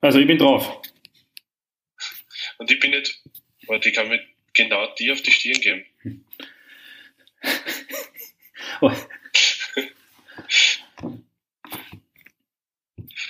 Also 0.00 0.18
ich 0.20 0.26
bin 0.26 0.38
drauf. 0.38 0.80
Und 2.58 2.70
ich 2.70 2.80
bin 2.80 2.90
nicht, 2.90 3.22
warte, 3.66 3.88
ich 3.88 3.94
kann 3.94 4.08
mit 4.08 4.22
genau 4.54 4.94
dir 4.94 5.12
auf 5.12 5.22
die 5.22 5.32
Stirn 5.32 5.60
geben. 5.60 5.84
Oh. 8.80 8.92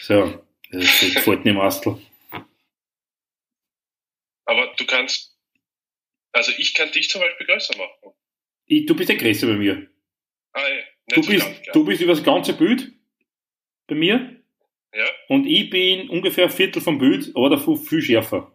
So, 0.03 0.45
das 0.71 1.01
gefällt 1.01 1.45
mir 1.45 1.53
im 1.53 1.61
Astel. 1.61 1.99
Aber 4.45 4.75
du 4.77 4.85
kannst, 4.85 5.39
also 6.33 6.53
ich 6.59 6.75
kann 6.75 6.93
dich 6.93 7.09
zum 7.09 7.23
Beispiel 7.23 7.47
größer 7.47 7.79
machen. 7.79 8.15
Ich, 8.67 8.85
du 8.85 8.95
bist 8.95 9.09
der 9.09 9.17
Größte 9.17 9.47
bei 9.47 9.55
mir. 9.55 9.91
Ah, 10.53 10.69
ja. 10.69 10.83
Du 11.09 11.23
so 11.23 11.31
bist, 11.31 11.45
ganz, 11.45 11.63
gell? 11.63 11.73
du 11.73 11.85
bist 11.85 12.03
über 12.03 12.15
das 12.15 12.25
ganze 12.25 12.53
Bild 12.55 12.93
bei 13.87 13.95
mir 13.95 14.38
Ja? 14.95 15.07
und 15.29 15.47
ich 15.47 15.69
bin 15.69 16.09
ungefähr 16.09 16.45
ein 16.45 16.51
Viertel 16.51 16.81
vom 16.81 16.99
Bild, 16.99 17.31
aber 17.35 17.51
dafür 17.51 17.77
viel 17.77 18.01
schärfer. 18.01 18.53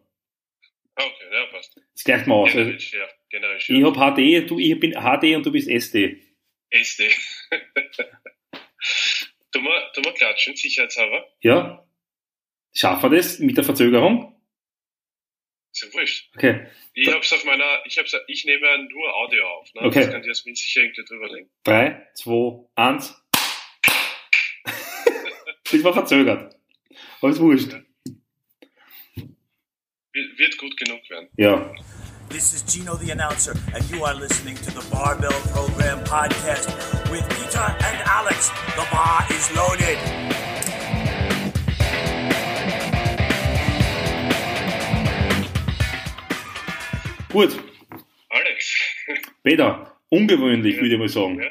Ah, 0.96 1.04
okay, 1.04 1.26
ja, 1.32 1.46
passt. 1.48 1.80
Das 1.94 2.04
gleicht 2.04 2.28
mal 2.28 2.36
aus. 2.36 2.52
Generell 2.52 2.80
schärf, 2.80 3.12
generell 3.30 3.58
ich 3.58 3.64
schärf. 3.64 3.96
habe 3.96 4.16
HD, 4.16 4.50
du, 4.50 4.60
ich 4.60 4.80
bin 4.80 4.92
HD 4.94 5.36
und 5.36 5.46
du 5.46 5.52
bist 5.52 5.70
SD. 5.70 6.22
SD. 6.72 7.12
du 9.52 9.60
mal, 9.60 9.92
du 9.94 10.02
mal 10.02 10.14
klatschen, 10.14 10.56
sicherheitshalber. 10.56 11.28
Ja? 11.42 11.88
Schaffen 12.74 13.12
wir 13.12 13.18
das 13.18 13.40
mit 13.40 13.56
der 13.58 13.64
Verzögerung? 13.64 14.36
Ist 15.72 15.84
ja 15.84 15.94
wurscht. 15.94 16.32
Okay. 16.36 16.68
Ich 16.94 17.12
hab's 17.12 17.34
auf 17.34 17.44
meiner, 17.46 17.84
ich 17.86 17.98
hab's, 17.98 18.16
ich 18.28 18.46
nehme 18.46 18.66
ja 18.66 18.78
nur 18.78 19.16
Audio 19.16 19.48
auf, 19.48 19.74
ne? 19.74 19.82
Okay. 19.82 20.02
Das 20.02 20.12
kann 20.12 20.24
Jasmin 20.24 20.56
sicher 20.56 20.82
irgendwie 20.82 21.04
drüberlegen. 21.04 21.50
Drei, 21.64 22.08
zwei, 22.14 22.68
eins. 22.76 23.23
Das 25.74 25.84
war 25.84 25.94
verzögert. 25.94 26.56
Aber 27.22 27.32
ist 27.32 27.40
wurscht. 27.40 27.72
Wird, 30.14 30.38
wird 30.40 30.58
gut 30.58 30.78
genug 30.78 31.10
werden. 31.10 31.28
Ja. 31.38 31.74
This 32.30 32.54
is 32.54 32.64
Gino 32.66 32.96
the 32.96 33.12
announcer, 33.12 33.54
and 33.76 33.84
you 33.92 34.04
are 34.06 34.14
listening 34.20 34.56
to 34.56 34.72
the 34.72 34.82
Barbell 34.90 35.32
Program 35.52 36.00
podcast 36.04 36.68
with 37.12 37.24
Peter 37.30 37.62
and 37.62 38.08
Alex. 38.08 38.50
The 38.76 38.86
bar 38.92 39.26
is 39.30 39.52
loaded. 39.56 39.98
Gut. 47.32 47.60
Alex, 48.30 48.76
Peter, 49.44 49.92
ungewöhnlich, 50.10 50.76
Ja. 50.76 50.82
würde 50.82 50.94
ich 50.94 51.00
mal 51.00 51.08
sagen. 51.10 51.42
Ja. 51.42 51.50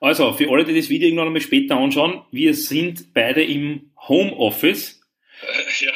Also, 0.00 0.32
für 0.32 0.50
alle, 0.50 0.64
die 0.64 0.74
das 0.74 0.88
Video 0.88 1.08
irgendwann 1.08 1.26
einmal 1.28 1.42
später 1.42 1.76
anschauen, 1.76 2.22
wir 2.30 2.54
sind 2.54 3.12
beide 3.14 3.42
im 3.44 3.90
Homeoffice. 4.08 5.00
Äh, 5.42 5.84
ja, 5.84 5.92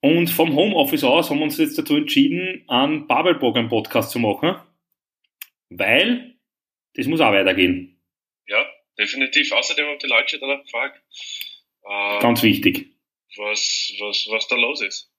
Und 0.00 0.28
vom 0.30 0.54
Homeoffice 0.54 1.04
aus 1.04 1.30
haben 1.30 1.38
wir 1.38 1.44
uns 1.44 1.58
jetzt 1.58 1.78
dazu 1.78 1.96
entschieden, 1.96 2.64
einen 2.68 3.06
Bubble-Program-Podcast 3.06 4.10
zu 4.10 4.18
machen. 4.18 4.56
Weil 5.70 6.34
das 6.94 7.06
muss 7.06 7.20
auch 7.20 7.32
weitergehen. 7.32 8.00
ja, 8.46 8.64
definitiv. 8.98 9.52
Außerdem 9.52 9.86
haben 9.86 9.98
die 9.98 10.06
Leute 10.06 10.38
danach 10.38 10.62
gefragt, 10.62 11.02
äh, 11.84 12.20
Ganz 12.20 12.42
wichtig. 12.42 12.88
was, 13.36 13.92
was, 14.00 14.26
was 14.30 14.48
da 14.48 14.56
los 14.56 14.80
ist. 14.82 15.12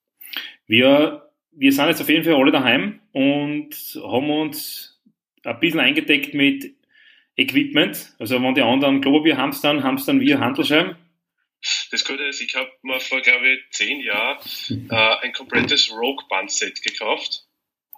Wir, 0.65 1.29
wir 1.51 1.71
sind 1.71 1.87
jetzt 1.87 2.01
auf 2.01 2.09
jeden 2.09 2.23
Fall 2.23 2.35
alle 2.35 2.51
daheim 2.51 2.99
und 3.11 3.69
haben 4.03 4.29
uns 4.31 5.01
ein 5.43 5.59
bisschen 5.59 5.79
eingedeckt 5.79 6.33
mit 6.33 6.73
Equipment. 7.37 8.13
Also 8.19 8.41
wenn 8.41 8.55
die 8.55 8.61
anderen 8.61 9.01
Klopapier 9.01 9.37
hamstern, 9.37 9.83
hamstern 9.83 10.19
wir 10.19 10.39
Handelscheiben. 10.39 10.95
Das 11.91 12.05
Gute 12.05 12.23
ist, 12.23 12.41
ich 12.41 12.55
habe 12.55 12.69
mir 12.83 12.99
vor, 12.99 13.21
glaube 13.21 13.47
ich, 13.49 13.59
zehn 13.71 13.99
Jahren 14.01 14.37
äh, 14.89 15.25
ein 15.25 15.33
komplettes 15.33 15.91
Rogue-Band-Set 15.91 16.83
gekauft. 16.83 17.45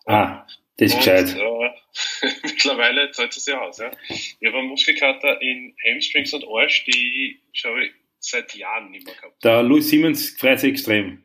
Ah, 0.06 0.46
das 0.78 0.92
ist 0.92 0.94
Und, 0.94 1.00
gescheit. 1.00 1.36
Äh, 1.38 2.30
mittlerweile 2.44 3.12
zahlt 3.12 3.36
es 3.36 3.46
ja 3.46 3.60
aus. 3.60 3.78
Ja. 3.80 3.92
Ich 4.08 4.38
habe 4.46 4.60
einen 4.60 4.68
Muskelkater 4.70 5.42
in 5.42 5.76
Hamstrings 5.86 6.34
und 6.34 6.46
Arsch, 6.48 6.86
die 6.86 7.42
ich 7.54 7.64
ich 7.66 7.92
seit 8.20 8.54
Jahren 8.56 8.92
nicht 8.92 9.06
mehr 9.06 9.16
gehabt. 9.16 9.44
Der 9.44 9.64
Louis 9.64 9.90
Simmons 9.90 10.30
freut 10.38 10.60
sich 10.60 10.72
extrem. 10.72 11.24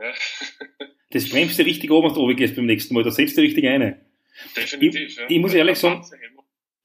Ja. 0.00 0.12
Das 1.10 1.28
bremst 1.28 1.56
du 1.60 1.62
richtig 1.62 1.92
oben, 1.92 2.08
wenn 2.08 2.14
du 2.16 2.22
oben 2.22 2.34
gehst 2.34 2.56
beim 2.56 2.66
nächsten 2.66 2.92
Mal. 2.92 3.04
Da 3.04 3.12
setzt 3.12 3.36
du 3.36 3.40
richtig 3.40 3.68
eine. 3.68 4.04
Definitiv. 4.56 5.00
Ich- 5.10 5.16
ja. 5.16 5.26
ich 5.28 5.38
muss 5.38 5.54
ehrlich 5.54 5.78
sagen, 5.78 6.04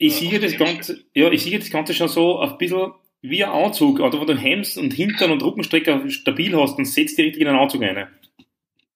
Ich 0.01 0.15
sehe 0.15 0.39
das 0.39 0.57
Ganze, 0.57 1.03
ja, 1.13 1.29
ich 1.29 1.43
sehe 1.43 1.59
das 1.59 1.69
Ganze 1.69 1.93
schon 1.93 2.07
so 2.07 2.39
ein 2.39 2.57
bisschen 2.57 2.93
wie 3.21 3.43
ein 3.43 3.51
Anzug. 3.51 3.99
Oder 3.99 4.19
wenn 4.19 4.27
du 4.27 4.37
Hems 4.37 4.77
und 4.77 4.93
Hintern 4.93 5.31
und 5.31 5.43
Rückenstrecker 5.43 6.09
stabil 6.09 6.55
hast, 6.55 6.77
dann 6.77 6.85
setzt 6.85 7.17
du 7.17 7.21
richtig 7.21 7.41
in 7.41 7.49
einen 7.49 7.59
Anzug 7.59 7.83
ein. 7.83 8.07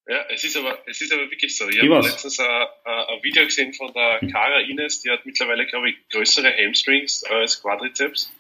Ja, 0.08 0.26
es 0.30 0.46
ist 0.46 0.56
aber, 0.56 0.82
es 0.88 1.02
ist 1.02 1.12
aber 1.12 1.30
wirklich 1.30 1.56
so. 1.58 1.68
Ich 1.68 1.76
Ich 1.76 1.82
habe 1.82 2.08
letztens 2.08 2.40
ein, 2.40 2.48
ein 2.86 3.22
Video 3.22 3.44
gesehen 3.44 3.74
von 3.74 3.92
der 3.94 4.22
Cara 4.32 4.62
Ines, 4.62 5.02
die 5.02 5.10
hat 5.10 5.26
mittlerweile, 5.26 5.66
glaube 5.66 5.90
ich, 5.90 5.96
größere 6.10 6.56
Hamstrings 6.56 7.26
als 7.26 7.62
Quadrizeps. 7.62 8.34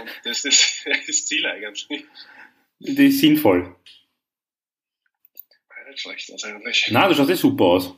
Und 0.00 0.10
das 0.24 0.44
ist 0.44 0.86
das 1.06 1.26
Ziel 1.26 1.44
eigentlich. 1.44 2.04
Das 2.78 2.98
ist 2.98 3.18
sinnvoll. 3.18 3.74
Nicht 5.88 6.00
schlecht 6.00 6.32
aus 6.32 6.44
eigentlich. 6.44 6.86
Na, 6.90 7.08
du 7.08 7.14
schaust 7.14 7.30
eh 7.30 7.34
super 7.34 7.64
aus. 7.64 7.94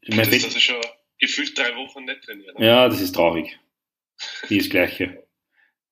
Ich 0.00 0.16
mein, 0.16 0.24
das 0.24 0.34
ist 0.34 0.44
also 0.46 0.58
schon 0.58 0.80
gefühlt 1.20 1.56
drei 1.56 1.74
Wochen 1.76 2.04
nicht 2.04 2.22
trainiert. 2.22 2.58
ja, 2.58 2.88
das 2.88 3.00
ist 3.00 3.14
traurig. 3.14 3.58
Wie 4.48 4.58
das 4.58 4.68
Gleiche. 4.68 5.26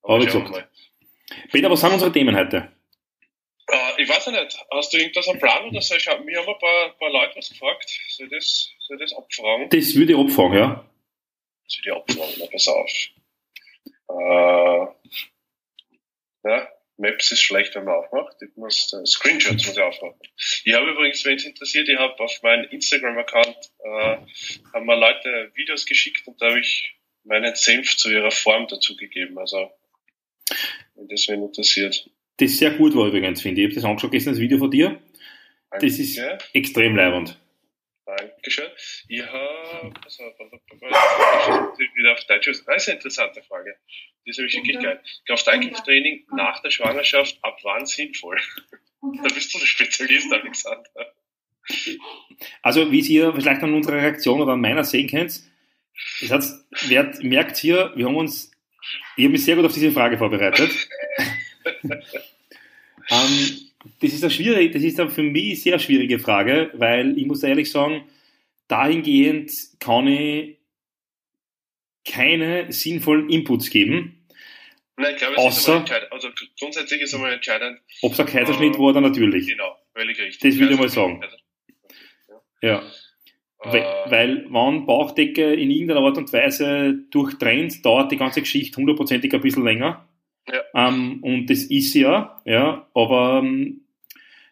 Aber 0.02 0.20
wie 0.20 0.26
gesagt. 0.26 0.68
Peter, 1.52 1.70
was 1.70 1.80
sind 1.80 1.92
unsere 1.92 2.12
Themen 2.12 2.36
heute? 2.36 2.72
Äh, 3.70 4.02
ich 4.02 4.08
weiß 4.08 4.26
ja 4.26 4.32
nicht, 4.32 4.58
hast 4.70 4.92
du 4.92 4.98
irgendwas 4.98 5.28
am 5.28 5.38
Plan 5.38 5.68
oder 5.68 5.80
so? 5.82 5.94
Ich 5.94 6.06
hab, 6.08 6.24
mir 6.24 6.38
haben 6.38 6.48
ein 6.48 6.58
paar, 6.58 6.90
paar 6.98 7.10
Leute 7.10 7.36
was 7.36 7.50
gefragt. 7.50 7.88
Soll 8.08 8.26
ich 8.26 8.32
das, 8.32 8.70
soll 8.80 8.98
das 8.98 9.12
abfragen? 9.12 9.68
Das 9.68 9.94
würde 9.94 10.12
ich 10.12 10.18
abfangen, 10.18 10.58
ja. 10.58 10.84
Soll 11.66 11.82
ich 11.84 11.92
abfragen? 11.92 12.34
Na, 12.38 12.46
pass 12.46 12.68
auf. 12.68 12.90
Äh, 14.10 14.86
ja, 16.48 16.68
Maps 16.98 17.30
ist 17.30 17.42
schlecht, 17.42 17.74
wenn 17.74 17.84
man 17.84 17.94
aufmacht. 17.94 18.36
Ich 18.42 18.56
muss, 18.56 18.92
äh, 18.92 19.06
Screenshots 19.06 19.66
muss 19.66 19.76
ich 19.76 19.82
aufmachen. 19.82 20.18
Ich 20.64 20.74
habe 20.74 20.90
übrigens, 20.90 21.24
wenn 21.24 21.36
es 21.36 21.44
interessiert, 21.44 21.88
ich 21.88 21.98
habe 21.98 22.18
auf 22.18 22.42
meinen 22.42 22.64
Instagram-Account, 22.64 23.56
äh, 23.84 24.16
haben 24.74 24.86
mir 24.86 24.98
Leute 24.98 25.52
Videos 25.54 25.86
geschickt 25.86 26.26
und 26.26 26.40
da 26.42 26.48
habe 26.48 26.60
ich 26.60 26.94
meinen 27.24 27.54
Senf 27.54 27.96
zu 27.96 28.10
ihrer 28.10 28.30
Form 28.30 28.66
dazugegeben. 28.66 29.38
Also, 29.38 29.70
wenn 30.96 31.08
das 31.08 31.28
wen 31.28 31.42
interessiert. 31.42 32.10
Das 32.38 32.58
sehr 32.58 32.72
gut 32.72 32.94
war 32.94 33.06
übrigens, 33.06 33.42
finde 33.42 33.60
ich. 33.60 33.68
Ich 33.68 33.70
habe 33.70 33.80
das 33.80 33.84
angeschaut 33.84 34.10
gestern, 34.10 34.34
das 34.34 34.40
Video 34.40 34.58
von 34.58 34.70
dir. 34.70 35.00
Das 35.70 35.98
ist 35.98 36.20
extrem 36.52 36.96
leibend. 36.96 37.38
Dankeschön. 38.16 38.70
Ich 39.08 39.22
habe, 39.22 39.92
ich 40.06 40.18
wieder 41.94 42.12
auf 42.14 42.24
Deutsch. 42.24 42.46
Das 42.46 42.58
ist 42.60 42.68
eine 42.68 42.96
interessante 42.96 43.42
Frage. 43.42 43.76
Die 44.24 44.30
ist 44.30 44.38
nämlich 44.38 44.56
wirklich 44.56 44.80
geil. 44.80 45.02
Kraft-Einkampftraining 45.26 46.24
nach 46.34 46.62
der 46.62 46.70
Schwangerschaft, 46.70 47.38
ab 47.42 47.58
wann 47.62 47.84
sinnvoll? 47.84 48.40
Da 49.02 49.28
bist 49.34 49.54
du 49.54 49.58
der 49.58 49.66
Spezialist, 49.66 50.32
Alexander. 50.32 51.14
Also, 52.62 52.90
wie 52.90 53.00
ihr 53.00 53.34
vielleicht 53.34 53.62
an 53.62 53.74
unserer 53.74 53.96
Reaktion 53.96 54.40
oder 54.40 54.54
an 54.54 54.60
meiner 54.62 54.84
sehen 54.84 55.10
könnt, 55.10 55.42
das 56.22 56.30
hat, 56.30 56.44
wer 56.86 57.12
merkt 57.20 57.58
hier, 57.58 57.92
wir 57.94 58.06
haben 58.06 58.16
uns, 58.16 58.50
ich 59.16 59.24
habe 59.24 59.32
mich 59.32 59.44
sehr 59.44 59.56
gut 59.56 59.66
auf 59.66 59.74
diese 59.74 59.92
Frage 59.92 60.16
vorbereitet. 60.16 60.70
ähm, 63.10 63.67
das 64.00 64.12
ist 64.12 64.22
eine 64.22 64.30
schwierige, 64.30 64.70
das 64.72 64.82
ist 64.82 64.98
eine 65.00 65.10
für 65.10 65.22
mich 65.22 65.62
sehr 65.62 65.78
schwierige 65.78 66.18
Frage, 66.18 66.70
weil 66.74 67.16
ich 67.18 67.26
muss 67.26 67.42
ehrlich 67.42 67.70
sagen, 67.70 68.04
dahingehend 68.68 69.50
kann 69.80 70.06
ich 70.06 70.58
keine 72.06 72.72
sinnvollen 72.72 73.28
Inputs 73.28 73.70
geben. 73.70 74.26
Nein, 74.96 75.12
ich 75.14 75.18
glaube, 75.18 75.34
es 75.36 75.58
ist 75.58 75.68
Außer- 75.68 75.68
einmal 75.68 75.80
entscheidend. 75.80 76.12
Also 76.12 76.28
grundsätzlich 76.58 77.00
ist 77.02 77.14
einmal 77.14 77.32
entscheidend, 77.32 77.78
Ob 78.02 78.12
es 78.12 78.20
ein 78.20 78.26
Kaiserschnitt 78.26 78.74
war 78.74 78.86
oder 78.90 79.00
natürlich. 79.00 79.46
genau, 79.46 79.76
völlig 79.94 80.18
richtig. 80.18 80.50
Das 80.50 80.58
würde 80.58 80.74
ich 80.74 80.80
mal 80.80 80.88
sagen. 80.88 81.20
Ja. 82.62 82.78
Äh, 83.60 83.72
Weil, 83.72 83.82
weil 84.10 84.44
wenn 84.50 84.86
Bauchdecke 84.86 85.52
in 85.54 85.70
irgendeiner 85.70 86.00
Art 86.00 86.16
und 86.16 86.32
Weise 86.32 86.94
durchtrennt, 87.10 87.84
dauert 87.84 88.10
die 88.10 88.16
ganze 88.16 88.40
Geschichte 88.40 88.76
hundertprozentig 88.76 89.32
ein 89.34 89.40
bisschen 89.40 89.64
länger. 89.64 90.07
Ja. 90.52 90.88
Ähm, 90.88 91.18
und 91.22 91.50
das 91.50 91.64
ist 91.64 91.94
ja, 91.94 92.40
ja, 92.44 92.86
aber 92.94 93.42
ähm, 93.42 93.82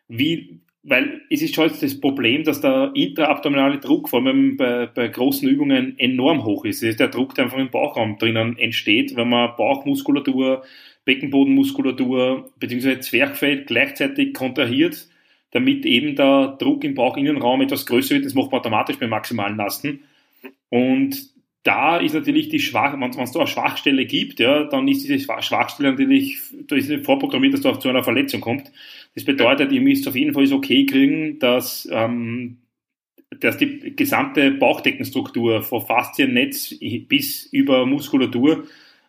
wie, 0.09 0.61
weil 0.83 1.23
es 1.31 1.43
ist 1.43 1.55
schon 1.55 1.71
das 1.81 2.01
Problem, 2.01 2.45
dass 2.45 2.61
der 2.61 2.93
intraabdominale 2.95 3.79
Druck, 3.79 4.09
vor 4.09 4.25
allem 4.25 4.57
bei, 4.57 4.87
bei 4.87 5.09
großen 5.09 5.49
Übungen, 5.49 5.99
enorm 5.99 6.45
hoch 6.45 6.65
ist. 6.65 6.83
Das 6.83 6.91
ist 6.91 7.01
der 7.01 7.09
Druck, 7.09 7.35
der 7.35 7.45
einfach 7.45 7.59
im 7.59 7.71
Bauchraum 7.71 8.19
drinnen 8.19 8.57
entsteht, 8.59 9.17
wenn 9.17 9.29
man 9.29 9.57
Bauchmuskulatur, 9.57 10.63
Beckenbodenmuskulatur 11.05 12.51
bzw. 12.59 13.01
Zwerchfell 13.01 13.65
gleichzeitig 13.65 14.35
kontrahiert, 14.35 15.09
damit 15.51 15.87
eben 15.87 16.15
der 16.15 16.57
Druck 16.59 16.85
im 16.85 16.95
Bauchinnenraum 16.95 17.63
etwas 17.63 17.87
größer 17.87 18.17
wird. 18.17 18.27
Das 18.27 18.35
macht 18.35 18.53
man 18.53 18.61
automatisch 18.61 18.99
beim 18.99 19.11
maximalen 19.11 19.57
Lasten. 19.57 20.01
Und 20.69 21.36
da 21.67 21.97
ist 21.99 22.15
natürlich 22.15 22.49
die 22.49 22.61
Schwach, 22.61 22.93
wenn 22.93 23.23
es 23.23 23.33
da 23.33 23.41
eine 23.41 23.49
Schwachstelle 23.49 24.07
gibt, 24.07 24.39
ja, 24.39 24.65
dann 24.65 24.87
ist 24.87 25.03
diese 25.03 25.19
Schwachstelle 25.19 25.91
natürlich, 25.91 26.39
da 26.69 26.77
ist 26.77 26.93
vorprogrammiert, 27.05 27.55
dass 27.55 27.63
da 27.63 27.79
zu 27.79 27.89
einer 27.89 28.05
Verletzung 28.05 28.41
kommt. 28.41 28.71
Das 29.15 29.25
bedeutet, 29.25 29.73
ihr 29.73 29.81
müsst 29.81 30.07
auf 30.07 30.15
jeden 30.15 30.33
Fall 30.33 30.51
okay 30.53 30.87
kriegen, 30.87 31.41
dass, 31.41 31.89
ähm, 31.91 32.59
dass 33.41 33.57
die 33.57 33.97
gesamte 33.97 34.53
Bauchdeckenstruktur 34.53 35.63
von 35.63 35.85
Fasziennetz 35.85 36.77
bis 37.09 37.47
über 37.47 37.85
Muskulatur 37.85 38.69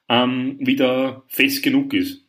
ähm, 0.10 0.58
wieder 0.60 1.24
fest 1.28 1.62
genug 1.62 1.94
ist. 1.94 2.24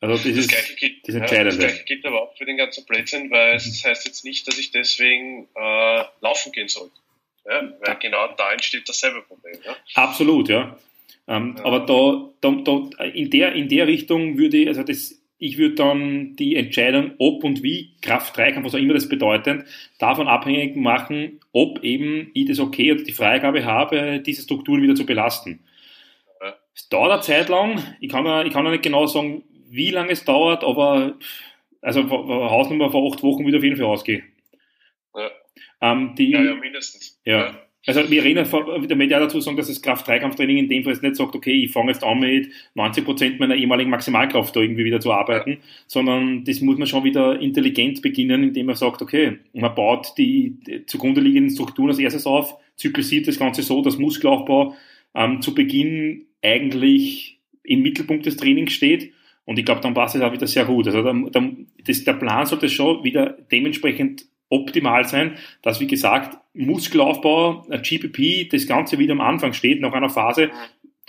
Also 0.00 0.14
das, 0.14 0.24
das 0.24 0.36
ist 0.36 0.48
Gleiche 0.48 0.74
gibt, 0.74 1.06
das 1.06 1.14
Entscheidende. 1.14 1.44
Ja, 1.44 1.44
das 1.44 1.58
Gleiche 1.58 1.84
gilt 1.84 2.06
aber 2.06 2.22
auch 2.22 2.36
für 2.36 2.46
den 2.46 2.56
ganzen 2.56 2.84
Blödsinn, 2.86 3.30
weil 3.30 3.54
es 3.54 3.84
heißt 3.84 4.06
jetzt 4.06 4.24
nicht, 4.24 4.48
dass 4.48 4.58
ich 4.58 4.72
deswegen 4.72 5.46
äh, 5.54 6.04
laufen 6.20 6.50
gehen 6.50 6.68
sollte. 6.68 6.94
Ja, 7.50 7.62
weil 7.80 7.96
genau 7.96 8.28
da 8.36 8.52
entsteht 8.52 8.88
dasselbe 8.88 9.22
Problem. 9.22 9.54
Ja? 9.64 9.74
Absolut, 9.94 10.48
ja. 10.48 10.78
Ähm, 11.26 11.56
ja. 11.58 11.64
Aber 11.64 11.80
da, 11.80 12.30
da, 12.40 12.62
da, 12.62 13.04
in, 13.04 13.30
der, 13.30 13.54
in 13.54 13.68
der 13.68 13.88
Richtung 13.88 14.38
würde 14.38 14.56
ich, 14.58 14.68
also 14.68 14.84
das, 14.84 15.20
ich 15.38 15.58
würde 15.58 15.74
dann 15.74 16.36
die 16.36 16.54
Entscheidung, 16.54 17.12
ob 17.18 17.42
und 17.42 17.64
wie 17.64 17.96
Kraft-3-Kampf, 18.02 18.66
was 18.66 18.74
auch 18.74 18.78
immer 18.78 18.94
das 18.94 19.08
bedeutet, 19.08 19.64
davon 19.98 20.28
abhängig 20.28 20.76
machen, 20.76 21.40
ob 21.52 21.82
eben 21.82 22.30
ich 22.34 22.46
das 22.46 22.60
okay 22.60 22.92
oder 22.92 23.02
die 23.02 23.12
Freigabe 23.12 23.64
habe, 23.64 24.20
diese 24.24 24.42
Strukturen 24.42 24.82
wieder 24.82 24.94
zu 24.94 25.04
belasten. 25.04 25.60
Es 26.72 26.88
dauert 26.88 27.10
eine 27.10 27.20
Zeit 27.22 27.48
lang, 27.48 27.82
ich 28.00 28.08
kann, 28.10 28.46
ich 28.46 28.52
kann 28.52 28.70
nicht 28.70 28.82
genau 28.82 29.06
sagen, 29.06 29.42
wie 29.68 29.90
lange 29.90 30.12
es 30.12 30.24
dauert, 30.24 30.62
aber 30.62 31.16
also 31.82 32.08
Hausnummer 32.08 32.90
vor 32.90 33.12
acht 33.12 33.22
Wochen 33.22 33.44
würde 33.44 33.58
auf 33.58 33.64
jeden 33.64 33.76
Fall 33.76 33.86
ausgehen. 33.86 34.22
Ja. 35.80 35.92
Ähm, 35.92 36.14
die, 36.16 36.30
ja, 36.30 36.42
ja, 36.42 36.54
mindestens. 36.54 37.20
Ja. 37.24 37.38
ja. 37.38 37.58
Also 37.86 38.10
wir 38.10 38.22
reden 38.22 38.46
damit 38.88 39.10
ja 39.10 39.18
dazu 39.18 39.40
sagen, 39.40 39.56
dass 39.56 39.68
das 39.68 39.80
Kraft-3-Kampftraining 39.80 40.58
in 40.58 40.68
dem 40.68 40.84
Fall 40.84 40.92
jetzt 40.92 41.02
nicht 41.02 41.16
sagt, 41.16 41.34
okay, 41.34 41.64
ich 41.64 41.72
fange 41.72 41.92
jetzt 41.92 42.04
an 42.04 42.18
mit 42.18 42.50
90 42.74 43.04
Prozent 43.06 43.40
meiner 43.40 43.54
ehemaligen 43.54 43.88
Maximalkraft 43.88 44.54
da 44.54 44.60
irgendwie 44.60 44.84
wieder 44.84 45.00
zu 45.00 45.10
arbeiten, 45.12 45.50
ja. 45.52 45.56
sondern 45.86 46.44
das 46.44 46.60
muss 46.60 46.76
man 46.76 46.86
schon 46.86 47.04
wieder 47.04 47.40
intelligent 47.40 48.02
beginnen, 48.02 48.42
indem 48.42 48.66
man 48.66 48.76
sagt, 48.76 49.00
okay, 49.00 49.38
man 49.54 49.74
baut 49.74 50.12
die, 50.18 50.58
die 50.66 50.84
zugrunde 50.84 51.22
liegenden 51.22 51.54
Strukturen 51.54 51.88
als 51.88 51.98
erstes 51.98 52.26
auf, 52.26 52.58
zyklisiert 52.76 53.28
das 53.28 53.38
Ganze 53.38 53.62
so, 53.62 53.80
dass 53.80 53.96
Muskelaufbau 53.96 54.76
ähm, 55.14 55.40
zu 55.40 55.54
Beginn 55.54 56.26
eigentlich 56.42 57.40
im 57.62 57.80
Mittelpunkt 57.80 58.26
des 58.26 58.36
Trainings 58.36 58.74
steht 58.74 59.12
und 59.50 59.58
ich 59.58 59.64
glaube, 59.64 59.80
dann 59.80 59.94
passt 59.94 60.14
es 60.14 60.22
auch 60.22 60.32
wieder 60.32 60.46
sehr 60.46 60.64
gut. 60.64 60.86
Also 60.86 61.02
dann, 61.02 61.32
dann, 61.32 61.66
das, 61.84 62.04
der 62.04 62.12
Plan 62.12 62.46
sollte 62.46 62.68
schon 62.68 63.02
wieder 63.02 63.36
dementsprechend 63.50 64.26
optimal 64.50 65.06
sein, 65.06 65.38
dass, 65.62 65.80
wie 65.80 65.86
gesagt, 65.86 66.36
Muskelaufbau, 66.52 67.66
GPP, 67.70 68.48
das 68.50 68.66
Ganze 68.66 68.98
wieder 68.98 69.12
am 69.12 69.20
Anfang 69.20 69.52
steht, 69.52 69.80
nach 69.80 69.92
einer 69.92 70.10
Phase, 70.10 70.50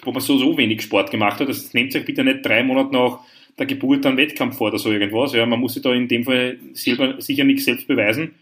wo 0.03 0.11
man 0.11 0.21
so, 0.21 0.37
so 0.37 0.57
wenig 0.57 0.81
Sport 0.81 1.11
gemacht 1.11 1.39
hat. 1.39 1.49
Das 1.49 1.73
nehmt 1.73 1.91
sich 1.91 2.05
bitte 2.05 2.23
nicht 2.23 2.45
drei 2.45 2.63
Monate 2.63 2.93
nach 2.93 3.19
der 3.57 3.65
Geburt 3.65 4.05
einen 4.05 4.17
Wettkampf 4.17 4.57
vor 4.57 4.69
oder 4.69 4.77
so 4.77 4.91
irgendwas. 4.91 5.33
Ja, 5.33 5.45
man 5.45 5.59
muss 5.59 5.73
sich 5.73 5.83
da 5.83 5.93
in 5.93 6.07
dem 6.07 6.23
Fall 6.23 6.57
selber 6.73 7.19
sicher 7.19 7.43
nichts 7.43 7.65
selbst 7.65 7.87
beweisen. 7.87 8.35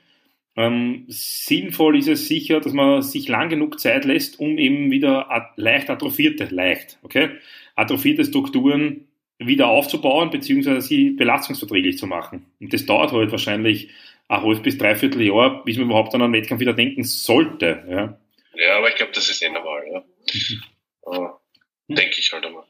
Ähm, 0.56 1.06
sinnvoll 1.08 1.98
ist 1.98 2.08
es 2.08 2.28
sicher, 2.28 2.60
dass 2.60 2.74
man 2.74 3.02
sich 3.02 3.28
lang 3.28 3.50
genug 3.50 3.80
Zeit 3.80 4.06
lässt, 4.06 4.40
um 4.40 4.58
eben 4.58 4.92
wieder 4.92 5.28
leicht 5.56 5.90
atrophierte, 5.90 6.48
leicht, 6.52 7.00
okay, 7.02 7.30
atrophierte 7.76 8.26
Strukturen 8.26 9.06
wieder 9.38 9.70
aufzubauen, 9.70 10.32
beziehungsweise 10.32 10.82
sie 10.82 11.12
belastungsverträglich 11.12 11.98
zu 11.98 12.08
machen. 12.08 12.46
Und 12.60 12.74
das 12.74 12.86
dauert 12.86 13.14
halt 13.14 13.32
wahrscheinlich 13.32 13.90
ein 14.30 14.42
halbes 14.42 14.62
bis 14.62 14.78
dreiviertel 14.78 15.22
Jahr, 15.24 15.64
bis 15.66 15.78
man 15.78 15.88
überhaupt 15.88 16.14
an 16.14 16.22
einen 16.22 16.34
Wettkampf 16.34 16.62
wieder 16.62 16.74
denken 16.74 17.04
sollte. 17.04 17.84
Ja, 17.90 18.20
ja 18.54 18.78
aber 18.78 18.90
ich 18.90 18.96
glaube, 18.96 19.12
das 19.12 19.30
ist 19.30 19.42
eh 19.42 19.50
normal. 19.50 19.84
Ja. 19.92 21.40
Mhm. 21.88 21.96
Denke 21.96 22.20
ich 22.20 22.32
halt 22.32 22.46
einmal. 22.46 22.66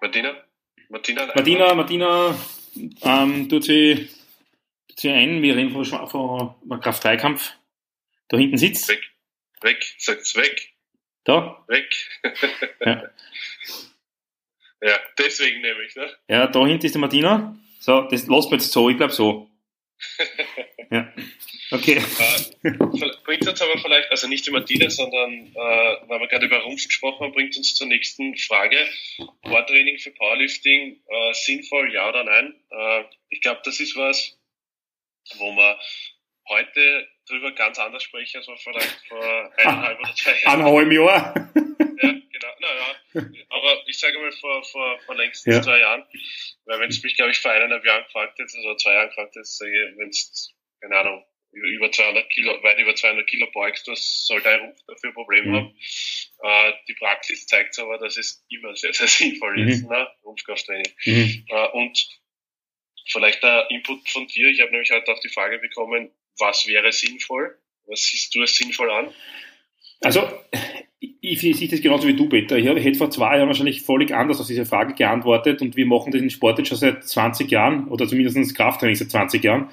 Martina? 0.00 0.34
Martina, 0.88 1.26
Martina, 1.34 1.74
Martina 1.74 2.38
ähm, 3.02 3.48
tut, 3.48 3.64
sie, 3.64 4.10
tut 4.88 4.98
sie 4.98 5.10
ein, 5.10 5.40
wir 5.40 5.56
reden 5.56 5.70
von, 5.70 5.84
von 6.08 6.80
Kraft-3-Kampf. 6.80 7.52
Da 8.28 8.36
hinten 8.36 8.58
sitzt. 8.58 8.88
Weg, 8.88 9.12
weg, 9.60 9.94
sagt's 9.98 10.34
weg. 10.36 10.74
Da? 11.24 11.64
Weg. 11.68 11.94
ja. 12.80 13.04
ja, 14.82 15.00
deswegen 15.18 15.60
nehme 15.60 15.82
ich, 15.84 15.94
ne? 15.94 16.10
Ja, 16.28 16.48
da 16.48 16.66
hinten 16.66 16.86
ist 16.86 16.94
die 16.94 16.98
Martina. 16.98 17.56
So, 17.82 18.02
das 18.02 18.28
lassen 18.28 18.52
wir 18.52 18.58
jetzt 18.58 18.70
so, 18.70 18.88
ich 18.90 18.96
glaube 18.96 19.12
so. 19.12 19.50
ja. 20.92 21.12
Okay. 21.72 21.96
Äh, 21.96 22.70
bringt 23.24 23.48
uns 23.48 23.60
aber 23.60 23.76
vielleicht, 23.78 24.08
also 24.08 24.28
nicht 24.28 24.46
die 24.46 24.52
Martina, 24.52 24.88
sondern 24.88 25.48
äh, 25.48 25.96
weil 26.06 26.20
wir 26.20 26.28
gerade 26.28 26.46
über 26.46 26.58
Rumpf 26.58 26.86
gesprochen 26.86 27.24
haben, 27.24 27.32
bringt 27.32 27.56
uns 27.56 27.74
zur 27.74 27.88
nächsten 27.88 28.36
Frage. 28.36 28.76
Core-Training 29.42 29.98
für 29.98 30.12
Powerlifting, 30.12 31.02
äh, 31.08 31.32
sinnvoll, 31.32 31.92
ja 31.92 32.08
oder 32.08 32.22
nein? 32.22 32.54
Äh, 32.70 33.04
ich 33.30 33.40
glaube, 33.40 33.62
das 33.64 33.80
ist 33.80 33.96
was, 33.96 34.38
wo 35.38 35.50
man 35.50 35.74
heute 36.50 37.08
drüber 37.28 37.50
ganz 37.50 37.80
anders 37.80 38.04
sprechen, 38.04 38.36
als 38.36 38.46
wir 38.46 38.56
vielleicht 38.58 39.08
vor 39.08 39.52
eineinhalb 39.56 39.98
oder 39.98 40.14
zwei 40.14 40.40
Jahren. 40.44 40.60
Eineinhalb 40.60 40.92
Jahr. 40.92 41.34
Ja, 42.00 42.12
genau. 42.12 42.54
Naja, 42.60 43.26
aber 43.48 43.82
ich 43.88 43.98
sage 43.98 44.20
mal 44.20 44.30
vor, 44.30 44.62
vor, 44.62 45.00
vor 45.00 45.16
längstens 45.16 45.56
ja. 45.56 45.62
zwei 45.62 45.80
Jahren, 45.80 46.04
weil 46.64 46.80
wenn 46.80 46.90
es 46.90 47.02
mich, 47.02 47.16
glaube 47.16 47.32
ich, 47.32 47.38
vor 47.38 47.50
eineinhalb 47.50 47.84
Jahren 47.84 48.04
gefragt 48.04 48.38
hätte, 48.38 48.56
oder 48.58 48.76
zwei 48.76 48.92
Jahren 48.92 49.08
gefragt 49.08 49.34
hätte, 49.36 49.48
wenn 49.96 50.08
es, 50.08 50.54
keine 50.80 50.96
Ahnung, 50.96 51.24
über 51.52 51.92
200 51.92 52.30
Kilo, 52.30 52.62
weit 52.62 52.78
über 52.78 52.94
200 52.94 53.26
Kilo 53.26 53.46
beugst, 53.52 53.86
was 53.86 54.26
soll 54.26 54.40
dein 54.40 54.60
Rumpf 54.60 54.78
dafür 54.86 55.12
Probleme 55.12 55.48
mhm. 55.48 55.54
haben? 55.54 55.76
Äh, 56.42 56.72
die 56.88 56.94
Praxis 56.94 57.46
zeigt 57.46 57.78
aber, 57.78 57.98
dass 57.98 58.16
es 58.16 58.44
immer 58.48 58.74
sehr, 58.74 58.92
sehr 58.94 59.06
sinnvoll 59.08 59.58
mhm. 59.58 59.68
ist, 59.68 59.88
ne? 59.88 60.08
Rumpfkrafttraining. 60.24 60.92
Mhm. 61.04 61.44
Äh, 61.48 61.68
und 61.72 62.08
vielleicht 63.06 63.42
der 63.42 63.70
Input 63.70 64.08
von 64.08 64.26
dir, 64.26 64.48
ich 64.48 64.60
habe 64.60 64.70
nämlich 64.70 64.90
heute 64.90 65.12
auch 65.12 65.20
die 65.20 65.28
Frage 65.28 65.58
bekommen, 65.58 66.10
was 66.38 66.66
wäre 66.66 66.90
sinnvoll? 66.92 67.58
Was 67.86 68.02
siehst 68.02 68.34
du 68.34 68.40
als 68.40 68.56
sinnvoll 68.56 68.90
an? 68.90 69.14
Also, 70.02 70.22
ich 71.20 71.40
sehe 71.40 71.68
das 71.68 71.80
genauso 71.80 72.08
wie 72.08 72.14
du, 72.14 72.28
Peter. 72.28 72.58
Ich 72.58 72.66
hätte 72.66 72.98
vor 72.98 73.10
zwei 73.10 73.36
Jahren 73.36 73.48
wahrscheinlich 73.48 73.82
völlig 73.82 74.12
anders 74.12 74.40
auf 74.40 74.46
diese 74.46 74.66
Frage 74.66 74.94
geantwortet 74.94 75.62
und 75.62 75.76
wir 75.76 75.86
machen 75.86 76.12
den 76.12 76.30
Sport 76.30 76.58
jetzt 76.58 76.68
schon 76.68 76.78
seit 76.78 77.04
20 77.04 77.50
Jahren 77.50 77.88
oder 77.88 78.06
zumindest 78.08 78.56
Krafttraining 78.56 78.96
seit 78.96 79.10
20 79.10 79.42
Jahren. 79.42 79.68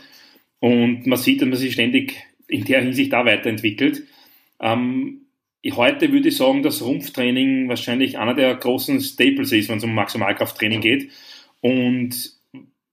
Und 0.59 1.07
man 1.07 1.17
sieht, 1.17 1.41
dass 1.41 1.49
man 1.49 1.57
sich 1.57 1.73
ständig 1.73 2.15
in 2.47 2.65
der 2.65 2.81
Hinsicht 2.81 3.11
da 3.13 3.25
weiterentwickelt. 3.25 4.03
Ähm, 4.59 5.25
heute 5.71 6.11
würde 6.11 6.29
ich 6.29 6.37
sagen, 6.37 6.63
dass 6.63 6.83
Rumpftraining 6.83 7.67
wahrscheinlich 7.67 8.17
einer 8.17 8.35
der 8.35 8.55
großen 8.55 9.01
Staples 9.01 9.51
ist, 9.51 9.69
wenn 9.69 9.77
es 9.77 9.83
um 9.83 9.93
Maximalkrafttraining 9.93 10.81
geht. 10.81 11.11
Und 11.61 12.33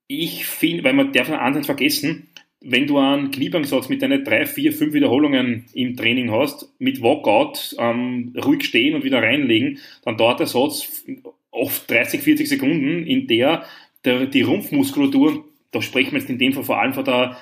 ich 0.08 0.46
finde, 0.46 0.84
weil 0.84 0.92
man 0.94 1.12
darf 1.12 1.30
einen 1.30 1.64
vergessen, 1.64 2.28
wenn 2.60 2.86
du 2.86 2.98
einen 2.98 3.30
Kniebeugsatz 3.30 3.88
mit 3.88 4.02
deinen 4.02 4.24
drei, 4.24 4.46
vier, 4.46 4.72
fünf 4.72 4.94
Wiederholungen 4.94 5.66
im 5.72 5.96
Training 5.96 6.30
hast, 6.30 6.72
mit 6.78 7.02
Walkout 7.02 7.76
ähm, 7.78 8.34
ruhig 8.42 8.64
stehen 8.64 8.94
und 8.94 9.04
wieder 9.04 9.22
reinlegen, 9.22 9.78
dann 10.04 10.16
dauert 10.16 10.40
der 10.40 10.46
Satz 10.46 11.04
oft 11.50 11.90
30, 11.90 12.22
40 12.22 12.48
Sekunden, 12.48 13.06
in 13.06 13.26
der, 13.26 13.64
der 14.04 14.26
die 14.26 14.42
Rumpfmuskulatur, 14.42 15.44
da 15.70 15.82
sprechen 15.82 16.12
wir 16.12 16.20
jetzt 16.20 16.30
in 16.30 16.38
dem 16.38 16.52
Fall 16.52 16.64
vor 16.64 16.80
allem 16.80 16.94
von 16.94 17.04
der 17.04 17.36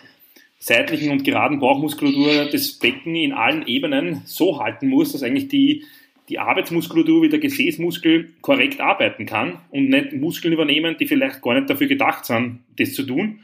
seitlichen 0.59 1.11
und 1.11 1.25
geraden 1.25 1.61
Bauchmuskulatur 1.61 2.47
des 2.47 2.79
Becken 2.79 3.15
in 3.17 3.33
allen 3.33 3.67
Ebenen 3.67 4.23
so 4.25 4.61
halten 4.61 4.89
muss, 4.89 5.13
dass 5.13 5.23
eigentlich 5.23 5.49
die, 5.49 5.85
die 6.29 6.39
Arbeitsmuskulatur 6.39 7.23
wie 7.23 7.29
der 7.29 7.39
Gesäßmuskel 7.39 8.33
korrekt 8.41 8.81
arbeiten 8.81 9.27
kann 9.27 9.61
und 9.71 9.91
nicht 9.91 10.15
Muskeln 10.15 10.55
übernehmen, 10.55 10.97
die 10.99 11.07
vielleicht 11.07 11.43
gar 11.43 11.55
nicht 11.55 11.69
dafür 11.69 11.87
gedacht 11.87 12.25
sind, 12.25 12.61
das 12.79 12.95
zu 12.95 13.03
tun. 13.03 13.41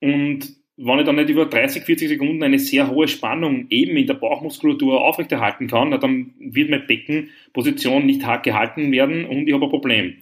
Und 0.00 0.57
wenn 0.80 1.00
ich 1.00 1.06
dann 1.06 1.16
nicht 1.16 1.28
über 1.28 1.44
30, 1.44 1.82
40 1.82 2.08
Sekunden 2.08 2.42
eine 2.42 2.60
sehr 2.60 2.88
hohe 2.88 3.08
Spannung 3.08 3.66
eben 3.68 3.96
in 3.96 4.06
der 4.06 4.14
Bauchmuskulatur 4.14 5.04
aufrechterhalten 5.04 5.66
kann, 5.66 5.90
dann 5.90 6.34
wird 6.38 6.70
meine 6.70 6.84
Beckenposition 6.84 8.06
nicht 8.06 8.24
hart 8.24 8.44
gehalten 8.44 8.92
werden 8.92 9.24
und 9.24 9.48
ich 9.48 9.54
habe 9.54 9.66
ein 9.66 9.70
Problem. 9.70 10.18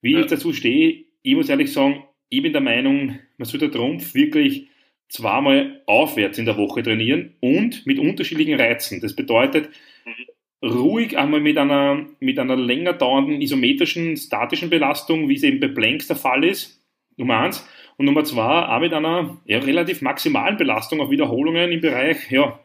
Wie 0.00 0.12
ja. 0.12 0.20
ich 0.20 0.26
dazu 0.26 0.52
stehe, 0.52 1.04
ich 1.22 1.34
muss 1.34 1.48
ehrlich 1.48 1.72
sagen, 1.72 2.04
ich 2.28 2.40
bin 2.40 2.52
der 2.52 2.60
Meinung, 2.60 3.18
man 3.36 3.46
sollte 3.46 3.68
Trumpf 3.68 4.14
wirklich 4.14 4.68
zweimal 5.08 5.82
aufwärts 5.86 6.38
in 6.38 6.46
der 6.46 6.56
Woche 6.56 6.84
trainieren 6.84 7.34
und 7.40 7.84
mit 7.84 7.98
unterschiedlichen 7.98 8.54
Reizen. 8.54 9.00
Das 9.00 9.16
bedeutet, 9.16 9.70
mhm. 10.04 10.68
ruhig 10.68 11.18
einmal 11.18 11.40
mit 11.40 11.58
einer, 11.58 12.06
mit 12.20 12.38
einer 12.38 12.56
länger 12.56 12.92
dauernden 12.92 13.40
isometrischen, 13.40 14.16
statischen 14.16 14.70
Belastung, 14.70 15.28
wie 15.28 15.34
es 15.34 15.42
eben 15.42 15.58
bei 15.58 15.68
Blanks 15.68 16.06
der 16.06 16.16
Fall 16.16 16.44
ist, 16.44 16.80
Nummer 17.16 17.40
eins. 17.40 17.66
Und 17.96 18.06
Nummer 18.06 18.24
zwei, 18.24 18.66
auch 18.66 18.80
mit 18.80 18.92
einer 18.92 19.38
ja, 19.46 19.58
relativ 19.58 20.02
maximalen 20.02 20.56
Belastung 20.56 21.00
auf 21.00 21.10
Wiederholungen 21.10 21.72
im 21.72 21.80
Bereich 21.80 22.30
ja, 22.30 22.58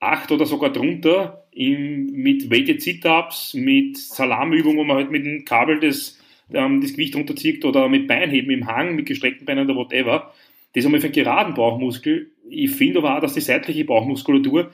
acht 0.00 0.32
oder 0.32 0.46
sogar 0.46 0.72
drunter, 0.72 1.46
im, 1.52 2.06
mit 2.12 2.50
Weighted 2.50 2.80
Sit-Ups, 2.82 3.54
mit 3.54 3.96
Salamübungen, 3.96 4.78
wo 4.78 4.84
man 4.84 4.96
halt 4.96 5.10
mit 5.10 5.24
dem 5.24 5.44
Kabel 5.44 5.80
das, 5.80 6.18
ähm, 6.52 6.80
das 6.80 6.92
Gewicht 6.92 7.16
runterzieht 7.16 7.64
oder 7.64 7.88
mit 7.88 8.06
Beinheben 8.06 8.50
im 8.50 8.66
Hang, 8.66 8.94
mit 8.94 9.06
gestreckten 9.06 9.46
Beinen 9.46 9.68
oder 9.68 9.76
whatever. 9.76 10.32
Das 10.74 10.84
einmal 10.84 11.00
für 11.00 11.08
den 11.08 11.24
geraden 11.24 11.54
Bauchmuskel. 11.54 12.30
Ich 12.48 12.70
finde 12.70 12.98
aber 12.98 13.16
auch, 13.16 13.20
dass 13.20 13.34
die 13.34 13.40
seitliche 13.40 13.84
Bauchmuskulatur 13.84 14.70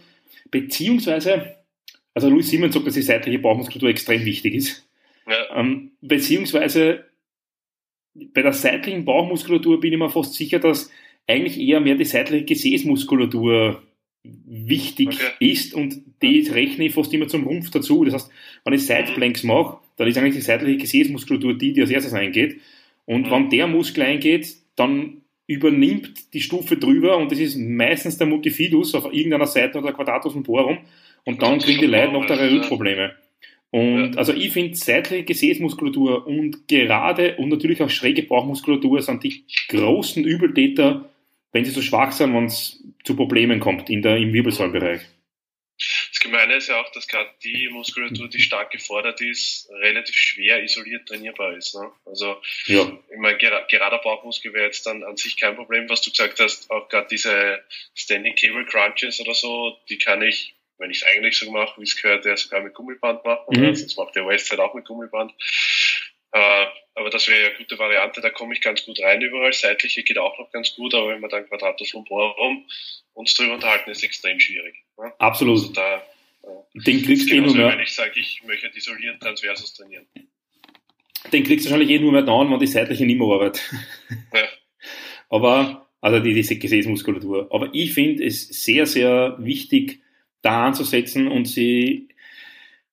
beziehungsweise 0.50 1.56
also 2.14 2.28
Louis 2.28 2.48
Siemens 2.48 2.74
sagt, 2.74 2.86
dass 2.86 2.94
die 2.94 3.02
seitliche 3.02 3.38
Bauchmuskulatur 3.38 3.90
extrem 3.90 4.24
wichtig 4.24 4.54
ist. 4.54 4.88
Ja. 5.26 5.60
Ähm, 5.60 5.92
beziehungsweise 6.00 7.04
bei 8.14 8.42
der 8.42 8.52
seitlichen 8.52 9.04
Bauchmuskulatur 9.04 9.80
bin 9.80 9.92
ich 9.92 9.98
mir 9.98 10.10
fast 10.10 10.34
sicher, 10.34 10.58
dass 10.58 10.90
eigentlich 11.26 11.58
eher 11.58 11.80
mehr 11.80 11.94
die 11.94 12.04
seitliche 12.04 12.44
Gesäßmuskulatur 12.44 13.82
wichtig 14.24 15.08
okay. 15.08 15.32
ist 15.40 15.74
und 15.74 16.00
die 16.22 16.40
rechne 16.48 16.86
ich 16.86 16.94
fast 16.94 17.12
immer 17.12 17.28
zum 17.28 17.44
Rumpf 17.44 17.70
dazu. 17.70 18.04
Das 18.04 18.14
heißt, 18.14 18.30
wenn 18.64 18.74
ich 18.74 18.86
Sideplanks 18.86 19.42
mache, 19.42 19.78
dann 19.96 20.06
ist 20.06 20.16
eigentlich 20.16 20.34
die 20.34 20.40
seitliche 20.40 20.78
Gesäßmuskulatur 20.78 21.54
die, 21.54 21.72
die 21.72 21.80
als 21.80 21.90
erstes 21.90 22.14
eingeht. 22.14 22.60
Und 23.04 23.26
mhm. 23.26 23.30
wenn 23.30 23.50
der 23.50 23.66
Muskel 23.66 24.04
eingeht, 24.04 24.56
dann 24.76 25.22
übernimmt 25.46 26.32
die 26.34 26.40
Stufe 26.40 26.76
drüber 26.76 27.16
und 27.16 27.30
das 27.32 27.38
ist 27.38 27.56
meistens 27.56 28.16
der 28.16 28.26
Multifidus 28.26 28.94
auf 28.94 29.12
irgendeiner 29.12 29.46
Seite 29.46 29.78
oder 29.78 29.88
der 29.88 29.96
Quadratus 29.96 30.34
Borum 30.42 30.78
und 31.24 31.42
dann 31.42 31.58
kriegen 31.58 31.80
die 31.80 31.86
Leute 31.86 32.12
noch 32.12 32.26
da 32.26 32.34
Rückprobleme. 32.34 33.12
Und 33.72 34.18
also 34.18 34.34
ich 34.34 34.52
finde 34.52 34.76
seitliche 34.76 35.24
Gesäßmuskulatur 35.24 36.26
und 36.26 36.68
gerade 36.68 37.36
und 37.36 37.48
natürlich 37.48 37.82
auch 37.82 37.88
schräge 37.88 38.22
Bauchmuskulatur 38.22 39.00
sind 39.00 39.24
die 39.24 39.46
großen 39.68 40.22
Übeltäter, 40.24 41.08
wenn 41.52 41.64
sie 41.64 41.70
so 41.70 41.80
schwach 41.80 42.12
sind, 42.12 42.34
wenn 42.34 42.44
es 42.44 42.84
zu 43.02 43.16
Problemen 43.16 43.60
kommt 43.60 43.88
in 43.88 44.02
der, 44.02 44.18
im 44.18 44.34
Wirbelsäulenbereich. 44.34 45.00
Das 46.10 46.20
Gemeine 46.20 46.56
ist 46.56 46.68
ja 46.68 46.82
auch, 46.82 46.92
dass 46.92 47.08
gerade 47.08 47.30
die 47.42 47.70
Muskulatur, 47.70 48.28
die 48.28 48.40
stark 48.40 48.70
gefordert 48.72 49.22
ist, 49.22 49.70
relativ 49.80 50.14
schwer 50.16 50.62
isoliert 50.62 51.08
trainierbar 51.08 51.56
ist. 51.56 51.74
Ne? 51.74 51.90
Also, 52.04 52.40
ja. 52.66 52.82
ich 53.10 53.18
meine, 53.18 53.38
ger 53.38 53.64
gerader 53.68 53.98
Bauchmuskel 53.98 54.52
wäre 54.52 54.66
jetzt 54.66 54.86
dann 54.86 55.02
an 55.02 55.16
sich 55.16 55.38
kein 55.38 55.56
Problem, 55.56 55.88
was 55.88 56.02
du 56.02 56.10
gesagt 56.10 56.38
hast. 56.40 56.70
Auch 56.70 56.90
gerade 56.90 57.08
diese 57.10 57.64
Standing 57.94 58.34
Cable 58.34 58.66
Crunches 58.66 59.18
oder 59.20 59.32
so, 59.32 59.78
die 59.88 59.96
kann 59.96 60.20
ich, 60.20 60.54
wenn 60.82 60.90
ich 60.90 60.98
es 60.98 61.04
eigentlich 61.04 61.38
so 61.38 61.50
mache, 61.50 61.80
wie 61.80 61.84
es 61.84 61.96
gehört, 61.96 62.26
ja 62.26 62.36
sogar 62.36 62.60
mit 62.60 62.74
Gummiband 62.74 63.24
machen. 63.24 63.46
Mhm. 63.48 63.68
Das 63.68 63.96
macht 63.96 64.14
der 64.16 64.26
Westside 64.26 64.62
auch 64.62 64.74
mit 64.74 64.84
Gummiband. 64.84 65.32
Äh, 66.32 66.66
aber 66.94 67.10
das 67.10 67.28
wäre 67.28 67.40
ja 67.40 67.48
eine 67.48 67.56
gute 67.56 67.78
Variante, 67.78 68.20
da 68.20 68.30
komme 68.30 68.54
ich 68.54 68.60
ganz 68.60 68.84
gut 68.84 69.00
rein 69.00 69.22
überall. 69.22 69.52
Seitliche 69.52 70.02
geht 70.02 70.18
auch 70.18 70.38
noch 70.38 70.50
ganz 70.50 70.74
gut, 70.74 70.94
aber 70.94 71.08
wenn 71.08 71.20
man 71.20 71.30
dann 71.30 71.46
Quadratus 71.46 71.92
Lumborum 71.92 72.66
uns 73.14 73.34
drüber 73.34 73.54
unterhalten, 73.54 73.90
ist 73.90 74.02
extrem 74.02 74.40
schwierig. 74.40 74.74
Ne? 74.98 75.12
Absolut. 75.18 75.58
Also 75.58 75.72
da, 75.72 75.96
äh, 76.42 76.80
Den 76.86 77.04
kriegst 77.04 77.30
du 77.30 77.34
eh 77.34 77.40
nur 77.40 77.54
mehr. 77.54 77.68
wenn 77.68 77.80
ich 77.80 77.94
sage, 77.94 78.18
ich 78.18 78.42
möchte 78.44 78.68
isolieren, 78.74 79.18
Transversus 79.20 79.74
trainieren. 79.74 80.06
Den 81.32 81.44
kriegst 81.44 81.66
du 81.66 81.70
wahrscheinlich 81.70 81.96
eh 81.96 82.00
nur 82.00 82.12
mehr 82.12 82.22
down, 82.22 82.50
wenn 82.50 82.58
die 82.58 82.66
seitliche 82.66 83.06
nicht 83.06 83.18
mehr 83.18 83.28
arbeitet. 83.28 83.62
Ja. 84.34 84.48
Aber, 85.28 85.88
also 86.00 86.18
die, 86.18 86.34
diese 86.34 86.56
Gesäßmuskulatur. 86.56 87.48
Aber 87.52 87.70
ich 87.72 87.94
finde 87.94 88.24
es 88.24 88.48
sehr, 88.48 88.86
sehr 88.86 89.36
wichtig, 89.38 90.02
da 90.42 90.66
anzusetzen 90.66 91.28
und 91.28 91.46
sie 91.46 92.08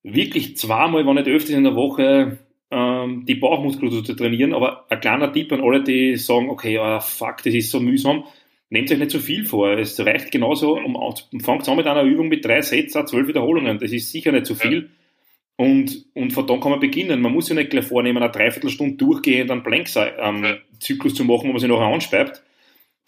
wirklich 0.03 0.57
zweimal, 0.57 1.05
wenn 1.05 1.15
nicht 1.15 1.27
öfters 1.27 1.55
in 1.55 1.63
der 1.63 1.75
Woche 1.75 2.39
ähm, 2.71 3.25
die 3.25 3.35
Bauchmuskulatur 3.35 4.03
zu 4.03 4.15
trainieren. 4.15 4.53
Aber 4.53 4.85
ein 4.89 4.99
kleiner 4.99 5.31
Tipp 5.31 5.51
an 5.51 5.61
alle, 5.61 5.83
die 5.83 6.15
sagen, 6.15 6.49
okay, 6.49 6.79
oh, 6.79 6.99
fuck, 6.99 7.37
das 7.43 7.53
ist 7.53 7.71
so 7.71 7.79
mühsam. 7.79 8.23
Nehmt 8.69 8.91
euch 8.91 8.99
nicht 8.99 9.11
zu 9.11 9.19
viel 9.19 9.45
vor. 9.45 9.71
Es 9.77 9.99
reicht 9.99 10.31
genauso, 10.31 10.77
um, 10.77 10.95
fangt 11.41 11.67
an 11.67 11.77
mit 11.77 11.87
einer 11.87 12.03
Übung 12.03 12.27
mit 12.27 12.45
drei 12.45 12.61
Sätzen, 12.61 13.07
zwölf 13.07 13.27
Wiederholungen. 13.27 13.79
Das 13.79 13.91
ist 13.91 14.11
sicher 14.11 14.31
nicht 14.31 14.45
zu 14.45 14.53
viel. 14.53 14.89
Und, 15.55 16.05
und 16.13 16.31
von 16.31 16.47
da 16.47 16.55
kann 16.57 16.71
man 16.71 16.79
beginnen. 16.79 17.19
Man 17.19 17.33
muss 17.33 17.49
ja 17.49 17.55
nicht 17.55 17.71
gleich 17.71 17.85
vornehmen, 17.85 18.23
eine 18.23 18.31
Dreiviertelstunde 18.31 18.95
durchgehend 18.95 19.51
einen 19.51 19.63
Blank-Zyklus 19.63 21.13
ähm, 21.13 21.15
zu 21.15 21.25
machen, 21.25 21.49
wo 21.49 21.51
man 21.51 21.59
sich 21.59 21.69
nachher 21.69 21.93
anspeibt. 21.93 22.43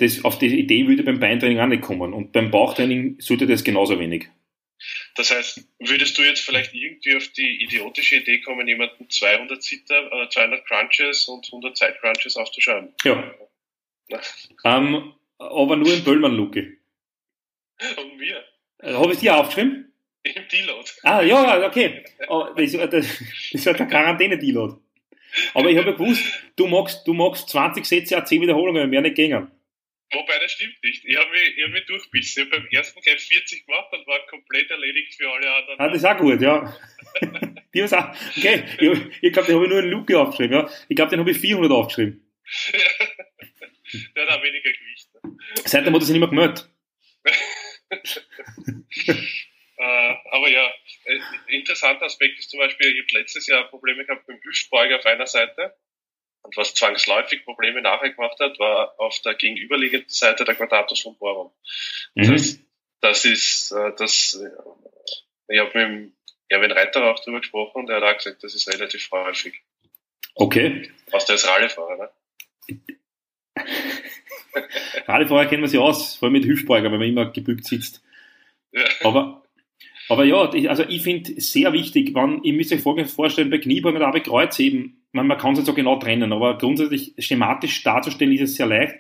Das, 0.02 0.26
auf 0.26 0.40
die 0.40 0.48
Idee 0.48 0.88
würde 0.88 1.04
beim 1.04 1.20
Beintraining 1.20 1.60
auch 1.60 1.68
nicht 1.68 1.84
kommen. 1.84 2.12
Und 2.12 2.32
beim 2.32 2.50
Bauchtraining 2.50 3.18
sollte 3.20 3.46
das 3.46 3.64
genauso 3.64 4.00
wenig. 4.00 4.30
Das 5.16 5.30
heißt, 5.30 5.64
würdest 5.78 6.18
du 6.18 6.24
jetzt 6.24 6.42
vielleicht 6.42 6.74
irgendwie 6.74 7.16
auf 7.16 7.28
die 7.28 7.62
idiotische 7.64 8.16
Idee 8.16 8.42
kommen, 8.42 8.68
jemanden 8.68 9.08
200 9.08 9.62
Sitter, 9.62 10.12
äh, 10.12 10.28
200 10.28 10.66
Crunches 10.66 11.26
und 11.26 11.46
100 11.46 11.78
Side 11.78 11.98
Crunches 12.02 12.36
aufzuschreiben? 12.36 12.90
Ja. 13.04 13.32
Ähm, 14.64 15.14
aber 15.38 15.76
nur 15.76 15.94
im 15.94 16.04
Böllmann-Luke. 16.04 16.78
Und 17.98 18.18
mir? 18.18 18.44
Äh, 18.80 18.94
Habe 18.94 19.14
ich 19.14 19.20
dir 19.20 19.38
aufgeschrieben? 19.38 19.94
Im 20.24 20.48
Deload. 20.52 20.90
Ah, 21.04 21.22
ja, 21.22 21.64
okay. 21.68 22.06
Aber 22.28 22.56
das, 22.56 22.72
das, 22.72 23.24
das 23.52 23.66
war 23.68 23.74
der 23.76 23.86
Quarantäne-Deload. 23.86 24.78
Aber 25.54 25.70
ich 25.70 25.78
habe 25.78 25.92
ja 25.92 25.96
gewusst, 25.96 26.24
du 26.56 26.66
magst, 26.66 27.08
du 27.08 27.14
magst 27.14 27.50
20 27.50 27.86
Sätze, 27.86 28.24
10 28.24 28.42
Wiederholungen, 28.42 28.90
mehr 28.90 29.02
nicht 29.02 29.16
gehen. 29.16 29.52
Wobei, 30.14 30.40
das 30.40 30.52
stimmt 30.52 30.76
nicht. 30.84 31.06
Ich 31.06 31.18
habe 31.18 31.30
mich, 31.32 31.58
ich 31.58 31.64
hab 31.64 31.72
mich 31.72 31.86
durchbissen. 31.86 32.44
Ich 32.44 32.52
habe 32.52 32.62
beim 32.62 32.70
ersten 32.72 33.02
gleich 33.02 33.22
40 33.22 33.66
gemacht 33.66 33.94
und 33.94 34.06
war 34.08 34.26
komplett 34.28 34.70
erledigt 34.70 35.16
für 35.16 35.30
alle 35.30 35.54
anderen. 35.54 35.80
Ah, 35.80 35.88
das 35.88 35.98
ist 35.98 36.06
auch 36.06 36.18
gut, 36.18 36.42
ja. 36.42 36.78
die 37.74 37.84
auch, 37.84 38.16
okay, 38.38 38.66
ich, 38.78 39.00
ich 39.22 39.34
glaube, 39.34 39.48
den 39.48 39.56
habe 39.56 39.66
ich 39.66 39.70
nur 39.70 39.80
einen 39.80 39.92
Luke 39.92 40.20
aufgeschrieben, 40.20 40.58
ja. 40.58 40.70
Ich 40.90 40.96
glaube, 40.96 41.12
den 41.12 41.20
habe 41.20 41.32
ich 41.32 41.38
400 41.38 41.72
aufgeschrieben. 41.72 42.26
Der 44.16 44.26
hat 44.26 44.40
auch 44.40 44.44
weniger 44.44 44.72
Gewicht. 44.72 45.10
Seitdem 45.66 45.94
hat 45.94 46.02
er 46.02 46.06
sich 46.06 46.14
nicht 46.14 46.22
mehr 46.22 46.30
gemeldet. 46.30 46.70
äh, 49.78 50.16
aber 50.32 50.50
ja, 50.50 50.72
äh, 51.06 51.20
interessanter 51.48 52.06
Aspekt 52.06 52.40
ist 52.40 52.50
zum 52.50 52.60
Beispiel, 52.60 52.88
ich 52.94 53.02
habe 53.02 53.20
letztes 53.20 53.48
Jahr 53.48 53.68
Probleme 53.68 54.06
gehabt 54.06 54.28
mit 54.28 54.38
dem 54.38 54.44
Hüftbeuger 54.44 55.00
auf 55.00 55.06
einer 55.06 55.28
Seite. 55.28 55.76
Und 56.44 56.58
was 56.58 56.74
zwangsläufig 56.74 57.46
Probleme 57.46 57.82
nachher 57.82 58.10
gemacht 58.10 58.40
hat, 58.40 58.58
war 58.60 59.00
auf 59.00 59.20
der 59.22 59.36
gegenüberliegenden 59.36 60.10
Seite 60.10 60.44
der 60.44 60.56
Quadratus 60.56 61.02
von 61.02 61.18
Borum. 61.18 61.52
Mhm. 62.16 62.32
Das, 62.32 62.60
das 63.02 63.26
ist, 63.26 63.72
äh, 63.72 63.92
das, 63.98 64.42
ich 65.48 65.60
habe 65.60 65.72
mit 65.74 65.76
dem 65.76 66.14
Erwin 66.50 66.72
Reiter 66.72 67.12
auch 67.12 67.20
drüber 67.24 67.40
gesprochen 67.40 67.84
und 67.84 67.90
er 67.90 67.98
hat 67.98 68.04
auch 68.04 68.18
gesagt, 68.18 68.44
das 68.44 68.56
ist 68.56 68.68
relativ 68.74 69.10
häufig. 69.12 69.62
Okay. 70.36 70.92
Was 71.12 71.26
der 71.26 71.36
ist 71.36 71.48
Rallye-Fahrer, 71.48 71.98
ne? 71.98 72.10
Rallye-Fahrer 75.08 75.46
kennen 75.46 75.64
wir 75.64 75.70
sich 75.70 75.80
aus, 75.80 76.16
vor 76.16 76.28
allem 76.28 76.34
mit 76.34 76.46
Hüftbeuger, 76.46 76.92
wenn 76.92 77.00
man 77.00 77.08
immer 77.08 77.32
gebückt 77.32 77.66
sitzt. 77.66 78.04
Ja. 78.72 78.84
Aber, 79.04 79.44
aber 80.10 80.26
ja, 80.26 80.50
also 80.70 80.84
ich 80.84 81.04
finde 81.04 81.40
sehr 81.40 81.72
wichtig, 81.74 82.16
wenn, 82.16 82.44
ihr 82.44 82.54
müsst 82.54 82.72
euch 82.74 82.82
vorstellen, 82.82 83.50
bei 83.50 83.58
Kniebeugen 83.58 83.98
oder 83.98 84.10
auch 84.10 84.14
bei 84.14 84.20
Kreuzheben, 84.20 85.01
man, 85.12 85.28
man 85.28 85.38
kann 85.38 85.54
es 85.54 85.60
nicht 85.60 85.66
so 85.68 85.74
genau 85.74 85.98
trennen, 85.98 86.32
aber 86.34 86.58
grundsätzlich 86.58 87.14
schematisch 87.18 87.84
darzustellen 87.84 88.34
ist 88.34 88.42
es 88.42 88.56
sehr 88.56 88.66
leicht. 88.66 88.96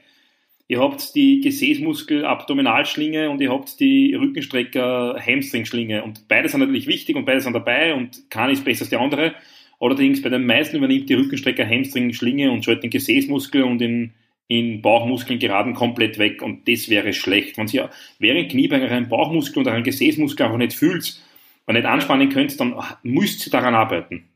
Ihr 0.67 0.79
habt 0.79 1.15
die 1.15 1.41
Gesäßmuskel 1.41 2.25
Abdominalschlinge 2.25 3.29
und 3.29 3.41
ihr 3.41 3.51
habt 3.51 3.79
die 3.81 4.15
Rückenstrecker 4.15 5.17
Hamstringschlinge 5.19 6.03
und 6.03 6.27
beide 6.29 6.47
sind 6.47 6.61
natürlich 6.61 6.87
wichtig 6.87 7.17
und 7.17 7.25
beide 7.25 7.41
sind 7.41 7.53
dabei 7.53 7.93
und 7.93 8.29
keiner 8.29 8.53
ist 8.53 8.63
besser 8.63 8.83
als 8.83 8.89
der 8.89 9.01
andere. 9.01 9.33
Allerdings 9.81 10.21
bei 10.21 10.29
den 10.29 10.45
meisten 10.45 10.77
übernimmt 10.77 11.09
die 11.09 11.15
Rückenstrecker 11.15 11.67
Hamstringschlinge 11.67 12.51
und 12.51 12.63
schaltet 12.63 12.83
den 12.83 12.89
Gesäßmuskel 12.91 13.63
und 13.63 13.79
den 13.79 14.13
in 14.47 14.81
Bauchmuskeln 14.81 15.39
geraden 15.39 15.73
komplett 15.73 16.17
weg 16.19 16.41
und 16.41 16.67
das 16.67 16.89
wäre 16.89 17.13
schlecht. 17.13 17.57
Wenn 17.57 17.67
ihr 17.67 17.89
während 18.19 18.51
Kniebein 18.51 18.83
einen 18.83 19.09
Bauchmuskel 19.09 19.59
und 19.59 19.67
einen 19.67 19.83
Gesäßmuskel 19.83 20.45
einfach 20.45 20.57
nicht 20.57 20.73
fühlt 20.73 21.21
und 21.65 21.75
nicht 21.75 21.85
anspannen 21.85 22.29
könnt, 22.29 22.57
dann 22.59 22.75
müsst 23.03 23.45
ihr 23.47 23.51
daran 23.51 23.75
arbeiten. 23.75 24.30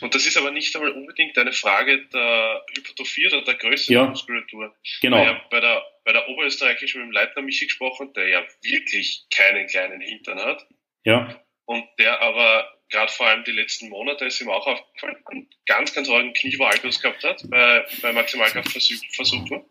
Und 0.00 0.14
das 0.14 0.26
ist 0.26 0.36
aber 0.36 0.50
nicht 0.50 0.74
einmal 0.74 0.90
unbedingt 0.90 1.38
eine 1.38 1.52
Frage 1.52 2.06
der 2.06 2.64
Hypertrophie 2.74 3.28
oder 3.28 3.42
der 3.42 3.54
Größe 3.54 3.92
ja, 3.92 4.00
der 4.00 4.10
Muskulatur. 4.10 4.74
Genau. 5.00 5.22
Ich 5.22 5.28
habe 5.28 5.42
bei 5.50 5.60
der, 5.60 5.82
bei 6.04 6.12
der 6.12 6.28
Oberösterreichischen 6.28 7.00
mit 7.00 7.08
dem 7.08 7.12
Leitner 7.12 7.42
Michi 7.42 7.66
gesprochen, 7.66 8.12
der 8.14 8.28
ja 8.28 8.44
wirklich 8.62 9.26
keinen 9.30 9.66
kleinen 9.68 10.00
Hintern 10.00 10.40
hat. 10.40 10.66
Ja. 11.04 11.40
Und 11.66 11.84
der 11.98 12.20
aber 12.22 12.72
gerade 12.88 13.12
vor 13.12 13.26
allem 13.26 13.44
die 13.44 13.52
letzten 13.52 13.88
Monate 13.88 14.24
ist 14.24 14.40
ihm 14.40 14.50
auch 14.50 14.66
aufgefallen, 14.66 15.16
einen 15.26 15.48
ganz, 15.66 15.94
ganz 15.94 16.08
argen 16.08 16.32
Knievalgus 16.32 17.00
gehabt 17.00 17.22
hat 17.22 17.42
bei, 17.48 17.86
bei 18.02 18.12
Maximalkraftversuchen. 18.12 19.64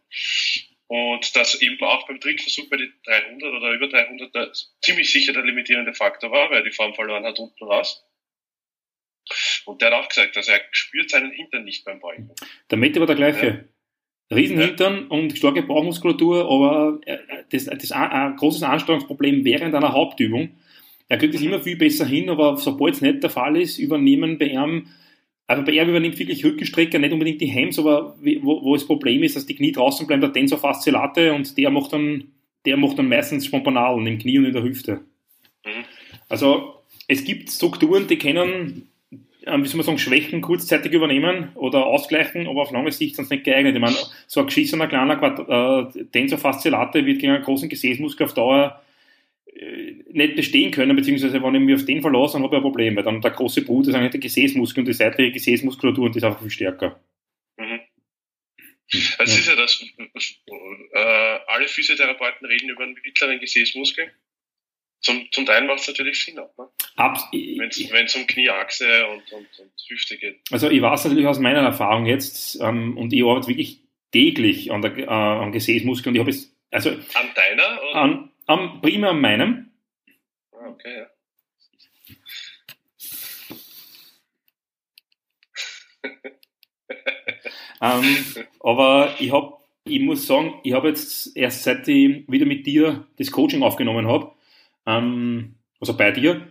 Und 0.88 1.36
das 1.36 1.62
eben 1.62 1.84
auch 1.84 2.08
beim 2.08 2.22
Trittversuch 2.22 2.70
bei 2.70 2.78
den 2.78 2.94
300 3.06 3.54
oder 3.54 3.72
über 3.72 3.90
300 3.90 4.72
ziemlich 4.82 5.12
sicher 5.12 5.34
der 5.34 5.44
limitierende 5.44 5.94
Faktor 5.94 6.32
war, 6.32 6.50
weil 6.50 6.64
die 6.64 6.72
Form 6.72 6.94
verloren 6.94 7.26
hat 7.26 7.40
unten 7.40 7.64
raus. 7.66 8.07
Und 9.65 9.81
der 9.81 9.91
hat 9.91 10.03
auch 10.03 10.10
gesagt, 10.10 10.36
dass 10.36 10.48
er 10.48 10.62
spürt 10.72 11.10
seinen 11.10 11.31
Hintern 11.31 11.63
nicht 11.63 11.86
beim 11.86 12.00
Beugen. 12.00 12.31
Der 12.69 12.77
Mette 12.77 13.00
war 13.00 13.07
der 13.07 13.15
gleiche. 13.15 13.48
Ja. 13.48 14.36
Riesenhintern 14.36 15.07
und 15.07 15.38
starke 15.38 15.63
Bauchmuskulatur, 15.63 16.51
aber 16.51 17.00
äh, 17.05 17.17
das, 17.50 17.65
das 17.65 17.91
ein, 17.93 18.36
großes 18.36 18.63
Anstrengungsproblem 18.63 19.46
während 19.46 19.74
einer 19.74 19.93
Hauptübung. 19.93 20.50
Er 21.07 21.17
kriegt 21.17 21.36
es 21.36 21.41
immer 21.41 21.62
viel 21.62 21.77
besser 21.77 22.05
hin, 22.05 22.29
aber 22.29 22.57
sobald 22.57 22.96
es 22.96 23.01
nicht 23.01 23.24
der 23.24 23.29
Fall 23.29 23.55
ist, 23.55 23.77
übernehmen 23.77 24.38
bei 24.38 24.48
ihm, 24.48 24.88
also 25.46 25.63
bei 25.63 25.72
ihm 25.72 25.88
übernimmt 25.88 26.19
wirklich 26.19 26.43
Rückenstrecker, 26.43 27.00
nicht 27.00 27.13
unbedingt 27.13 27.39
die 27.39 27.48
Hems, 27.48 27.79
aber 27.79 28.17
wo, 28.41 28.62
wo 28.63 28.74
das 28.75 28.86
Problem 28.86 29.24
ist, 29.24 29.38
dass 29.38 29.46
die 29.46 29.55
Knie 29.55 29.72
draußen 29.72 30.05
bleiben, 30.05 30.22
der 30.22 30.34
Tensor 30.34 30.60
fasciolate 30.60 31.31
und 31.31 31.57
der 31.57 31.69
macht 31.69 31.93
dann, 31.93 32.25
der 32.65 32.75
macht 32.75 33.00
dann 33.00 33.07
meistens 33.07 33.46
Spomponalen 33.46 34.05
im 34.05 34.19
Knie 34.19 34.39
und 34.39 34.46
in 34.46 34.53
der 34.53 34.63
Hüfte. 34.63 35.00
Mhm. 35.65 35.86
Also 36.27 36.81
es 37.07 37.24
gibt 37.24 37.50
Strukturen, 37.50 38.07
die 38.07 38.17
können 38.17 38.89
ähm, 39.48 39.63
wie 39.63 39.68
soll 39.68 39.77
man 39.77 39.86
sagen, 39.86 39.98
Schwächen 39.98 40.42
kurzzeitig 40.42 40.92
übernehmen 40.92 41.50
oder 41.56 41.86
ausgleichen, 41.86 42.48
aber 42.48 42.62
auf 42.62 42.72
lange 42.72 42.92
Sicht 42.92 43.16
sind 43.16 43.25
es 43.25 43.32
nicht 43.32 43.44
geeignet. 43.44 43.75
Ich 43.75 43.82
meine, 43.82 43.96
so 44.27 44.42
ein 44.42 44.48
geschissener 44.48 44.88
kleiner 44.88 45.16
Quad 45.16 45.96
äh, 45.96 46.06
Tensor 46.06 46.38
fasciolate 46.38 47.06
wird 47.06 47.20
gegen 47.20 47.34
einen 47.34 47.44
großen 47.44 47.70
Gesäßmuskel 47.70 48.25
auf 48.25 48.34
Dauer 48.34 48.82
äh, 49.46 50.04
nicht 50.12 50.36
bestehen 50.36 50.72
können, 50.72 50.96
beziehungsweise 50.96 51.42
wenn 51.42 51.56
ich 51.56 51.62
mich 51.62 51.75
auf 51.75 51.86
den 51.86 52.01
verlasse, 52.01 52.34
dann 52.34 52.44
habe 52.44 52.56
ich 52.56 52.60
ein 52.60 52.63
Problem, 52.63 52.96
weil 52.96 53.04
dann 53.04 53.22
der 53.22 53.32
große 53.32 53.63
Bruder 53.63 53.89
ist 53.89 53.96
eigentlich 53.96 54.12
der 54.12 54.20
Gesäßmuskel 54.20 54.82
und 54.82 54.88
die 54.88 54.94
seitliche 54.94 55.32
Gesäßmuskulatur 55.32 56.06
und 56.06 56.16
die 56.16 56.20
ist 56.20 56.24
einfach 56.24 56.42
viel 56.42 56.51
stärker. 56.51 57.00
Mhm. 57.58 57.80
Das 58.89 59.18
ja. 59.18 59.39
ist 59.39 59.48
ja 59.48 59.56
das, 59.56 59.84
äh, 60.94 61.39
alle 61.48 61.68
Physiotherapeuten 61.68 62.48
reden 62.48 62.70
über 62.70 62.84
einen 62.84 62.98
mittleren 63.04 63.39
Gesäßmuskel. 63.39 64.12
Zum, 65.01 65.27
zum 65.32 65.46
Teil 65.46 65.66
macht 65.66 65.80
es 65.80 65.88
natürlich 65.88 66.24
Sinn 66.24 66.39
auch, 66.39 66.58
ne? 66.58 66.68
Wenn 66.98 68.06
es 68.06 68.16
um 68.16 68.25
Knieachse 68.25 69.08
und, 69.08 69.32
und, 69.32 69.48
und 69.60 69.72
Hüfte 69.88 70.18
geht. 70.18 70.39
Also 70.51 70.70
ich 70.70 70.82
weiß 70.82 71.06
natürlich 71.06 71.27
aus 71.27 71.39
meiner 71.39 71.62
Erfahrung 71.62 72.06
jetzt, 72.06 72.60
ähm, 72.62 72.98
und 72.98 73.13
ich 73.13 73.24
arbeite 73.24 73.48
wirklich 73.48 73.82
täglich 74.12 74.72
an 74.72 74.82
der, 74.82 74.98
äh, 74.98 75.06
am 75.06 75.51
Gesäßmuskel 75.51 76.10
und 76.10 76.16
ich 76.16 76.20
habe 76.20 76.32
es, 76.32 76.56
also... 76.72 76.89
An 76.89 77.30
deiner? 77.36 77.82
Oder? 77.82 77.96
An, 77.96 78.32
am, 78.48 78.82
primär 78.82 79.12
an 79.12 79.22
meinem. 79.22 79.72
Ah, 80.51 80.70
okay, 80.70 80.98
ja. 80.98 81.08
ähm, 88.00 88.46
aber 88.60 89.16
ich 89.20 89.32
habe, 89.32 89.54
ich 89.84 90.00
muss 90.00 90.25
sagen, 90.25 90.60
ich 90.63 90.74
habe 90.74 90.89
jetzt 90.89 91.38
erst 91.38 91.63
seit 91.63 91.88
ich 91.88 92.27
wieder 92.27 92.46
mit 92.46 92.66
dir 92.66 93.06
das 93.18 93.32
Coaching 93.32 93.62
aufgenommen 93.63 94.08
habe, 94.08 94.32
ähm, 94.88 95.56
also 95.79 95.96
bei 95.96 96.12
dir, 96.12 96.48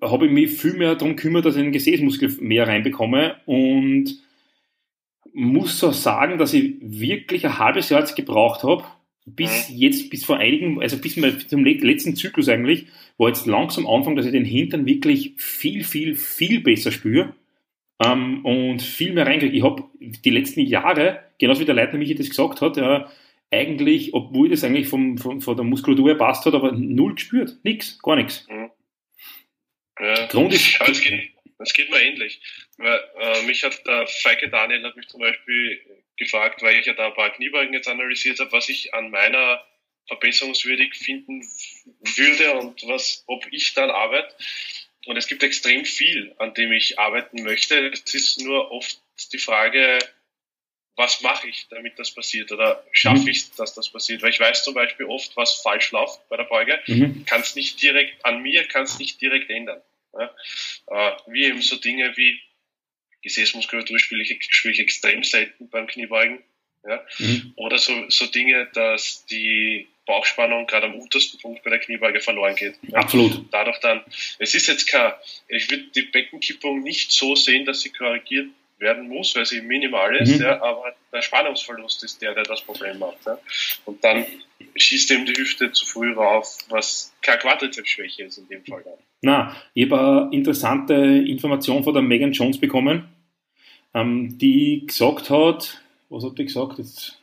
habe 0.00 0.26
ich 0.26 0.32
mich 0.32 0.50
viel 0.50 0.74
mehr 0.74 0.94
darum 0.94 1.16
gekümmert, 1.16 1.44
dass 1.44 1.56
ich 1.56 1.62
den 1.62 1.72
Gesäßmuskel 1.72 2.36
mehr 2.40 2.66
reinbekomme 2.66 3.36
und 3.46 4.16
muss 5.32 5.78
so 5.78 5.90
sagen, 5.90 6.38
dass 6.38 6.54
ich 6.54 6.76
wirklich 6.80 7.44
ein 7.44 7.58
halbes 7.58 7.90
Jahr 7.90 8.00
jetzt 8.00 8.16
gebraucht 8.16 8.62
habe, 8.62 8.84
bis 9.26 9.68
mhm. 9.68 9.76
jetzt, 9.76 10.10
bis 10.10 10.24
vor 10.24 10.38
einigen, 10.38 10.80
also 10.80 10.96
bis 10.98 11.14
zum 11.48 11.64
letzten 11.64 12.16
Zyklus 12.16 12.48
eigentlich, 12.48 12.86
wo 13.18 13.26
jetzt 13.28 13.46
langsam 13.46 13.86
anfangen, 13.86 14.16
dass 14.16 14.26
ich 14.26 14.32
den 14.32 14.44
Hintern 14.44 14.86
wirklich 14.86 15.34
viel, 15.36 15.84
viel, 15.84 16.14
viel 16.14 16.60
besser 16.60 16.92
spüre 16.92 17.34
ähm, 18.04 18.44
und 18.44 18.80
viel 18.82 19.12
mehr 19.12 19.26
reinkriege. 19.26 19.56
Ich 19.56 19.62
habe 19.62 19.84
die 20.00 20.30
letzten 20.30 20.60
Jahre, 20.60 21.20
genauso 21.38 21.60
wie 21.60 21.66
der 21.66 21.74
Leitner 21.74 21.98
Michi 21.98 22.14
das 22.14 22.28
gesagt 22.28 22.60
hat, 22.60 22.76
ja, 22.76 23.08
eigentlich, 23.54 24.14
obwohl 24.14 24.48
das 24.48 24.64
eigentlich 24.64 24.88
vom, 24.88 25.18
vom, 25.18 25.40
von 25.40 25.56
der 25.56 25.64
Muskulatur 25.64 26.08
her 26.08 26.16
passt 26.16 26.44
hat, 26.44 26.54
aber 26.54 26.72
null 26.72 27.14
gespürt. 27.14 27.56
Nix, 27.62 27.98
gar 28.02 28.16
nichts. 28.16 28.46
Mhm. 28.48 28.70
Ja. 30.00 30.26
Grund 30.26 30.52
ist, 30.52 30.80
aber 30.80 30.90
es 30.90 31.00
geht, 31.00 31.30
es 31.58 31.72
geht 31.72 31.90
mir 31.90 32.02
ähnlich. 32.02 32.40
Weil, 32.78 33.00
äh, 33.20 33.42
mich 33.46 33.62
hat 33.62 33.86
der 33.86 34.06
Feike 34.06 34.50
Daniel 34.50 34.84
hat 34.84 34.96
mich 34.96 35.08
zum 35.08 35.20
Beispiel 35.20 35.80
gefragt, 36.16 36.62
weil 36.62 36.78
ich 36.78 36.86
ja 36.86 36.94
da 36.94 37.06
ein 37.06 37.14
paar 37.14 37.32
Kniebeugen 37.32 37.74
jetzt 37.74 37.88
analysiert 37.88 38.40
habe, 38.40 38.52
was 38.52 38.68
ich 38.68 38.92
an 38.94 39.10
meiner 39.10 39.64
verbesserungswürdig 40.06 40.94
finden 40.94 41.42
würde 42.16 42.54
und 42.54 42.82
was, 42.86 43.24
ob 43.26 43.46
ich 43.50 43.72
dann 43.74 43.90
arbeite. 43.90 44.34
Und 45.06 45.16
es 45.16 45.26
gibt 45.26 45.42
extrem 45.42 45.84
viel, 45.84 46.34
an 46.38 46.54
dem 46.54 46.72
ich 46.72 46.98
arbeiten 46.98 47.42
möchte. 47.42 47.88
Es 47.88 48.14
ist 48.14 48.40
nur 48.40 48.70
oft 48.70 49.00
die 49.32 49.38
Frage, 49.38 49.98
was 50.96 51.22
mache 51.22 51.48
ich, 51.48 51.66
damit 51.70 51.98
das 51.98 52.12
passiert 52.12 52.52
oder 52.52 52.84
schaffe 52.92 53.22
mhm. 53.22 53.28
ich 53.28 53.38
es, 53.38 53.52
dass 53.52 53.74
das 53.74 53.88
passiert? 53.88 54.22
Weil 54.22 54.30
ich 54.30 54.40
weiß 54.40 54.62
zum 54.62 54.74
Beispiel 54.74 55.06
oft, 55.06 55.36
was 55.36 55.54
falsch 55.56 55.90
läuft 55.90 56.28
bei 56.28 56.36
der 56.36 56.44
Beuge, 56.44 56.80
mhm. 56.86 57.24
kann 57.26 57.40
es 57.40 57.56
nicht 57.56 57.82
direkt 57.82 58.24
an 58.24 58.42
mir, 58.42 58.64
kann 58.68 58.84
es 58.84 58.98
nicht 58.98 59.20
direkt 59.20 59.50
ändern. 59.50 59.80
Ja? 60.12 60.34
Äh, 60.86 61.16
wie 61.26 61.44
eben 61.44 61.62
so 61.62 61.76
Dinge 61.76 62.16
wie 62.16 62.40
Gesäßmuskulatur 63.22 63.98
spiele 63.98 64.22
ich, 64.22 64.36
spiele 64.50 64.74
ich 64.74 64.80
extrem 64.80 65.24
selten 65.24 65.68
beim 65.68 65.86
Kniebeugen. 65.86 66.38
Ja? 66.86 67.04
Mhm. 67.18 67.54
Oder 67.56 67.78
so, 67.78 68.08
so 68.08 68.26
Dinge, 68.26 68.68
dass 68.74 69.26
die 69.26 69.88
Bauchspannung 70.06 70.66
gerade 70.66 70.86
am 70.86 70.94
untersten 70.94 71.40
Punkt 71.40 71.64
bei 71.64 71.70
der 71.70 71.80
Kniebeuge 71.80 72.20
verloren 72.20 72.54
geht. 72.54 72.76
Ja? 72.82 72.98
Absolut. 72.98 73.52
Dadurch 73.52 73.80
dann, 73.80 74.04
es 74.38 74.54
ist 74.54 74.68
jetzt 74.68 74.86
kein, 74.86 75.12
ich 75.48 75.68
würde 75.70 75.84
die 75.94 76.02
Beckenkippung 76.02 76.82
nicht 76.82 77.10
so 77.10 77.34
sehen, 77.34 77.64
dass 77.64 77.80
sie 77.80 77.90
korrigiert 77.90 78.48
werden 78.84 79.08
muss, 79.08 79.34
weil 79.34 79.44
sie 79.44 79.60
minimal 79.62 80.14
ist, 80.14 80.36
mhm. 80.36 80.42
ja, 80.42 80.62
aber 80.62 80.94
der 81.12 81.22
Spannungsverlust 81.22 82.04
ist 82.04 82.22
der, 82.22 82.34
der 82.34 82.44
das 82.44 82.62
Problem 82.62 83.00
macht. 83.00 83.18
Ja. 83.26 83.36
Und 83.84 84.04
dann 84.04 84.24
schießt 84.76 85.10
eben 85.10 85.26
die 85.26 85.34
Hüfte 85.34 85.72
zu 85.72 85.84
früh 85.86 86.12
rauf, 86.12 86.58
was 86.68 87.12
keine 87.22 87.38
Quadrizepsschwäche 87.38 88.24
ist 88.24 88.38
in 88.38 88.48
dem 88.48 88.64
Fall. 88.64 88.82
Dann. 88.84 88.94
Na, 89.22 89.56
ich 89.74 89.90
habe 89.90 90.26
eine 90.26 90.36
interessante 90.36 90.94
Information 90.94 91.82
von 91.82 91.94
der 91.94 92.02
Megan 92.02 92.32
Jones 92.32 92.58
bekommen, 92.58 93.08
ähm, 93.94 94.38
die 94.38 94.84
gesagt 94.86 95.30
hat, 95.30 95.80
was 96.08 96.24
hat 96.24 96.38
die 96.38 96.44
gesagt 96.44 96.78
jetzt? 96.78 97.20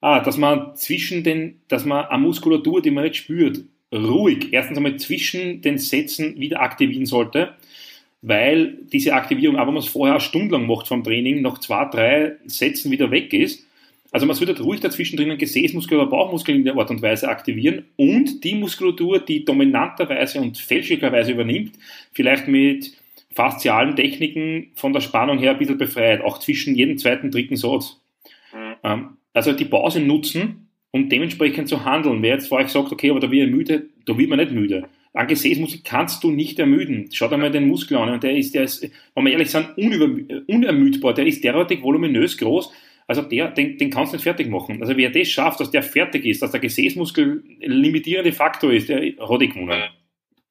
Ah, 0.00 0.20
dass 0.20 0.36
man 0.36 0.76
zwischen 0.76 1.24
den, 1.24 1.62
dass 1.68 1.86
man 1.86 2.04
eine 2.06 2.22
Muskulatur, 2.22 2.82
die 2.82 2.90
man 2.90 3.04
nicht 3.04 3.16
spürt, 3.16 3.64
ruhig 3.92 4.52
erstens 4.52 4.76
einmal 4.76 4.96
zwischen 4.96 5.62
den 5.62 5.78
Sätzen 5.78 6.38
wieder 6.38 6.60
aktivieren 6.60 7.06
sollte, 7.06 7.56
weil 8.26 8.78
diese 8.90 9.12
Aktivierung, 9.12 9.56
aber 9.56 9.70
man 9.70 9.82
es 9.82 9.88
vorher 9.88 10.18
stundenlang 10.18 10.66
macht 10.66 10.88
vom 10.88 11.04
Training, 11.04 11.42
nach 11.42 11.58
zwei, 11.58 11.84
drei 11.84 12.32
Sätzen 12.46 12.90
wieder 12.90 13.10
weg 13.10 13.34
ist. 13.34 13.66
Also 14.12 14.24
man 14.24 14.34
sollte 14.34 14.62
ruhig 14.62 14.80
dazwischen 14.80 15.18
drinnen 15.18 15.36
Gesäßmuskel 15.36 15.98
oder 15.98 16.08
Bauchmuskel 16.08 16.54
in 16.54 16.64
der 16.64 16.74
Art 16.76 16.88
und 16.88 17.02
Weise 17.02 17.28
aktivieren 17.28 17.84
und 17.96 18.42
die 18.42 18.54
Muskulatur, 18.54 19.18
die 19.18 19.44
dominanterweise 19.44 20.40
und 20.40 20.56
fälschlicherweise 20.56 21.32
übernimmt, 21.32 21.72
vielleicht 22.12 22.48
mit 22.48 22.92
faszialen 23.34 23.94
Techniken 23.94 24.70
von 24.74 24.94
der 24.94 25.00
Spannung 25.00 25.38
her 25.38 25.50
ein 25.50 25.58
bisschen 25.58 25.76
befreit, 25.76 26.22
auch 26.22 26.38
zwischen 26.38 26.74
jedem 26.76 26.96
zweiten, 26.96 27.30
dritten 27.30 27.56
Satz. 27.56 28.00
Mhm. 28.54 28.74
Ähm, 28.84 29.08
also 29.34 29.52
die 29.52 29.66
Pause 29.66 30.00
nutzen, 30.00 30.68
um 30.92 31.10
dementsprechend 31.10 31.68
zu 31.68 31.84
handeln. 31.84 32.22
Wer 32.22 32.36
jetzt 32.36 32.48
vorher 32.48 32.68
sagt, 32.68 32.90
okay, 32.90 33.10
aber 33.10 33.20
da 33.20 33.30
wird 33.30 33.48
er 33.48 33.54
müde, 33.54 33.86
da 34.06 34.16
wird 34.16 34.30
man 34.30 34.38
nicht 34.38 34.52
müde. 34.52 34.84
Ein 35.14 35.28
Gesäßmuskel 35.28 35.80
kannst 35.84 36.24
du 36.24 36.30
nicht 36.32 36.58
ermüden. 36.58 37.08
Schau 37.12 37.28
dir 37.28 37.38
mal 37.38 37.50
den 37.50 37.68
Muskel 37.68 37.96
an. 37.96 38.20
Der 38.20 38.36
ist, 38.36 38.54
der 38.54 38.64
ist, 38.64 38.90
wenn 39.14 39.24
wir 39.24 39.32
ehrlich 39.32 39.50
sind, 39.50 39.68
unermüdbar. 39.78 41.14
Der 41.14 41.24
ist 41.26 41.44
derartig 41.44 41.82
voluminös 41.82 42.36
groß, 42.36 42.72
also 43.06 43.22
der, 43.22 43.50
den, 43.50 43.78
den 43.78 43.90
kannst 43.90 44.12
du 44.12 44.16
nicht 44.16 44.24
fertig 44.24 44.48
machen. 44.48 44.80
Also 44.82 44.96
wer 44.96 45.10
das 45.10 45.28
schafft, 45.28 45.60
dass 45.60 45.70
der 45.70 45.82
fertig 45.82 46.24
ist, 46.24 46.42
dass 46.42 46.50
der 46.50 46.60
Gesäßmuskel 46.60 47.44
limitierende 47.60 48.32
Faktor 48.32 48.72
ist, 48.72 48.88
der 48.88 48.96
hat 48.96 49.42
eh 49.42 49.46
gewonnen. 49.46 49.84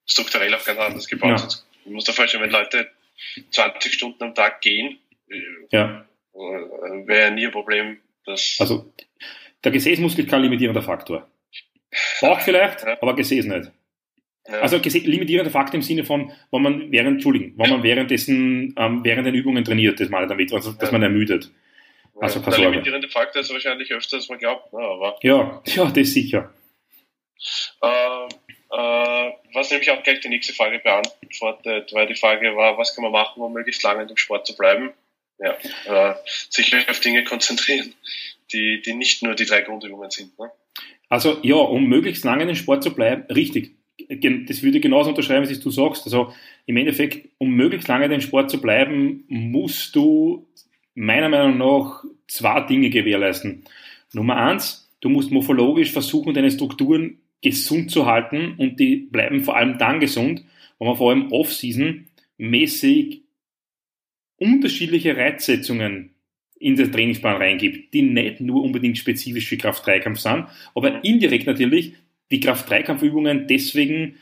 Strukturell 0.05 0.53
auch 0.53 0.63
ganz 0.63 0.79
anders 0.79 1.07
gebaut. 1.07 1.39
Ja. 1.39 1.47
Du 1.85 1.91
musst 1.91 2.07
dir 2.07 2.13
vorstellen, 2.13 2.43
wenn 2.43 2.51
Leute 2.51 2.89
20 3.49 3.93
Stunden 3.93 4.23
am 4.23 4.35
Tag 4.35 4.61
gehen, 4.61 4.97
ja. 5.71 6.05
Äh, 6.33 7.07
wäre 7.07 7.31
nie 7.31 7.47
ein 7.47 7.51
Problem. 7.51 7.97
Dass 8.25 8.57
also 8.59 8.93
der 9.63 9.71
Gesäßmuskel 9.71 10.25
kein 10.25 10.43
limitierender 10.43 10.81
Faktor. 10.81 11.27
Bauch 12.21 12.39
vielleicht, 12.39 12.85
aber 12.85 13.15
Gesäß 13.15 13.45
nicht. 13.45 13.71
Ja. 14.47 14.59
Also 14.59 14.77
limitierender 14.77 15.51
Faktor 15.51 15.75
im 15.75 15.81
Sinne 15.81 16.03
von, 16.03 16.31
wenn 16.51 16.61
man 16.61 16.91
während, 16.91 17.15
Entschuldigen, 17.15 17.53
wenn 17.57 17.69
man 17.69 17.83
währenddessen, 17.83 18.75
ähm, 18.77 19.03
während 19.03 19.25
den 19.25 19.35
Übungen 19.35 19.63
trainiert, 19.63 19.99
das 19.99 20.09
meine 20.09 20.25
ich 20.25 20.29
damit, 20.29 20.53
also, 20.53 20.73
dass 20.73 20.91
man 20.91 21.01
ermüdet. 21.01 21.49
Also 22.19 22.39
ja, 22.39 22.49
der 22.49 22.71
limitierende 22.71 23.09
Faktor 23.09 23.41
ist 23.41 23.51
wahrscheinlich 23.51 23.91
öfter, 23.91 24.17
als 24.17 24.29
man 24.29 24.39
glaubt. 24.39 24.71
Ne, 24.73 24.79
aber 24.79 25.17
ja, 25.21 25.61
ja, 25.65 25.85
das 25.89 26.13
sicher. 26.13 26.53
Äh, 27.81 27.87
äh, 28.71 29.31
was 29.53 29.71
nämlich 29.71 29.89
auch 29.91 30.03
gleich 30.03 30.19
die 30.19 30.29
nächste 30.29 30.53
Frage 30.53 30.79
beantwortet, 30.79 31.93
weil 31.93 32.07
die 32.07 32.15
Frage 32.15 32.55
war, 32.55 32.77
was 32.77 32.95
kann 32.95 33.03
man 33.03 33.11
machen, 33.11 33.41
um 33.41 33.53
möglichst 33.53 33.83
lange 33.83 34.03
im 34.03 34.17
Sport 34.17 34.45
zu 34.45 34.55
bleiben? 34.55 34.91
Ja, 35.39 35.57
äh, 35.85 36.15
sich 36.49 36.73
auf 36.89 36.99
Dinge 36.99 37.23
konzentrieren, 37.23 37.93
die, 38.51 38.81
die 38.81 38.93
nicht 38.93 39.23
nur 39.23 39.35
die 39.35 39.45
drei 39.45 39.61
Grundübungen 39.61 40.09
sind. 40.11 40.37
Ne? 40.37 40.51
Also 41.09 41.39
ja, 41.41 41.55
um 41.55 41.85
möglichst 41.85 42.23
lange 42.23 42.43
in 42.43 42.47
den 42.49 42.55
Sport 42.55 42.83
zu 42.83 42.93
bleiben, 42.93 43.23
richtig. 43.31 43.71
Das 44.09 44.63
würde 44.63 44.77
ich 44.77 44.81
genauso 44.81 45.09
unterschreiben, 45.09 45.49
was 45.49 45.59
du 45.59 45.71
sagst. 45.71 46.05
Also 46.05 46.33
im 46.65 46.77
Endeffekt, 46.77 47.29
um 47.37 47.49
möglichst 47.51 47.87
lange 47.87 48.09
den 48.09 48.21
Sport 48.21 48.49
zu 48.49 48.61
bleiben, 48.61 49.23
musst 49.27 49.95
du 49.95 50.47
meiner 50.95 51.29
Meinung 51.29 51.57
nach 51.57 52.03
zwei 52.27 52.61
Dinge 52.61 52.89
gewährleisten. 52.89 53.63
Nummer 54.13 54.37
eins, 54.37 54.91
du 55.01 55.09
musst 55.09 55.31
morphologisch 55.31 55.91
versuchen, 55.91 56.33
deine 56.33 56.51
Strukturen 56.51 57.17
gesund 57.41 57.91
zu 57.91 58.05
halten 58.05 58.55
und 58.57 58.79
die 58.79 58.95
bleiben 58.95 59.43
vor 59.43 59.57
allem 59.57 59.77
dann 59.77 59.99
gesund, 59.99 60.43
wenn 60.79 60.87
man 60.87 60.97
vor 60.97 61.11
allem 61.11 61.31
Off-Season 61.31 62.07
mäßig 62.37 63.23
unterschiedliche 64.37 65.15
Reizsetzungen 65.15 66.11
in 66.59 66.75
den 66.75 66.91
Trainingsplan 66.91 67.37
reingibt, 67.37 67.93
die 67.93 68.01
nicht 68.01 68.39
nur 68.39 68.63
unbedingt 68.63 68.97
spezifisch 68.97 69.47
für 69.47 69.57
Kraft-3-Kampf 69.57 70.19
sind, 70.19 70.45
aber 70.73 71.03
indirekt 71.03 71.45
natürlich 71.45 71.93
die 72.33 72.39
Kraft-3-Kampfübungen 72.39 73.47
deswegen 73.47 74.15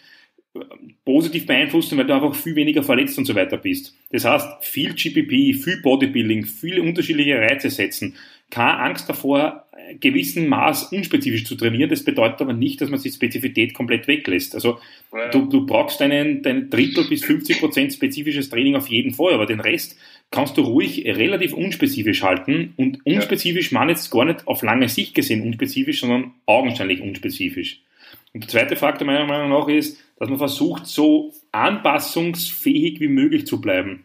positiv 1.06 1.46
beeinflussen, 1.46 1.98
weil 1.98 2.06
du 2.06 2.14
einfach 2.14 2.36
viel 2.36 2.56
weniger 2.56 2.84
verletzt 2.84 3.18
und 3.18 3.26
so 3.26 3.34
weiter 3.36 3.58
bist. 3.58 3.96
Das 4.12 4.26
heißt, 4.26 4.66
viel 4.66 4.94
GPP, 4.94 5.56
viel 5.56 5.82
Bodybuilding, 5.82 6.46
viele 6.46 6.82
unterschiedliche 6.82 7.40
Reize 7.40 7.70
setzen. 7.70 8.16
Keine 8.50 8.80
Angst 8.80 9.08
davor, 9.08 9.66
gewissen 10.00 10.48
Maß 10.48 10.92
unspezifisch 10.92 11.46
zu 11.46 11.56
trainieren. 11.56 11.90
Das 11.90 12.04
bedeutet 12.04 12.42
aber 12.42 12.54
nicht, 12.54 12.82
dass 12.82 12.90
man 12.90 13.02
die 13.02 13.10
Spezifität 13.10 13.74
komplett 13.74 14.08
weglässt. 14.08 14.56
Also 14.56 14.80
du, 15.32 15.46
du 15.46 15.66
brauchst 15.66 16.02
deinen, 16.02 16.42
dein 16.42 16.70
Drittel 16.70 17.06
bis 17.06 17.24
50 17.24 17.60
Prozent 17.60 17.94
spezifisches 17.94 18.50
Training 18.50 18.76
auf 18.76 18.88
jeden 18.88 19.14
Fall, 19.14 19.34
aber 19.34 19.46
den 19.46 19.60
Rest 19.60 19.98
kannst 20.32 20.58
du 20.58 20.62
ruhig 20.62 21.06
relativ 21.06 21.54
unspezifisch 21.54 22.24
halten. 22.24 22.74
Und 22.78 23.06
unspezifisch 23.06 23.72
man 23.72 23.90
jetzt 23.90 24.12
gar 24.12 24.26
nicht 24.26 24.48
auf 24.48 24.64
lange 24.64 24.90
Sicht 24.90 25.16
gesehen 25.16 25.42
unspezifisch, 25.44 26.02
sondern 26.02 26.32
augenscheinlich 26.46 27.02
unspezifisch. 27.02 27.82
Und 28.34 28.44
der 28.44 28.50
zweite 28.50 28.76
Faktor 28.76 29.06
meiner 29.06 29.26
Meinung 29.26 29.50
nach 29.50 29.68
ist, 29.68 30.00
dass 30.18 30.30
man 30.30 30.38
versucht, 30.38 30.88
so 30.88 31.34
anpassungsfähig 31.52 33.00
wie 33.00 33.08
möglich 33.08 33.46
zu 33.46 33.60
bleiben. 33.60 34.04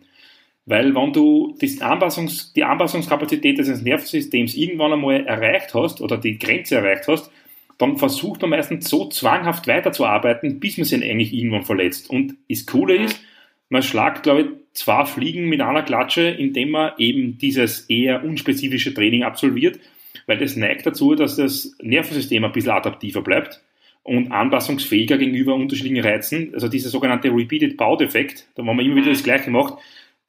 Weil 0.64 0.94
wenn 0.96 1.12
du 1.12 1.56
das 1.60 1.80
Anpassungs, 1.80 2.52
die 2.52 2.64
Anpassungskapazität 2.64 3.58
des 3.58 3.82
Nervensystems 3.82 4.56
irgendwann 4.56 4.94
einmal 4.94 5.24
erreicht 5.24 5.74
hast 5.74 6.00
oder 6.00 6.18
die 6.18 6.38
Grenze 6.38 6.76
erreicht 6.76 7.06
hast, 7.06 7.30
dann 7.78 7.98
versucht 7.98 8.40
man 8.40 8.50
meistens 8.50 8.88
so 8.88 9.08
zwanghaft 9.08 9.68
weiterzuarbeiten, 9.68 10.58
bis 10.58 10.76
man 10.78 10.86
sich 10.86 11.04
eigentlich 11.04 11.32
irgendwann 11.32 11.62
verletzt. 11.62 12.10
Und 12.10 12.34
das 12.48 12.66
Coole 12.66 12.96
ist, 12.96 13.20
man 13.68 13.82
schlagt, 13.82 14.24
glaube 14.24 14.40
ich, 14.40 14.46
zwei 14.72 15.04
Fliegen 15.04 15.48
mit 15.48 15.60
einer 15.60 15.82
Klatsche, 15.82 16.22
indem 16.22 16.70
man 16.70 16.92
eben 16.98 17.38
dieses 17.38 17.82
eher 17.88 18.24
unspezifische 18.24 18.92
Training 18.92 19.22
absolviert, 19.22 19.78
weil 20.26 20.38
das 20.38 20.56
neigt 20.56 20.86
dazu, 20.86 21.14
dass 21.14 21.36
das 21.36 21.76
Nervensystem 21.80 22.44
ein 22.44 22.52
bisschen 22.52 22.72
adaptiver 22.72 23.22
bleibt 23.22 23.62
und 24.06 24.30
anpassungsfähiger 24.30 25.18
gegenüber 25.18 25.54
unterschiedlichen 25.54 26.04
Reizen. 26.04 26.54
Also 26.54 26.68
dieser 26.68 26.90
sogenannte 26.90 27.28
Repeated 27.28 27.76
Bout-Effekt, 27.76 28.48
da 28.54 28.62
wo 28.62 28.72
man 28.72 28.84
immer 28.84 28.96
wieder 28.96 29.10
das 29.10 29.24
Gleiche 29.24 29.50
macht, 29.50 29.74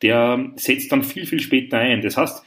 der 0.01 0.51
setzt 0.55 0.91
dann 0.91 1.03
viel, 1.03 1.25
viel 1.25 1.39
später 1.39 1.77
ein. 1.77 2.01
Das 2.01 2.17
heißt, 2.17 2.43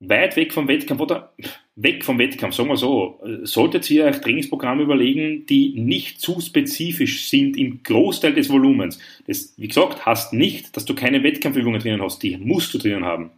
weit 0.00 0.36
weg 0.36 0.52
vom 0.52 0.68
Wettkampf 0.68 1.00
oder 1.00 1.32
weg 1.76 2.04
vom 2.04 2.18
Wettkampf, 2.18 2.54
sagen 2.54 2.68
wir 2.68 2.76
so, 2.76 3.20
solltet 3.42 3.90
ihr 3.90 4.04
euch 4.04 4.20
Trainingsprogramme 4.20 4.82
überlegen, 4.82 5.46
die 5.46 5.72
nicht 5.80 6.20
zu 6.20 6.40
spezifisch 6.40 7.28
sind 7.28 7.56
im 7.56 7.82
Großteil 7.82 8.34
des 8.34 8.50
Volumens. 8.50 8.98
Das, 9.26 9.54
wie 9.56 9.68
gesagt, 9.68 10.04
heißt 10.04 10.34
nicht, 10.34 10.76
dass 10.76 10.84
du 10.84 10.94
keine 10.94 11.22
Wettkampfübungen 11.22 11.80
drinnen 11.80 12.02
hast, 12.02 12.22
die 12.22 12.36
musst 12.36 12.72
du 12.74 12.78
drinnen 12.78 13.04
haben. 13.04 13.30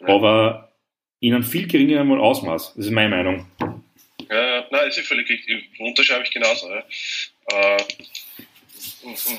Aber 0.00 0.72
in 1.20 1.34
einem 1.34 1.44
viel 1.44 1.66
geringeren 1.66 2.10
Ausmaß. 2.12 2.74
Das 2.76 2.86
ist 2.86 2.92
meine 2.92 3.16
Meinung. 3.16 3.46
Ja, 4.30 4.66
nein, 4.70 4.88
ist 4.88 4.96
ja 4.96 5.02
völlig 5.02 5.28
richtig. 5.28 5.78
Unterschreibe 5.78 6.24
ich 6.24 6.30
genauso. 6.30 6.68
Ja. 6.70 6.84
Äh, 7.50 7.84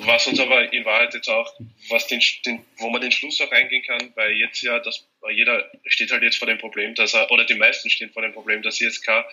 was 0.06 0.28
uns 0.28 0.40
aber 0.40 0.72
in 0.74 0.86
Wahrheit 0.86 1.14
jetzt 1.14 1.30
auch, 1.30 1.54
was 1.90 2.08
den, 2.08 2.22
den, 2.46 2.66
wo 2.78 2.90
man 2.90 3.02
den 3.02 3.12
Schluss 3.12 3.42
auch 3.42 3.52
eingehen 3.52 3.84
kann, 3.84 4.12
weil 4.16 4.34
jetzt 4.34 4.62
ja, 4.62 4.80
dass 4.80 5.08
jeder 5.30 5.70
steht 5.86 6.12
halt 6.12 6.24
jetzt 6.24 6.38
vor 6.38 6.48
dem 6.48 6.58
Problem, 6.58 6.96
dass 6.96 7.14
er, 7.14 7.30
oder 7.32 7.46
die 7.46 7.56
meisten 7.56 7.90
stehen 7.90 8.12
vor 8.12 8.22
dem 8.22 8.34
Problem, 8.34 8.62
dass 8.62 8.78
sie 8.78 8.86
jetzt 8.86 9.04
kein 9.04 9.24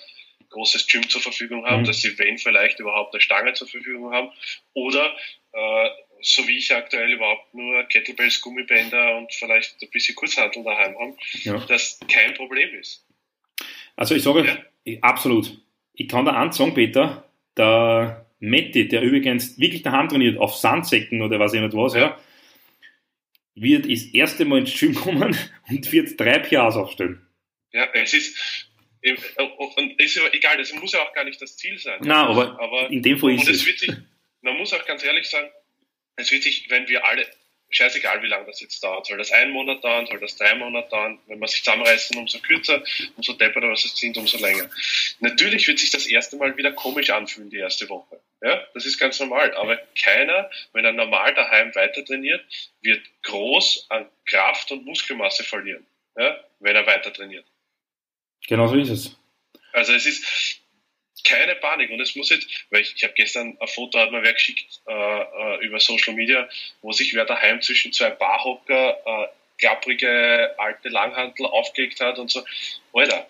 großes 0.51 0.87
Gym 0.87 1.09
zur 1.09 1.21
Verfügung 1.21 1.65
haben, 1.67 1.83
mhm. 1.83 1.87
dass 1.87 2.01
sie, 2.01 2.19
wenn 2.19 2.39
vielleicht 2.39 2.81
überhaupt 2.81 3.15
eine 3.15 3.21
Stange 3.21 3.55
zur 3.55 3.69
Verfügung 3.69 4.13
haben, 4.13 4.31
oder 4.75 5.17
äh, 5.53 5.89
so 6.21 6.47
wie 6.47 6.59
ich 6.59 6.75
aktuell 6.75 7.11
überhaupt 7.13 7.53
nur 7.53 7.83
Kettlebells, 7.85 8.41
Gummibänder 8.41 9.17
und 9.17 9.33
vielleicht 9.35 9.83
ein 9.83 9.91
bisschen 9.91 10.15
Kurzhantel 10.15 10.63
daheim 10.63 10.97
haben, 10.99 11.17
ja. 11.43 11.59
das 11.67 11.99
kein 12.11 12.35
Problem 12.35 12.75
ist. 12.75 13.05
Also 13.97 14.15
ich 14.15 14.23
sage, 14.23 14.47
ja. 14.47 14.59
Absolut. 15.01 15.59
Ich 15.95 16.09
kann 16.09 16.25
da 16.25 16.33
anzeigen, 16.33 16.75
Peter, 16.75 17.31
der 17.57 18.27
Metti, 18.41 18.89
der 18.89 19.03
übrigens 19.03 19.59
wirklich 19.59 19.83
daheim 19.83 20.09
trainiert, 20.09 20.39
auf 20.39 20.55
Sandsäcken 20.55 21.23
oder 21.23 21.39
was 21.39 21.55
ich 21.55 21.61
nicht 21.61 21.75
was, 21.75 21.95
ja, 21.95 22.19
wird 23.55 23.91
das 23.91 24.03
erste 24.07 24.45
Mal 24.45 24.61
ins 24.61 24.79
Gym 24.79 24.95
kommen 24.97 25.37
und 25.69 25.93
wird 25.93 26.19
drei 26.19 26.39
PRs 26.39 26.77
aufstellen. 26.77 27.27
Ja, 27.73 27.89
es 27.95 28.15
ist, 28.15 28.69
und 29.77 30.01
ist 30.01 30.17
ja 30.17 30.23
egal, 30.33 30.59
das 30.59 30.73
muss 30.75 30.93
ja 30.93 31.01
auch 31.01 31.13
gar 31.13 31.25
nicht 31.25 31.41
das 31.41 31.57
Ziel 31.57 31.79
sein. 31.79 32.01
Nein, 32.03 32.27
aber, 32.27 32.61
aber 32.61 32.91
in 32.91 33.03
dem 33.03 33.19
Fall 33.19 33.35
ist 33.35 33.49
es. 33.49 33.67
Wird 33.67 33.79
sich, 33.79 33.93
man 34.43 34.57
muss 34.57 34.73
auch 34.73 34.85
ganz 34.87 35.05
ehrlich 35.05 35.29
sagen, 35.29 35.49
es 36.17 36.31
wird 36.31 36.43
sich, 36.43 36.69
wenn 36.69 36.89
wir 36.89 37.05
alle, 37.07 37.27
scheißegal 37.73 38.23
wie 38.23 38.29
lange 38.29 38.47
das 38.47 38.61
jetzt 38.61 38.83
dauert, 38.85 39.07
soll 39.07 39.19
das 39.19 39.33
ein 39.33 39.51
Monat 39.51 39.83
dauern, 39.83 40.07
soll 40.07 40.21
das 40.21 40.37
drei 40.37 40.55
Monate 40.55 40.91
dauern, 40.91 41.19
wenn 41.27 41.39
man 41.39 41.49
sich 41.49 41.65
zusammenreißen, 41.65 42.17
umso 42.17 42.39
kürzer, 42.39 42.83
umso 43.17 43.33
depperter 43.33 43.69
was 43.69 43.85
es 43.85 43.97
sind, 43.97 44.17
umso 44.17 44.39
länger. 44.39 44.71
Natürlich 45.21 45.67
wird 45.67 45.79
sich 45.79 45.91
das 45.91 46.07
erste 46.07 46.37
Mal 46.37 46.57
wieder 46.57 46.73
komisch 46.73 47.11
anfühlen, 47.11 47.51
die 47.51 47.59
erste 47.59 47.89
Woche. 47.89 48.21
Ja, 48.43 48.65
das 48.75 48.87
ist 48.87 48.99
ganz 48.99 49.19
normal. 49.21 49.55
Aber 49.55 49.77
keiner, 50.01 50.51
wenn 50.73 50.85
er 50.85 50.93
normal 50.93 51.35
daheim 51.35 51.75
weiter 51.75 52.05
trainiert, 52.05 52.45
wird 52.81 53.03
groß 53.23 53.87
an 53.89 54.09
Kraft 54.27 54.71
und 54.71 54.85
Muskelmasse 54.85 55.45
verlieren, 55.45 55.87
ja, 56.17 56.39
wenn 56.61 56.77
er 56.77 56.87
weiter 56.87 57.13
trainiert. 57.13 57.47
Genau 58.47 58.67
so 58.69 58.77
ist 58.77 58.91
es. 58.91 59.17
Also 59.73 59.95
es 59.95 60.07
ist 60.07 60.62
keine 61.25 61.55
Panik 61.57 61.91
und 61.91 62.01
es 62.01 62.17
muss 62.17 62.31
jetzt, 62.31 62.49
weil 62.71 62.83
ich, 62.83 62.95
ich 62.97 63.05
habe 63.05 63.15
gestern 63.15 63.57
ein 63.61 63.69
Foto 63.69 63.99
hat 63.99 64.13
mir 64.13 64.23
wer 64.23 64.33
geschickt 64.33 64.81
äh, 64.87 64.93
äh, 64.93 65.65
über 65.65 65.81
Social 65.81 66.15
Media, 66.15 66.49
wo 66.81 66.93
sich 66.93 67.15
wer 67.15 67.25
daheim 67.25 67.61
zwischen 67.63 67.93
zwei 67.93 68.11
Barhocker 68.11 68.99
äh, 69.05 69.29
klapprige 69.59 70.55
alte 70.59 70.89
Langhantel 70.89 71.47
aufgelegt 71.47 72.01
hat 72.01 72.19
und 72.19 72.31
so. 72.31 72.45
Alter, 72.93 73.29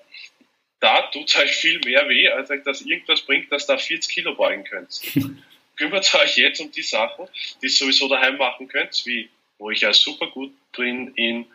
da 0.81 1.03
tut 1.13 1.29
es 1.29 1.37
euch 1.37 1.53
viel 1.53 1.81
mehr 1.81 2.09
weh, 2.09 2.29
als 2.29 2.51
euch 2.51 2.63
das 2.65 2.81
irgendwas 2.83 3.23
bringt, 3.23 3.53
dass 3.53 3.67
da 3.67 3.79
40 3.79 4.13
Kilo 4.13 4.35
beugen 4.35 4.65
könnt. 4.65 5.01
Kümmert 5.77 6.15
euch 6.15 6.37
jetzt 6.37 6.61
um 6.61 6.71
die 6.71 6.83
Sachen, 6.83 7.29
die 7.61 7.67
ihr 7.67 7.71
sowieso 7.71 8.09
daheim 8.09 8.37
machen 8.37 8.69
könnt, 8.69 9.05
wie 9.07 9.31
wo 9.59 9.71
ich 9.71 9.83
ja 9.83 9.93
super 9.93 10.27
gut 10.27 10.53
bin 10.77 11.15
in 11.15 11.47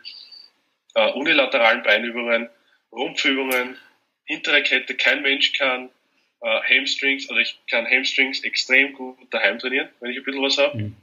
äh, 0.94 1.12
unilateralen 1.12 1.82
Beinübungen, 1.82 2.48
Rumpfübungen, 2.90 3.76
hintere 4.24 4.62
Kette, 4.62 4.96
kein 4.96 5.20
Mensch 5.20 5.52
kann 5.52 5.90
äh, 6.40 6.60
Hamstrings, 6.62 7.28
also 7.28 7.40
ich 7.40 7.58
kann 7.68 7.86
Hamstrings 7.86 8.44
extrem 8.44 8.92
gut 8.92 9.16
daheim 9.30 9.58
trainieren, 9.58 9.88
wenn 10.00 10.10
ich 10.10 10.18
ein 10.18 10.24
bisschen 10.24 10.42
was 10.42 10.58
habe. 10.58 10.78
Mhm. 10.78 10.96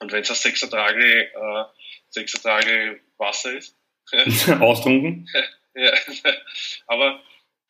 Und 0.00 0.12
wenn 0.12 0.22
es 0.22 0.30
ein 0.30 0.36
sechser 0.36 0.70
Tage, 0.70 1.30
äh, 1.32 2.24
Tage 2.42 3.00
Wasser 3.18 3.56
ist. 3.56 3.76
Austrunken? 4.60 5.28
Ja, 5.74 5.92
aber 6.86 7.20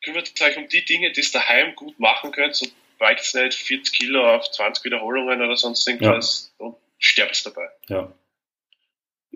kümmert 0.03 0.41
euch 0.41 0.57
um 0.57 0.67
die 0.67 0.83
Dinge, 0.83 1.11
die 1.11 1.21
ihr 1.21 1.31
daheim 1.31 1.75
gut 1.75 1.99
machen 1.99 2.31
könnt 2.31 2.61
und 2.61 2.73
weigt 2.99 3.33
nicht 3.35 3.53
40 3.53 3.93
Kilo 3.93 4.35
auf 4.35 4.49
20 4.51 4.83
Wiederholungen 4.83 5.41
oder 5.41 5.55
sonst 5.55 5.87
irgendwas 5.87 6.53
ja. 6.59 6.65
und 6.65 6.75
sterbt 6.97 7.45
dabei. 7.45 7.69
Ja. 7.87 8.13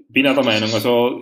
Bin 0.10 0.28
auch 0.28 0.36
der 0.36 0.44
Meinung, 0.44 0.74
also, 0.74 1.22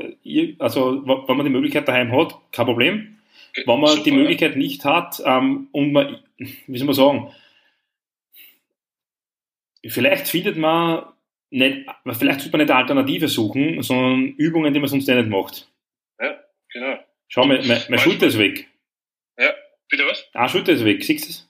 also 0.59 1.07
wenn 1.27 1.37
man 1.37 1.45
die 1.45 1.51
Möglichkeit 1.51 1.87
daheim 1.87 2.11
hat, 2.11 2.35
kein 2.51 2.65
Problem. 2.65 3.14
Wenn 3.55 3.79
man 3.79 3.91
Super, 3.91 4.03
die 4.03 4.11
Möglichkeit 4.11 4.51
ja. 4.51 4.57
nicht 4.57 4.83
hat 4.83 5.21
ähm, 5.25 5.69
und 5.71 5.93
man, 5.93 6.23
wie 6.37 6.77
soll 6.77 6.85
man 6.85 6.95
sagen, 6.95 7.33
vielleicht 9.87 10.27
findet 10.27 10.57
man 10.57 11.13
nicht, 11.49 11.87
vielleicht 12.11 12.41
sollte 12.41 12.57
man 12.57 12.65
nicht 12.65 12.71
eine 12.71 12.79
Alternative 12.81 13.27
suchen, 13.27 13.81
sondern 13.81 14.27
Übungen, 14.35 14.73
die 14.73 14.79
man 14.79 14.89
sonst 14.89 15.07
nicht 15.07 15.29
macht. 15.29 15.71
Ja, 16.19 16.43
genau. 16.71 16.99
Schau, 17.27 17.45
meine, 17.45 17.65
meine, 17.65 17.85
meine 17.87 18.01
Schulter 18.01 18.27
ist 18.27 18.37
weg. 18.37 18.67
Ja, 19.37 19.53
bitte 19.89 20.05
was? 20.05 20.27
Ah, 20.33 20.49
Schulter 20.49 20.73
ist 20.73 20.83
weg, 20.83 21.03
siehst 21.03 21.25
du 21.25 21.29
es? 21.29 21.49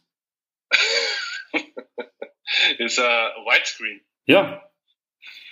ist 2.78 3.00
ein 3.00 3.32
uh, 3.38 3.46
Widescreen. 3.46 4.02
Ja. 4.26 4.70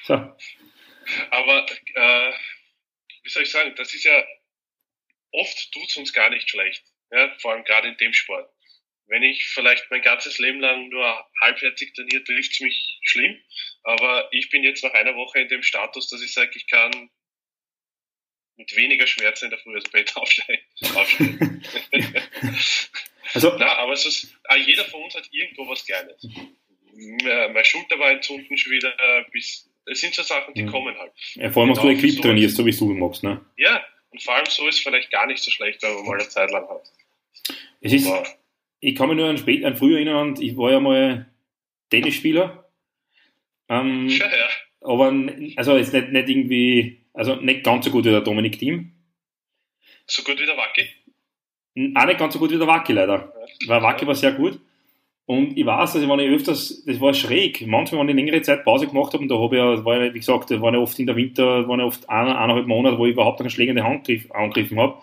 So. 0.03 0.13
Aber, 0.13 1.65
äh, 1.95 2.31
wie 3.23 3.29
soll 3.29 3.43
ich 3.43 3.51
sagen, 3.51 3.73
das 3.75 3.93
ist 3.93 4.03
ja, 4.03 4.23
oft 5.34 5.72
tut 5.72 5.89
es 5.89 5.98
uns 5.98 6.13
gar 6.13 6.30
nicht 6.30 6.50
schlecht. 6.50 6.84
Ja, 7.12 7.34
vor 7.39 7.52
allem 7.52 7.63
gerade 7.63 7.89
in 7.89 7.98
dem 7.98 8.13
Sport. 8.13 8.50
Wenn 9.08 9.24
ich 9.24 9.46
vielleicht 9.46 9.91
mein 9.91 10.02
ganzes 10.02 10.39
Leben 10.39 10.62
lang 10.62 10.89
nur 10.89 11.28
halbherzig 11.41 11.93
trainiert, 11.93 12.26
trifft 12.26 12.54
es 12.54 12.60
mich 12.62 13.00
schlimm. 13.04 13.38
Aber 13.84 14.30
ich 14.32 14.50
bin 14.50 14.63
jetzt 14.63 14.84
nach 14.84 14.93
einer 14.93 15.15
Woche 15.15 15.39
in 15.39 15.50
dem 15.50 15.62
Status, 15.62 16.10
dass 16.10 16.22
ich 16.22 16.34
sage, 16.34 16.52
ich 16.56 16.67
kann 16.67 17.10
mit 18.56 18.76
weniger 18.76 19.06
Schmerzen 19.08 19.46
in 19.46 19.52
der 19.52 19.60
Früh 19.60 19.76
als 19.76 19.89
Bett 19.89 20.12
aufsteigen. 20.15 20.63
aufsteigen. 20.96 21.63
also, 23.34 23.56
Na, 23.58 23.78
aber 23.78 23.93
es 23.93 24.06
ist, 24.06 24.36
ah, 24.46 24.56
jeder 24.56 24.86
von 24.86 25.04
uns 25.04 25.15
hat 25.15 25.28
irgendwo 25.32 25.67
was 25.67 25.86
Kleines. 25.86 26.26
Meine 26.96 27.65
Schulter 27.65 27.98
war 28.00 28.12
entzünden 28.12 28.56
schon 28.58 28.72
wieder, 28.72 29.26
bis, 29.32 29.69
es 29.86 30.00
sind 30.00 30.13
so 30.13 30.22
Sachen, 30.22 30.54
die 30.54 30.62
ja. 30.62 30.67
kommen 30.72 30.98
halt. 30.98 31.12
Ja, 31.34 31.52
vor 31.52 31.63
allem, 31.63 31.72
was 31.72 31.82
du 31.82 31.89
Equip 31.89 32.12
so 32.12 32.22
trainierst, 32.22 32.56
so 32.56 32.65
wie 32.65 32.72
du 32.72 32.93
machst, 32.93 33.24
ne? 33.24 33.43
Ja, 33.58 33.84
und 34.13 34.23
vor 34.23 34.36
allem 34.36 34.45
so 34.45 34.67
ist 34.67 34.78
es 34.78 34.82
vielleicht 34.82 35.12
gar 35.12 35.28
nicht 35.28 35.43
so 35.43 35.52
schlecht, 35.52 35.84
wenn 35.84 35.93
man 35.95 36.06
mal 36.06 36.19
eine 36.19 36.30
Zeit 36.30 36.52
lang 36.52 36.67
hat. 36.69 36.89
Es 37.82 37.91
ist, 37.91 38.08
aber, 38.08 38.26
ich 38.80 38.95
kann 38.95 39.10
mich 39.10 39.17
nur 39.17 39.28
an, 39.28 39.38
spät, 39.38 39.65
an 39.65 39.76
früher 39.76 39.97
erinnern, 39.97 40.36
ich 40.39 40.56
war 40.56 40.71
ja 40.71 40.80
mal 40.80 41.30
Tennisspieler. 41.89 42.69
Ähm, 43.67 44.08
ja, 44.10 44.28
ja. 44.28 44.49
Aber, 44.82 45.13
also 45.58 45.78
jetzt 45.78 45.93
nicht, 45.93 46.10
nicht 46.10 46.30
irgendwie 46.30 47.04
also 47.13 47.36
nicht 47.36 47.63
ganz 47.63 47.86
so 47.86 47.91
gut 47.91 48.06
wie 48.06 48.10
der 48.10 48.21
Dominik 48.21 48.58
Thiem. 48.58 48.91
So 50.08 50.23
gut 50.23 50.39
wie 50.39 50.45
der 50.45 50.58
Wacki? 50.58 50.89
Auch 51.95 52.06
nicht 52.06 52.19
ganz 52.19 52.34
so 52.34 52.39
gut 52.39 52.52
wie 52.52 52.58
der 52.58 52.67
Wacki 52.67 52.93
leider. 52.93 53.34
Ja. 53.62 53.69
Weil 53.69 53.84
Wacki 53.84 54.08
war 54.08 54.15
sehr 54.15 54.34
gut. 54.34 54.60
Und 55.25 55.57
ich 55.57 55.65
weiß, 55.65 55.93
dass 55.93 56.01
ich, 56.01 56.09
wenn 56.09 56.19
ich 56.19 56.29
öfters, 56.29 56.83
das 56.86 56.99
war 56.99 57.13
schräg. 57.13 57.65
Manchmal, 57.65 58.01
wenn 58.01 58.09
ich 58.09 58.15
längere 58.15 58.41
Zeit 58.41 58.65
Pause 58.65 58.88
gemacht 58.88 59.13
habe, 59.13 59.23
und 59.23 59.29
da 59.29 59.36
habe 59.39 59.55
ich 59.55 59.62
ja, 59.62 59.86
war 59.86 60.03
ja, 60.03 60.13
wie 60.13 60.19
gesagt, 60.19 60.51
da 60.51 60.62
waren 60.62 60.73
ja 60.73 60.81
oft 60.81 60.99
in 60.99 61.07
der 61.07 61.15
Winter, 61.15 61.67
waren 61.67 61.79
ja 61.79 61.86
oft 61.86 62.09
eine, 62.09 62.38
eineinhalb 62.38 62.67
Monate, 62.67 62.97
wo 62.97 63.05
ich 63.05 63.13
überhaupt 63.13 63.38
keine 63.38 63.49
schlägende 63.49 63.83
Hand 63.83 64.09
angegriffen 64.31 64.79
habe, 64.79 64.97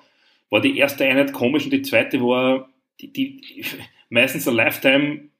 war 0.50 0.61
die 0.61 0.76
erste 0.76 1.06
Einheit 1.06 1.33
komisch 1.33 1.64
und 1.64 1.72
die 1.72 1.83
zweite 1.83 2.20
war 2.20 2.68
die, 3.00 3.12
die 3.12 3.64
meistens 4.11 4.46
eine 4.46 4.59
Lifetime, 4.59 5.30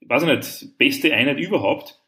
weiß 0.00 0.22
ich 0.22 0.28
nicht, 0.28 0.78
beste 0.78 1.12
Einheit 1.12 1.38
überhaupt. 1.38 1.98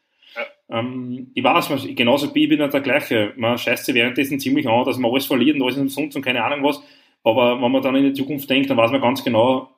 Ähm, 0.70 1.30
ich 1.34 1.44
weiß, 1.44 1.68
man, 1.68 1.94
genauso 1.94 2.34
wie 2.34 2.44
ich 2.44 2.48
bin 2.48 2.60
ja 2.60 2.68
der 2.68 2.80
gleiche. 2.80 3.32
Man 3.36 3.58
scheißt 3.58 3.84
sich 3.84 3.94
währenddessen 3.94 4.40
ziemlich 4.40 4.66
an, 4.66 4.84
dass 4.84 4.98
man 4.98 5.10
alles 5.10 5.26
verliert 5.26 5.56
und 5.56 5.62
alles 5.62 5.76
ist 5.76 5.82
umsonst 5.82 6.16
und 6.16 6.22
keine 6.22 6.42
Ahnung 6.42 6.64
was. 6.64 6.82
Aber 7.22 7.60
wenn 7.60 7.70
man 7.70 7.82
dann 7.82 7.96
in 7.96 8.04
die 8.04 8.12
Zukunft 8.12 8.48
denkt, 8.48 8.70
dann 8.70 8.76
weiß 8.76 8.90
man 8.90 9.00
ganz 9.00 9.22
genau, 9.24 9.70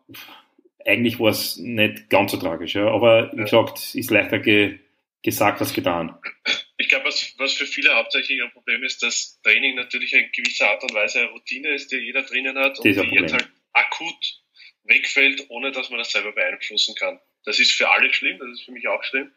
eigentlich 0.86 1.18
war 1.18 1.30
es 1.30 1.56
nicht 1.56 2.08
ganz 2.08 2.30
so 2.30 2.38
tragisch. 2.38 2.74
Ja. 2.74 2.88
Aber 2.88 3.30
wie 3.32 3.42
gesagt, 3.42 3.94
ist 3.94 4.10
leichter 4.10 4.38
ge 4.38 4.78
gesagt 5.22 5.60
als 5.60 5.72
getan. 5.72 6.16
Ich 6.78 6.88
glaube, 6.88 7.06
was, 7.06 7.34
was 7.38 7.54
für 7.54 7.66
viele 7.66 7.94
hauptsächlich 7.96 8.40
ein 8.40 8.52
Problem 8.52 8.84
ist, 8.84 9.02
dass 9.02 9.40
Training 9.42 9.74
natürlich 9.74 10.14
eine 10.14 10.28
gewisse 10.28 10.68
Art 10.68 10.82
und 10.84 10.94
Weise 10.94 11.20
eine 11.20 11.30
Routine 11.30 11.74
ist, 11.74 11.90
die 11.90 11.96
jeder 11.96 12.22
drinnen 12.22 12.56
hat 12.56 12.78
und 12.78 12.84
die 12.84 12.90
jetzt 12.90 13.32
halt 13.32 13.48
akut 13.72 14.42
wegfällt, 14.84 15.46
ohne 15.48 15.72
dass 15.72 15.90
man 15.90 15.98
das 15.98 16.12
selber 16.12 16.32
beeinflussen 16.32 16.94
kann. 16.94 17.18
Das 17.44 17.58
ist 17.58 17.72
für 17.72 17.90
alle 17.90 18.12
schlimm, 18.12 18.38
das 18.38 18.50
ist 18.50 18.64
für 18.64 18.72
mich 18.72 18.86
auch 18.86 19.02
schlimm, 19.02 19.32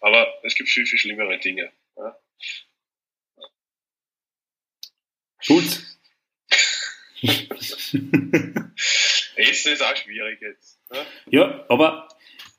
aber 0.00 0.26
es 0.42 0.56
gibt 0.56 0.68
viel, 0.70 0.86
viel 0.86 0.98
schlimmere 0.98 1.38
Dinge. 1.38 1.70
Ja. 1.96 2.18
Schulz? 5.40 5.98
Essen 9.36 9.72
ist 9.72 9.82
auch 9.82 9.96
schwierig 9.96 10.40
jetzt. 10.40 10.77
Ja, 11.30 11.64
aber 11.68 12.08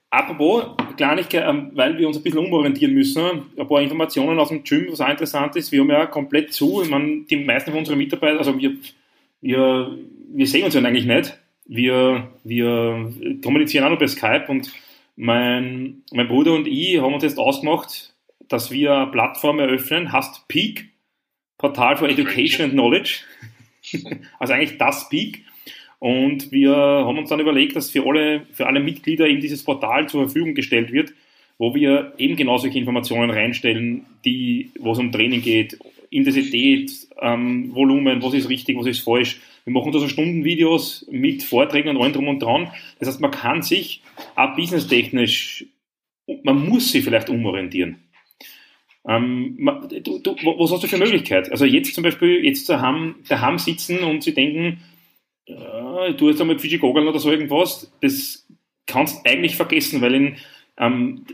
apropos 0.09 0.65
Kleinigkeit, 0.97 1.47
ähm, 1.47 1.71
weil 1.73 1.97
wir 1.97 2.07
uns 2.07 2.17
ein 2.17 2.23
bisschen 2.23 2.39
umorientieren 2.39 2.93
müssen, 2.93 3.23
ein 3.57 3.67
paar 3.67 3.81
Informationen 3.81 4.39
aus 4.39 4.49
dem 4.49 4.63
Gym, 4.63 4.87
was 4.91 5.01
auch 5.01 5.09
interessant 5.09 5.55
ist, 5.55 5.71
wir 5.71 5.81
haben 5.81 5.89
ja 5.89 6.05
komplett 6.05 6.53
zu, 6.53 6.81
ich 6.81 6.89
meine, 6.89 7.21
die 7.29 7.37
meisten 7.37 7.71
von 7.71 7.79
unseren 7.79 7.97
Mitarbeitern, 7.97 8.39
also 8.39 8.57
wir, 8.57 8.75
wir, 9.41 9.97
wir 10.31 10.47
sehen 10.47 10.65
uns 10.65 10.73
ja 10.73 10.81
eigentlich 10.81 11.05
nicht, 11.05 11.37
wir, 11.65 12.27
wir 12.43 13.13
kommunizieren 13.43 13.85
auch 13.85 13.89
nur 13.89 13.99
bei 13.99 14.07
Skype 14.07 14.45
und 14.47 14.71
mein, 15.15 16.01
mein 16.11 16.27
Bruder 16.27 16.53
und 16.53 16.67
ich 16.67 16.99
haben 16.99 17.13
uns 17.13 17.23
jetzt 17.23 17.37
ausgemacht, 17.37 18.13
dass 18.47 18.71
wir 18.71 18.93
eine 18.93 19.11
Plattform 19.11 19.59
eröffnen, 19.59 20.11
heißt 20.11 20.47
Peak, 20.47 20.89
Portal 21.57 21.97
for 21.97 22.09
Education 22.09 22.65
and 22.65 22.73
Knowledge. 22.73 23.19
also 24.39 24.53
eigentlich 24.53 24.77
das 24.77 25.07
Peak. 25.09 25.45
Und 25.99 26.51
wir 26.51 26.73
haben 26.75 27.17
uns 27.17 27.29
dann 27.29 27.41
überlegt, 27.41 27.75
dass 27.75 27.91
für 27.91 28.05
alle, 28.07 28.45
für 28.53 28.67
alle 28.67 28.79
Mitglieder 28.79 29.27
eben 29.27 29.41
dieses 29.41 29.63
Portal 29.63 30.07
zur 30.07 30.23
Verfügung 30.23 30.55
gestellt 30.55 30.91
wird, 30.91 31.13
wo 31.57 31.75
wir 31.75 32.13
eben 32.17 32.37
genau 32.37 32.57
solche 32.57 32.79
Informationen 32.79 33.29
reinstellen, 33.29 34.05
die, 34.23 34.71
wo 34.79 34.93
es 34.93 34.99
um 34.99 35.11
Training 35.11 35.41
geht, 35.41 35.77
Intensität, 36.09 36.91
ähm, 37.21 37.75
Volumen, 37.75 38.23
was 38.23 38.33
ist 38.33 38.49
richtig, 38.49 38.77
was 38.77 38.87
ist 38.87 39.01
falsch. 39.01 39.41
Wir 39.65 39.73
machen 39.73 39.91
da 39.91 39.99
so 39.99 40.07
Stundenvideos 40.07 41.05
mit 41.11 41.43
Vorträgen 41.43 41.89
und 41.89 42.01
allem 42.01 42.13
drum 42.13 42.27
und 42.29 42.39
dran. 42.39 42.71
Das 42.97 43.09
heißt, 43.09 43.21
man 43.21 43.31
kann 43.31 43.61
sich 43.61 44.01
auch 44.35 44.55
businesstechnisch, 44.55 45.65
man 46.43 46.67
muss 46.67 46.91
sich 46.91 47.03
vielleicht 47.03 47.29
umorientieren. 47.29 47.97
Ähm, 49.07 49.57
du, 50.03 50.19
du, 50.19 50.35
was 50.35 50.71
hast 50.71 50.83
du 50.83 50.87
für 50.87 50.97
Möglichkeit? 50.97 51.51
Also 51.51 51.65
jetzt 51.65 51.93
zum 51.93 52.03
Beispiel, 52.03 52.43
jetzt 52.43 52.69
daheim, 52.69 53.15
daheim 53.27 53.57
sitzen 53.57 53.99
und 53.99 54.23
sie 54.23 54.33
denken, 54.33 54.79
äh, 55.49 56.13
du 56.13 56.29
hast 56.29 56.39
einmal 56.41 56.59
Fischigogel 56.59 57.07
oder 57.07 57.19
so 57.19 57.31
irgendwas, 57.31 57.91
das 58.01 58.47
kannst 58.85 59.25
eigentlich 59.25 59.55
vergessen, 59.55 60.01
weil 60.01 60.15
in, 60.15 60.35
ähm, 60.77 61.25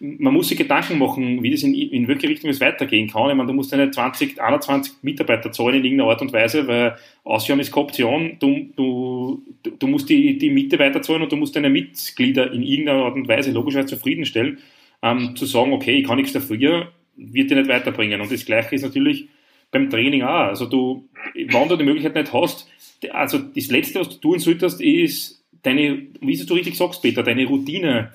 man 0.00 0.34
muss 0.34 0.48
sich 0.48 0.58
Gedanken 0.58 0.98
machen, 0.98 1.42
wie 1.42 1.50
das 1.50 1.62
in, 1.62 1.74
in 1.74 2.08
welche 2.08 2.28
Richtung 2.28 2.50
es 2.50 2.60
weitergehen 2.60 3.08
kann. 3.08 3.30
Ich 3.30 3.36
meine, 3.36 3.46
du 3.46 3.52
musst 3.52 3.72
deine 3.72 3.90
20, 3.90 4.40
21 4.40 4.94
Mitarbeiter 5.02 5.52
zahlen 5.52 5.76
in 5.76 5.84
irgendeiner 5.84 6.10
Art 6.10 6.20
und 6.20 6.32
Weise, 6.32 6.66
weil 6.66 6.96
Ausgaben 7.24 7.60
ist 7.60 7.72
keine 7.72 7.84
Option. 7.84 8.36
Du, 8.40 8.70
du, 8.74 9.42
du 9.78 9.86
musst 9.86 10.08
die, 10.08 10.36
die 10.36 10.50
Miete 10.50 10.78
zahlen 11.00 11.22
und 11.22 11.30
du 11.30 11.36
musst 11.36 11.54
deine 11.54 11.70
Mitglieder 11.70 12.52
in 12.52 12.62
irgendeiner 12.62 13.04
Art 13.04 13.14
und 13.14 13.28
Weise 13.28 13.52
logischerweise 13.52 13.94
zufriedenstellen. 13.94 14.58
Ähm, 15.00 15.36
zu 15.36 15.46
sagen, 15.46 15.72
okay, 15.72 15.98
ich 15.98 16.04
kann 16.04 16.16
nichts 16.16 16.32
dafür, 16.32 16.90
wird 17.16 17.50
dir 17.50 17.56
nicht 17.56 17.68
weiterbringen. 17.68 18.20
Und 18.20 18.32
das 18.32 18.44
Gleiche 18.44 18.74
ist 18.74 18.82
natürlich 18.82 19.28
beim 19.70 19.90
Training 19.90 20.22
auch. 20.22 20.48
Also 20.48 20.66
du, 20.66 21.08
wenn 21.34 21.68
du 21.68 21.76
die 21.76 21.84
Möglichkeit 21.84 22.14
nicht 22.14 22.32
hast, 22.32 22.68
also 23.10 23.38
das 23.38 23.68
Letzte, 23.68 24.00
was 24.00 24.08
du 24.08 24.16
tun 24.16 24.38
solltest, 24.38 24.80
ist 24.80 25.44
deine, 25.62 26.06
wie 26.20 26.36
du 26.36 26.54
richtig 26.54 26.76
sagst, 26.76 27.02
Peter, 27.02 27.22
deine 27.22 27.46
Routine 27.46 28.12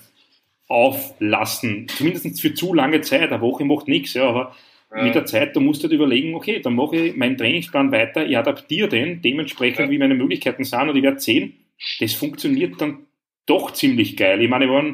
auflassen. 0.67 1.87
Zumindest 1.87 2.41
für 2.41 2.53
zu 2.53 2.73
lange 2.73 3.01
Zeit. 3.01 3.31
Eine 3.31 3.41
Woche 3.41 3.65
macht 3.65 3.87
nichts, 3.87 4.13
ja, 4.13 4.27
aber 4.27 4.55
ja. 4.95 5.03
mit 5.03 5.15
der 5.15 5.25
Zeit, 5.25 5.55
da 5.55 5.59
musst 5.59 5.83
du 5.83 5.87
dir 5.87 5.95
überlegen, 5.95 6.35
okay, 6.35 6.59
dann 6.59 6.75
mache 6.75 6.97
ich 6.97 7.15
meinen 7.15 7.37
Trainingsplan 7.37 7.91
weiter, 7.91 8.25
ich 8.25 8.37
adaptiere 8.37 8.89
den 8.89 9.21
dementsprechend, 9.21 9.87
ja. 9.87 9.89
wie 9.89 9.97
meine 9.97 10.15
Möglichkeiten 10.15 10.63
sind 10.63 10.89
und 10.89 10.95
ich 10.95 11.03
werde 11.03 11.19
sehen, 11.19 11.53
das 11.99 12.13
funktioniert 12.13 12.79
dann 12.81 13.05
doch 13.45 13.71
ziemlich 13.71 14.15
geil. 14.15 14.41
Ich 14.41 14.49
meine, 14.49 14.65
ich, 14.65 14.71
war, 14.71 14.85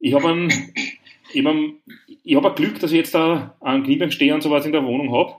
ich 0.00 0.14
habe 0.14 0.48
ein, 1.34 1.74
ich 2.24 2.36
habe 2.36 2.54
Glück, 2.54 2.80
dass 2.80 2.92
ich 2.92 2.98
jetzt 2.98 3.14
da 3.14 3.56
einen 3.60 3.84
Kniebeinsteher 3.84 4.34
und 4.34 4.42
sowas 4.42 4.66
in 4.66 4.72
der 4.72 4.84
Wohnung 4.84 5.12
habe. 5.12 5.34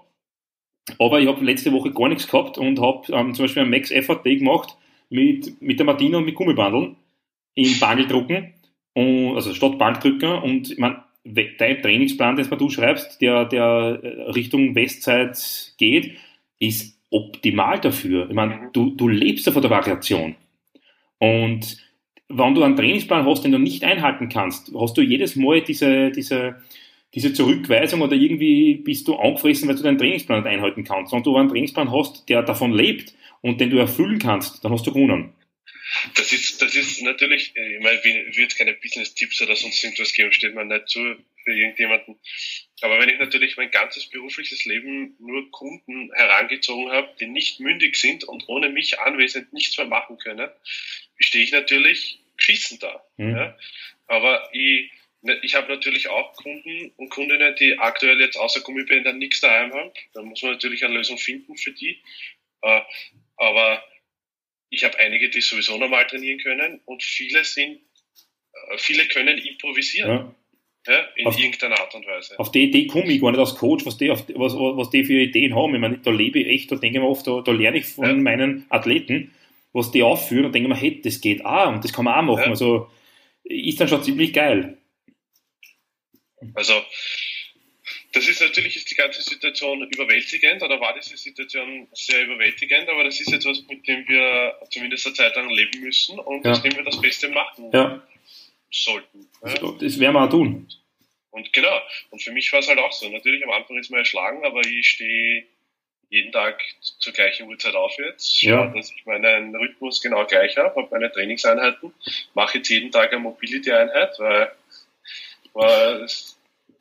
Aber 0.98 1.20
ich 1.20 1.28
habe 1.28 1.44
letzte 1.44 1.72
Woche 1.72 1.92
gar 1.92 2.10
nichts 2.10 2.28
gehabt 2.28 2.58
und 2.58 2.80
habe 2.80 3.12
ähm, 3.14 3.34
zum 3.34 3.46
Beispiel 3.46 3.64
einen 3.64 3.72
Max 3.72 3.92
Effort 3.92 4.24
Day 4.24 4.38
gemacht 4.38 4.78
mit, 5.10 5.62
mit 5.62 5.80
der 5.80 5.86
Martina 5.86 6.18
und 6.18 6.26
mit 6.26 6.36
Gummibandeln 6.36 6.96
in 7.54 7.80
Bangeldrucken, 7.80 8.54
und, 8.94 9.36
also 9.36 9.54
statt 9.54 9.78
Bankdrücker. 9.78 10.44
Und 10.44 10.72
ich 10.72 10.78
meine, 10.78 11.04
dein 11.24 11.82
Trainingsplan, 11.82 12.36
den 12.36 12.50
du 12.50 12.70
schreibst, 12.70 13.22
der, 13.22 13.46
der 13.46 14.00
äh, 14.02 14.32
Richtung 14.32 14.76
Westzeit 14.76 15.74
geht, 15.78 16.18
ist 16.60 16.98
optimal 17.10 17.80
dafür. 17.80 18.30
Ich 18.30 18.36
meine, 18.36 18.70
du, 18.74 18.92
du 18.92 19.08
lebst 19.08 19.46
ja 19.46 19.52
von 19.52 19.62
der 19.62 19.72
Variation. 19.72 20.36
Und 21.20 21.78
wenn 22.38 22.56
du 22.56 22.64
einen 22.64 22.76
Trainingsplan 22.76 23.26
hast, 23.26 23.44
den 23.44 23.52
du 23.52 23.60
nicht 23.60 23.84
einhalten 23.84 24.30
kannst, 24.30 24.72
hast 24.78 24.98
du 24.98 25.02
jedes 25.02 25.36
Mal 25.36 25.62
diese, 25.62 26.12
diese, 26.12 26.62
diese 27.14 27.34
Zurückweisung 27.34 28.02
oder 28.02 28.16
irgendwie 28.16 28.76
bist 28.76 29.08
du 29.08 29.16
angefressen, 29.16 29.68
weil 29.68 29.76
du 29.76 29.84
deinen 29.84 29.98
Trainingsplan 29.98 30.44
nicht 30.44 30.52
einhalten 30.52 30.84
kannst. 30.84 31.14
Und 31.14 31.26
du 31.26 31.36
einen 31.38 31.50
Trainingsplan 31.50 31.92
hast, 31.92 32.28
der 32.30 32.44
davon 32.44 32.74
lebt 32.74 33.14
und 33.42 33.60
den 33.60 33.70
du 33.70 33.78
erfüllen 33.78 34.20
kannst, 34.20 34.64
dann 34.64 34.72
hast 34.72 34.86
du 34.88 34.94
gewonnen. 34.94 35.34
Das 36.16 36.32
ist, 36.32 36.62
das 36.62 36.74
ist 36.74 37.02
natürlich, 37.02 37.54
ich 37.54 37.84
meine, 37.84 37.98
ich 37.98 38.38
will 38.38 38.44
jetzt 38.44 38.58
keine 38.58 38.74
Business-Tipps 38.74 39.42
oder 39.42 39.56
sonst 39.56 39.84
irgendwas 39.84 40.14
geben, 40.14 40.32
steht 40.32 40.56
mir 40.56 40.64
nicht 40.64 40.88
zu 40.88 41.18
für 41.44 41.54
irgendjemanden. 41.54 42.20
Aber 42.82 43.00
wenn 43.00 43.10
ich 43.10 43.20
natürlich 43.20 43.58
mein 43.58 43.72
ganzes 43.72 44.08
berufliches 44.08 44.66
Leben 44.66 45.16
nur 45.20 45.50
Kunden 45.52 46.12
herangezogen 46.14 46.92
habe, 46.92 47.14
die 47.20 47.28
nicht 47.28 47.60
mündig 47.60 47.96
sind 47.96 48.24
und 48.24 48.48
ohne 48.48 48.70
mich 48.70 49.00
anwesend 49.00 49.54
nichts 49.54 49.78
mehr 49.78 49.88
machen 49.88 50.18
können, 50.18 50.50
stehe 51.20 51.44
ich 51.44 51.52
natürlich 51.52 52.21
geschissen 52.38 52.80
da. 52.80 53.04
Mhm. 53.18 53.36
Ja? 53.36 53.58
Aber 54.08 54.50
ich, 54.54 54.92
ne, 55.22 55.40
ich 55.42 55.56
habe 55.56 55.72
natürlich 55.72 56.10
auch 56.10 56.34
Kunden 56.34 56.92
und 56.98 57.10
Kundinnen, 57.10 57.56
die 57.56 57.78
aktuell 57.78 58.20
jetzt 58.20 58.38
außer 58.38 58.62
Gummibändern 58.62 59.18
nichts 59.18 59.42
daheim 59.42 59.74
haben. 59.74 59.92
Da 60.14 60.22
muss 60.22 60.42
man 60.42 60.54
natürlich 60.54 60.84
eine 60.84 60.96
Lösung 60.96 61.18
finden 61.18 61.56
für 61.56 61.72
die. 61.72 62.02
Äh, 62.62 62.82
aber 63.38 63.84
ich 64.70 64.84
habe 64.84 64.98
einige, 65.00 65.30
die 65.30 65.42
sowieso 65.42 65.78
normal 65.78 66.08
trainieren 66.08 66.40
können 66.40 66.82
und 66.86 67.04
viele 67.04 67.44
sind, 67.44 67.80
äh, 68.54 68.78
viele 68.78 69.06
können 69.08 69.38
improvisieren. 69.38 70.10
Ja. 70.10 70.36
Ja, 70.88 71.08
in 71.16 71.28
auf, 71.28 71.38
irgendeiner 71.38 71.80
Art 71.80 71.94
und 71.94 72.08
Weise. 72.08 72.40
Auf 72.40 72.52
die 72.52 72.64
Idee 72.64 72.88
komme 72.88 73.14
ich 73.14 73.22
gar 73.22 73.30
nicht 73.30 73.40
als 73.40 73.54
Coach, 73.54 73.86
was 73.86 73.98
die, 73.98 74.10
auf, 74.10 74.28
was, 74.30 74.56
was 74.56 74.90
die 74.90 75.04
für 75.04 75.14
Ideen 75.14 75.56
haben. 75.56 75.76
Ich 75.76 75.80
meine, 75.80 76.00
da 76.00 76.10
lebe 76.10 76.40
ich 76.40 76.48
echt, 76.48 76.72
da 76.72 76.76
denke 76.76 76.98
ich 76.98 77.04
mir 77.04 77.08
oft, 77.08 77.28
da, 77.28 77.42
da 77.42 77.52
lerne 77.52 77.78
ich 77.78 77.86
von 77.86 78.06
ja. 78.06 78.14
meinen 78.16 78.66
Athleten 78.70 79.32
was 79.74 79.92
die 79.92 80.04
aufführen 80.04 80.46
und 80.46 80.54
denke 80.54 80.70
mir, 80.70 80.76
hey, 80.76 81.02
das 81.02 81.22
geht 81.22 81.46
auch 81.46 81.68
und 81.68 81.84
das 81.84 81.94
kann 81.94 82.06
man 82.06 82.16
auch 82.16 82.36
machen. 82.36 82.46
Ja. 82.46 82.50
Also 82.50 82.90
ist 83.44 83.80
dann 83.80 83.88
schon 83.88 84.04
ziemlich 84.04 84.34
geil. 84.34 84.78
Also 86.54 86.74
das 88.14 88.28
ist 88.28 88.42
natürlich 88.42 88.76
ist 88.76 88.92
die 88.92 88.96
ganze 88.96 89.22
Situation 89.22 89.84
überwältigend 89.84 90.62
oder 90.62 90.80
war 90.82 90.94
diese 90.94 91.16
Situation 91.16 91.88
sehr 91.94 92.26
überwältigend, 92.26 92.90
aber 92.90 93.06
das 93.06 93.22
ist 93.22 93.32
etwas, 93.32 93.64
mit 93.70 93.88
dem 93.88 94.08
wir 94.08 94.56
zumindest 94.70 95.06
eine 95.08 95.16
Zeit 95.16 95.36
lang 95.36 95.50
leben 95.50 95.80
müssen 95.82 96.20
und 96.20 96.44
ja. 96.44 96.52
aus 96.52 96.62
dem 96.62 96.76
wir 96.76 96.84
das 96.84 97.00
Beste 97.00 97.30
machen 97.30 97.70
ja. 97.72 98.02
sollten. 98.70 99.28
Ja. 99.44 99.54
Das 99.80 100.00
werden 100.00 100.14
wir 100.14 100.24
auch 100.24 100.30
tun. 100.30 100.68
Und 101.30 101.54
genau, 101.54 101.80
und 102.10 102.22
für 102.22 102.34
mich 102.34 102.52
war 102.52 102.60
es 102.60 102.68
halt 102.68 102.80
auch 102.80 102.92
so. 102.92 103.08
Natürlich 103.10 103.44
am 103.46 103.52
Anfang 103.52 103.78
ist 103.78 103.90
man 103.90 104.00
erschlagen, 104.00 104.44
aber 104.44 104.60
ich 104.66 104.90
stehe 104.90 105.46
jeden 106.12 106.32
Tag 106.32 106.62
zur 106.82 107.14
gleichen 107.14 107.48
Uhrzeit 107.48 107.74
auf 107.74 107.94
jetzt. 107.98 108.44
Ja. 108.44 108.68
Dass 108.68 108.92
ich 108.92 109.06
meinen 109.06 109.56
Rhythmus 109.56 110.02
genau 110.02 110.26
gleich 110.26 110.58
habe, 110.58 110.76
habe 110.76 110.88
meine 110.92 111.12
Trainingseinheiten, 111.12 111.94
mache 112.36 112.58
jetzt 112.58 112.70
jeden 112.70 112.92
Tag 112.92 113.12
eine 113.12 113.22
Mobility-Einheit, 113.22 114.20
weil, 114.20 114.52
weil 115.54 116.04
es 116.04 116.38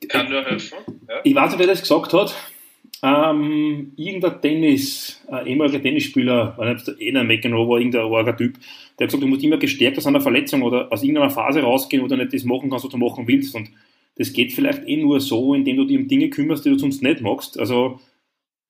kann 0.09 0.29
nur 0.29 0.43
helfen. 0.43 0.77
Ja. 1.07 1.21
Ich 1.23 1.33
weiß 1.33 1.51
nicht, 1.51 1.59
wer 1.59 1.67
das 1.67 1.81
gesagt 1.81 2.13
hat. 2.13 2.35
Ähm, 3.03 3.93
irgendein 3.95 4.41
Tennis, 4.41 5.23
ein 5.27 5.47
ehemaliger 5.47 5.81
Tennisspieler, 5.81 6.55
war 6.57 6.71
nicht 6.71 6.87
eh 6.99 7.17
ein 7.17 7.25
McEnroe, 7.25 7.79
irgendein 7.79 8.01
arger 8.01 8.37
Typ, 8.37 8.55
der 8.99 9.05
hat 9.05 9.11
gesagt, 9.11 9.23
du 9.23 9.27
musst 9.27 9.43
immer 9.43 9.57
gestärkt 9.57 9.97
aus 9.97 10.05
einer 10.05 10.21
Verletzung 10.21 10.61
oder 10.61 10.91
aus 10.91 11.01
irgendeiner 11.01 11.31
Phase 11.31 11.61
rausgehen, 11.61 12.03
wo 12.03 12.07
du 12.07 12.17
nicht 12.17 12.33
das 12.33 12.43
machen 12.43 12.69
kannst, 12.69 12.85
was 12.85 12.91
du 12.91 12.97
machen 12.97 13.27
willst. 13.27 13.55
Und 13.55 13.71
das 14.17 14.33
geht 14.33 14.51
vielleicht 14.51 14.87
eh 14.87 14.97
nur 14.97 15.19
so, 15.21 15.55
indem 15.55 15.77
du 15.77 15.85
dich 15.85 15.97
um 15.97 16.07
Dinge 16.07 16.29
kümmerst, 16.29 16.65
die 16.65 16.69
du 16.69 16.77
sonst 16.77 17.01
nicht 17.01 17.21
magst. 17.21 17.57
Also 17.57 17.99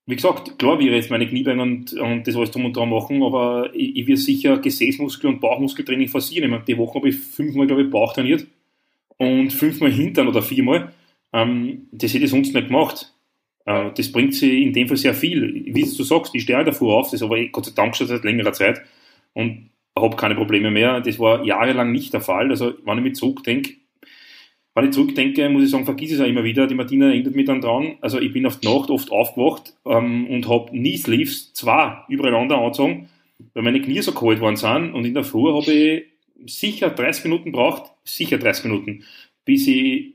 wie 0.06 0.16
gesagt, 0.16 0.58
klar 0.58 0.78
wir 0.78 0.92
jetzt 0.92 1.10
meine 1.10 1.28
Kniebeine 1.28 1.62
und, 1.62 1.92
und 1.92 2.26
das 2.26 2.34
alles 2.34 2.50
drum 2.50 2.64
und 2.64 2.76
dran 2.76 2.90
machen, 2.90 3.22
aber 3.22 3.70
ich, 3.74 3.96
ich 3.96 4.06
will 4.06 4.16
sicher 4.16 4.54
Gesäßmuskel- 4.58 5.28
und 5.28 5.40
Bauchmuskeltraining 5.40 6.08
forcieren. 6.08 6.44
Ich 6.44 6.50
meine, 6.50 6.64
die 6.64 6.78
Woche 6.78 6.96
habe 6.96 7.08
ich 7.08 7.16
fünfmal, 7.16 7.66
glaube 7.66 7.82
ich, 7.82 7.90
Bauch 7.90 8.12
trainiert 8.12 8.46
und 9.16 9.52
fünfmal 9.52 9.92
Hintern 9.92 10.28
oder 10.28 10.42
viermal. 10.42 10.92
Ähm, 11.32 11.86
das 11.92 12.12
hätte 12.14 12.24
ich 12.24 12.30
sonst 12.30 12.52
nicht 12.52 12.66
gemacht. 12.66 13.14
Äh, 13.64 13.90
das 13.94 14.10
bringt 14.10 14.34
sie 14.34 14.62
in 14.62 14.72
dem 14.72 14.88
Fall 14.88 14.96
sehr 14.96 15.14
viel. 15.14 15.66
Wie 15.66 15.82
du 15.82 16.02
sagst, 16.02 16.34
ich 16.34 16.42
stehe 16.42 16.64
davor 16.64 16.98
auf, 16.98 17.06
das 17.06 17.14
ist 17.14 17.22
aber 17.22 17.42
Gott 17.46 17.66
sei 17.66 17.72
Dank 17.74 17.96
schon 17.96 18.08
seit 18.08 18.24
längerer 18.24 18.52
Zeit. 18.52 18.82
Und 19.34 19.70
habe 19.96 20.16
keine 20.16 20.34
Probleme 20.34 20.70
mehr. 20.70 21.00
Das 21.00 21.18
war 21.18 21.44
jahrelang 21.44 21.92
nicht 21.92 22.12
der 22.12 22.20
Fall. 22.20 22.50
Also, 22.50 22.74
wenn 22.84 22.98
ich 22.98 23.04
mich 23.04 23.14
zurückdenke, 23.14 23.74
wenn 24.74 24.86
ich 24.86 24.92
zurückdenke, 24.92 25.48
muss 25.50 25.64
ich 25.64 25.70
sagen, 25.70 25.84
vergiss 25.84 26.12
es 26.12 26.20
auch 26.20 26.26
immer 26.26 26.44
wieder. 26.44 26.66
Die 26.66 26.74
Martina 26.74 27.06
erinnert 27.06 27.34
mich 27.34 27.46
dann 27.46 27.60
dran. 27.60 27.96
Also, 28.00 28.20
ich 28.20 28.32
bin 28.32 28.46
auf 28.46 28.58
die 28.58 28.68
Nacht 28.68 28.90
oft 28.90 29.10
aufgewacht 29.10 29.74
ähm, 29.84 30.26
und 30.28 30.48
habe 30.48 30.76
nie 30.76 30.96
Sleeves, 30.96 31.52
zwei 31.52 31.98
übereinander 32.08 32.58
angezogen, 32.58 33.08
weil 33.52 33.62
meine 33.62 33.82
Knie 33.82 34.00
so 34.00 34.12
kalt 34.12 34.40
worden 34.40 34.56
sind. 34.56 34.94
Und 34.94 35.04
in 35.04 35.14
der 35.14 35.24
Früh 35.24 35.52
habe 35.52 35.70
ich 35.70 36.04
sicher 36.46 36.90
30 36.90 37.24
Minuten 37.24 37.52
braucht, 37.52 37.92
sicher 38.04 38.38
30 38.38 38.64
Minuten, 38.64 39.04
bis 39.44 39.66
ich 39.66 40.14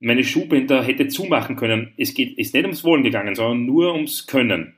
meine 0.00 0.24
Schuhbänder 0.24 0.82
hätte 0.82 1.08
zumachen 1.08 1.56
können. 1.56 1.92
Es 1.96 2.14
geht, 2.14 2.38
ist 2.38 2.54
nicht 2.54 2.64
ums 2.64 2.84
Wollen 2.84 3.02
gegangen, 3.02 3.34
sondern 3.34 3.66
nur 3.66 3.92
ums 3.92 4.26
Können. 4.26 4.74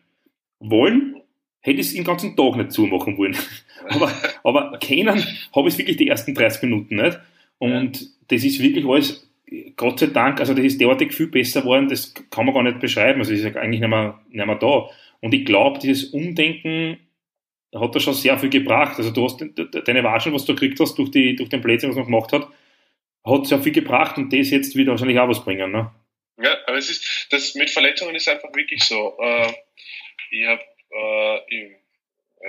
Wollen 0.59 1.17
hätte 1.61 1.81
ich 1.81 1.87
es 1.87 1.95
den 1.95 2.05
ganzen 2.05 2.37
Tag 2.37 2.57
nicht 2.57 2.73
zumachen 2.73 3.17
wollen. 3.17 3.37
aber, 3.89 4.13
aber 4.43 4.79
kennen 4.79 5.25
habe 5.55 5.69
ich 5.69 5.75
es 5.75 5.79
wirklich 5.79 5.97
die 5.97 6.09
ersten 6.09 6.35
30 6.35 6.63
Minuten 6.65 6.97
nicht. 6.97 7.19
Und 7.63 8.01
ja. 8.01 8.07
das 8.27 8.43
ist 8.43 8.61
wirklich 8.61 8.85
alles, 8.85 9.31
Gott 9.77 10.01
sei 10.01 10.07
Dank, 10.07 10.41
also 10.41 10.53
das 10.53 10.65
ist 10.65 10.81
derartig 10.81 11.15
viel 11.15 11.29
besser 11.29 11.61
geworden, 11.61 11.87
das 11.87 12.13
kann 12.29 12.45
man 12.45 12.55
gar 12.57 12.65
nicht 12.65 12.81
beschreiben. 12.81 13.21
Also 13.21 13.33
es 13.33 13.39
ist 13.39 13.57
eigentlich 13.57 13.79
nicht 13.79 13.89
mehr, 13.89 14.21
nicht 14.31 14.47
mehr 14.47 14.57
da. 14.57 14.91
Und 15.21 15.33
ich 15.33 15.45
glaube, 15.45 15.79
dieses 15.79 16.07
Umdenken 16.07 16.99
hat 17.73 17.95
da 17.95 18.01
schon 18.01 18.15
sehr 18.15 18.37
viel 18.37 18.51
gebracht. 18.51 18.99
Also 18.99 19.13
du 19.13 19.25
hast 19.25 19.45
deine 19.87 20.03
Watschen, 20.03 20.33
was 20.33 20.45
du 20.45 20.57
gekriegt 20.57 20.81
hast 20.81 20.97
durch, 20.99 21.13
die, 21.13 21.37
durch 21.37 21.51
den 21.51 21.61
Plätzchen, 21.61 21.91
was 21.91 21.97
man 21.97 22.07
gemacht 22.07 22.33
hat, 22.33 22.49
hat 23.25 23.47
sehr 23.47 23.63
viel 23.63 23.73
gebracht 23.73 24.19
und 24.19 24.33
das 24.33 24.51
jetzt 24.51 24.75
wieder 24.75 24.91
wahrscheinlich 24.91 25.21
auch 25.21 25.29
was 25.29 25.45
bringen. 25.45 25.71
Ne? 25.71 25.89
Ja, 26.43 26.57
aber 26.67 26.79
es 26.79 26.91
ist, 26.91 27.29
das 27.31 27.55
mit 27.55 27.71
Verletzungen 27.71 28.17
ist 28.17 28.29
einfach 28.29 28.53
wirklich 28.57 28.83
so. 28.83 29.17
Äh, 29.21 29.53
ich 30.33 30.47
habe 30.49 30.63
äh, 30.91 31.55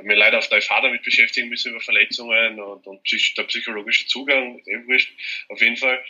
mir 0.01 0.15
leider 0.15 0.39
auf 0.39 0.47
der 0.47 0.61
FH 0.61 0.81
damit 0.81 1.03
beschäftigen 1.03 1.49
müssen 1.49 1.71
über 1.71 1.81
Verletzungen 1.81 2.59
und, 2.59 2.87
und 2.87 3.01
der 3.37 3.43
psychologische 3.43 4.07
Zugang, 4.07 4.59
eh 4.65 4.87
wurscht. 4.87 5.13
Auf 5.49 5.61
jeden 5.61 5.77
Fall 5.77 6.03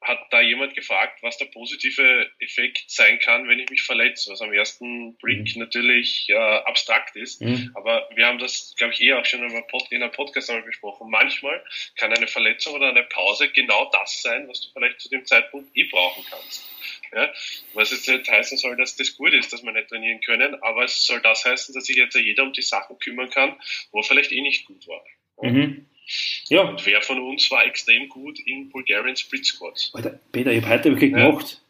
hat 0.00 0.26
da 0.30 0.40
jemand 0.40 0.74
gefragt, 0.74 1.22
was 1.22 1.38
der 1.38 1.46
positive 1.46 2.30
Effekt 2.38 2.84
sein 2.86 3.18
kann, 3.18 3.48
wenn 3.48 3.58
ich 3.58 3.68
mich 3.68 3.82
verletze, 3.82 4.30
was 4.30 4.40
am 4.40 4.52
ersten 4.52 5.16
Blick 5.16 5.56
mhm. 5.56 5.62
natürlich 5.62 6.26
äh, 6.28 6.34
abstrakt 6.36 7.16
ist. 7.16 7.40
Mhm. 7.42 7.72
Aber 7.74 8.08
wir 8.14 8.26
haben 8.26 8.38
das, 8.38 8.74
glaube 8.76 8.92
ich, 8.92 9.00
eh 9.00 9.14
auch 9.14 9.24
schon 9.24 9.42
in 9.42 10.02
einem 10.02 10.12
Podcast 10.12 10.50
einmal 10.50 10.64
besprochen. 10.64 11.10
Manchmal 11.10 11.64
kann 11.96 12.12
eine 12.12 12.28
Verletzung 12.28 12.74
oder 12.74 12.90
eine 12.90 13.02
Pause 13.02 13.50
genau 13.50 13.90
das 13.90 14.22
sein, 14.22 14.46
was 14.48 14.60
du 14.60 14.68
vielleicht 14.72 15.00
zu 15.00 15.08
dem 15.08 15.24
Zeitpunkt 15.24 15.76
eh 15.76 15.84
brauchen 15.84 16.24
kannst. 16.30 16.70
Ja? 17.12 17.28
Was 17.74 17.90
jetzt 17.90 18.08
nicht 18.08 18.30
heißen 18.30 18.58
soll, 18.58 18.76
dass 18.76 18.96
das 18.96 19.16
gut 19.16 19.32
ist, 19.32 19.52
dass 19.52 19.62
wir 19.62 19.72
nicht 19.72 19.88
trainieren 19.88 20.20
können, 20.20 20.54
aber 20.62 20.84
es 20.84 21.06
soll 21.06 21.20
das 21.20 21.44
heißen, 21.44 21.74
dass 21.74 21.84
sich 21.84 21.96
jetzt 21.96 22.14
jeder 22.16 22.44
um 22.44 22.52
die 22.52 22.62
Sachen 22.62 22.98
kümmern 22.98 23.30
kann, 23.30 23.54
wo 23.92 24.00
er 24.00 24.04
vielleicht 24.04 24.32
eh 24.32 24.40
nicht 24.40 24.66
gut 24.66 24.86
war. 24.86 25.02
Mhm. 25.42 25.86
Ja. 26.48 26.62
Und 26.62 26.84
wer 26.86 27.02
von 27.02 27.20
uns 27.20 27.50
war 27.50 27.66
extrem 27.66 28.08
gut 28.08 28.38
in 28.40 28.70
Bulgarian 28.70 29.16
Split 29.16 29.44
Squats? 29.44 29.90
Alter, 29.94 30.18
Peter, 30.32 30.52
ich 30.52 30.62
habe 30.62 30.74
heute 30.74 30.90
wirklich 30.90 31.12
ja. 31.12 31.18
gemacht, 31.18 31.60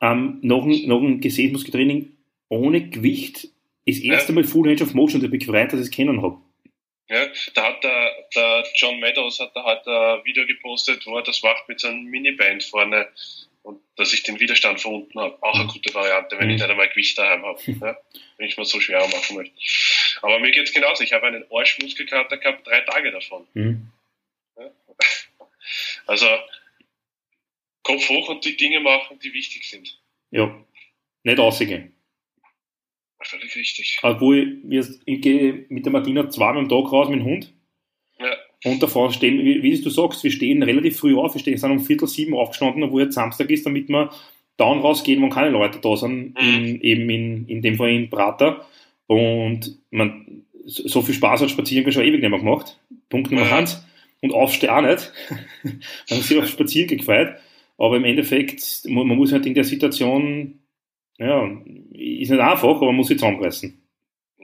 ähm, 0.00 0.38
noch 0.42 0.64
ein, 0.64 0.86
noch 0.86 1.02
ein 1.02 1.20
Gesäßmuskeltraining 1.20 2.12
ohne 2.48 2.88
Gewicht, 2.88 3.48
das 3.86 3.98
erste 3.98 4.32
ja. 4.32 4.36
Mal 4.36 4.44
Full 4.44 4.68
Range 4.68 4.82
of 4.82 4.94
Motion, 4.94 5.20
bin 5.20 5.34
ich 5.34 5.46
gefreut, 5.46 5.72
dass 5.72 5.80
ich 5.80 5.86
es 5.86 5.90
kennen 5.90 6.22
habe. 6.22 6.38
Ja, 7.08 7.26
da 7.54 7.68
hat 7.68 7.84
der, 7.84 8.12
der 8.34 8.64
John 8.74 8.98
Meadows 8.98 9.38
hat 9.38 9.54
da 9.54 9.62
halt 9.62 9.86
ein 9.86 10.24
Video 10.24 10.44
gepostet, 10.44 11.06
wo 11.06 11.16
er 11.16 11.22
das 11.22 11.40
macht 11.42 11.68
mit 11.68 11.78
seinem 11.78 12.04
Miniband 12.04 12.64
vorne 12.64 13.06
und 13.66 13.80
dass 13.96 14.12
ich 14.12 14.22
den 14.22 14.38
Widerstand 14.38 14.80
von 14.80 14.94
unten 14.94 15.18
habe. 15.18 15.42
Auch 15.42 15.54
eine 15.56 15.64
mhm. 15.64 15.68
gute 15.68 15.92
Variante, 15.92 16.38
wenn 16.38 16.48
ich 16.48 16.54
mhm. 16.54 16.62
nicht 16.62 16.70
einmal 16.70 16.88
Gewicht 16.88 17.18
daheim 17.18 17.44
habe, 17.44 17.60
ja, 17.66 17.98
wenn 18.38 18.46
ich 18.46 18.56
mir 18.56 18.64
so 18.64 18.78
schwer 18.78 19.00
machen 19.08 19.36
möchte. 19.36 19.56
Aber 20.22 20.38
mir 20.38 20.52
geht's 20.52 20.72
genauso. 20.72 21.02
Ich 21.02 21.12
habe 21.12 21.26
einen 21.26 21.44
Arschmuskelkater 21.50 22.36
gehabt, 22.36 22.64
drei 22.64 22.82
Tage 22.82 23.10
davon. 23.10 23.46
Mhm. 23.54 23.90
Ja. 24.56 24.70
Also 26.06 26.28
Kopf 27.82 28.08
hoch 28.08 28.28
und 28.28 28.44
die 28.44 28.56
Dinge 28.56 28.78
machen, 28.78 29.18
die 29.18 29.32
wichtig 29.32 29.68
sind. 29.68 30.00
Ja, 30.30 30.64
nicht 31.24 31.40
ausgehen. 31.40 31.92
Völlig 33.20 33.56
richtig. 33.56 33.98
Obwohl, 34.02 34.62
ich 34.70 35.20
gehe 35.20 35.66
mit 35.68 35.84
der 35.84 35.92
Martina 35.92 36.30
zweimal 36.30 36.62
am 36.62 36.68
Tag 36.68 36.92
raus 36.92 37.08
mit 37.08 37.18
dem 37.18 37.24
Hund. 37.24 37.52
Und 38.66 38.82
davor 38.82 39.12
stehen, 39.12 39.38
wie, 39.44 39.62
wie 39.62 39.80
du 39.80 39.90
sagst, 39.90 40.24
wir 40.24 40.30
stehen 40.32 40.60
relativ 40.60 40.98
früh 40.98 41.16
auf, 41.16 41.34
wir 41.34 41.40
stehen, 41.40 41.56
sind 41.56 41.70
um 41.70 41.78
Viertel 41.78 42.08
sieben 42.08 42.34
aufgestanden, 42.34 42.82
obwohl 42.82 43.02
jetzt 43.02 43.14
Samstag 43.14 43.48
ist, 43.50 43.64
damit 43.64 43.88
wir 43.88 44.10
down 44.56 44.80
rausgehen, 44.80 45.22
wenn 45.22 45.30
keine 45.30 45.50
Leute 45.50 45.78
da 45.80 45.96
sind, 45.96 46.34
mhm. 46.34 46.64
in, 46.64 46.80
eben 46.80 47.10
in, 47.10 47.46
in 47.46 47.62
dem 47.62 47.76
Fall 47.76 47.90
in 47.90 48.10
Prater. 48.10 48.66
Und 49.06 49.78
man, 49.90 50.42
so 50.64 51.00
viel 51.00 51.14
Spaß 51.14 51.42
hat 51.42 51.50
Spazieren 51.50 51.92
schon 51.92 52.02
ewig 52.02 52.20
nicht 52.20 52.28
mehr 52.28 52.40
gemacht. 52.40 52.80
Punkt 53.08 53.30
Nummer 53.30 53.46
ja. 53.46 53.56
eins. 53.56 53.86
Und 54.20 54.34
aufstehen 54.34 54.70
auch 54.70 54.82
nicht. 54.82 55.12
man 55.62 56.18
hat 56.18 56.22
sich 56.24 56.36
auf 56.36 56.48
Spazieren 56.48 56.98
gefreut. 56.98 57.36
Aber 57.78 57.98
im 57.98 58.04
Endeffekt, 58.04 58.82
man, 58.88 59.06
man 59.06 59.16
muss 59.16 59.30
halt 59.30 59.46
in 59.46 59.54
der 59.54 59.62
Situation, 59.62 60.58
ja, 61.18 61.44
ist 61.92 62.30
nicht 62.30 62.40
einfach, 62.40 62.64
aber 62.64 62.86
man 62.86 62.96
muss 62.96 63.06
sich 63.08 63.18
zusammenreißen. 63.18 63.80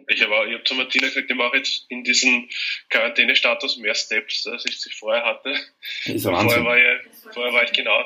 Ich 0.08 0.22
habe 0.22 0.52
hab 0.52 0.66
zu 0.66 0.74
Martina 0.74 1.08
gesagt, 1.08 1.30
ich 1.30 1.36
mache 1.36 1.56
jetzt 1.56 1.86
in 1.88 2.04
diesem 2.04 2.48
Quarantänestatus 2.88 3.76
mehr 3.78 3.94
Steps, 3.94 4.46
als 4.46 4.64
ich 4.66 4.80
sie 4.80 4.90
vorher 4.90 5.24
hatte. 5.24 5.54
Vorher, 6.20 6.64
war 6.64 6.78
ich, 6.78 7.32
vorher 7.32 7.52
war 7.52 7.64
ich 7.64 7.72
genau 7.72 8.04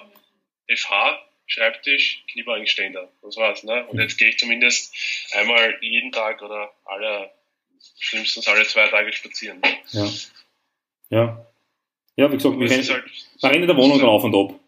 FH, 0.68 1.26
Schreibtisch, 1.46 2.24
Kniebeugenständer. 2.32 3.08
Das 3.22 3.36
war's. 3.36 3.62
Ne? 3.62 3.86
Und 3.86 4.00
jetzt 4.00 4.18
gehe 4.18 4.28
ich 4.28 4.38
zumindest 4.38 4.92
einmal 5.32 5.78
jeden 5.80 6.10
Tag 6.10 6.42
oder 6.42 6.72
alle, 6.84 7.30
schlimmstens 8.00 8.48
alle 8.48 8.66
zwei 8.66 8.88
Tage 8.88 9.12
spazieren. 9.12 9.62
Ja. 9.92 10.10
Ja. 11.08 11.46
Ja, 12.16 12.32
wie 12.32 12.36
gesagt, 12.36 12.58
wir 12.58 12.68
rennen, 12.68 12.88
halt, 12.88 13.04
wir 13.40 13.50
rennen 13.50 13.62
in 13.62 13.68
der 13.68 13.76
Wohnung 13.76 14.00
halt, 14.00 14.04
auf 14.04 14.24
und 14.24 14.34
ab. 14.34 14.58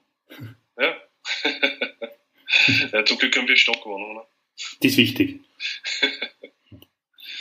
Ja. 0.79 0.97
ja. 2.93 3.05
Zum 3.05 3.19
Glück 3.19 3.37
haben 3.37 3.49
wir 3.49 3.57
Stockwohnung. 3.57 4.15
Ne? 4.15 4.23
Das 4.81 4.93
ist 4.93 4.99
wichtig. 4.99 5.41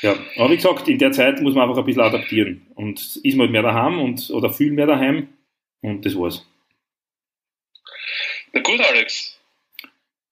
Ja, 0.02 0.16
aber 0.38 0.52
wie 0.52 0.56
gesagt, 0.56 0.88
in 0.88 1.00
der 1.00 1.12
Zeit 1.12 1.42
muss 1.42 1.56
man 1.56 1.68
einfach 1.68 1.82
ein 1.82 1.86
bisschen 1.86 2.04
adaptieren. 2.04 2.68
Und 2.76 3.00
ist 3.00 3.36
man 3.36 3.46
halt 3.46 3.52
mehr 3.52 3.64
daheim 3.64 4.00
und, 4.00 4.30
oder 4.30 4.52
viel 4.52 4.72
mehr 4.72 4.86
daheim 4.86 5.30
und 5.82 6.06
das 6.06 6.16
war's. 6.16 6.46
Na 8.54 8.62
gut, 8.62 8.80
Alex. 8.80 9.40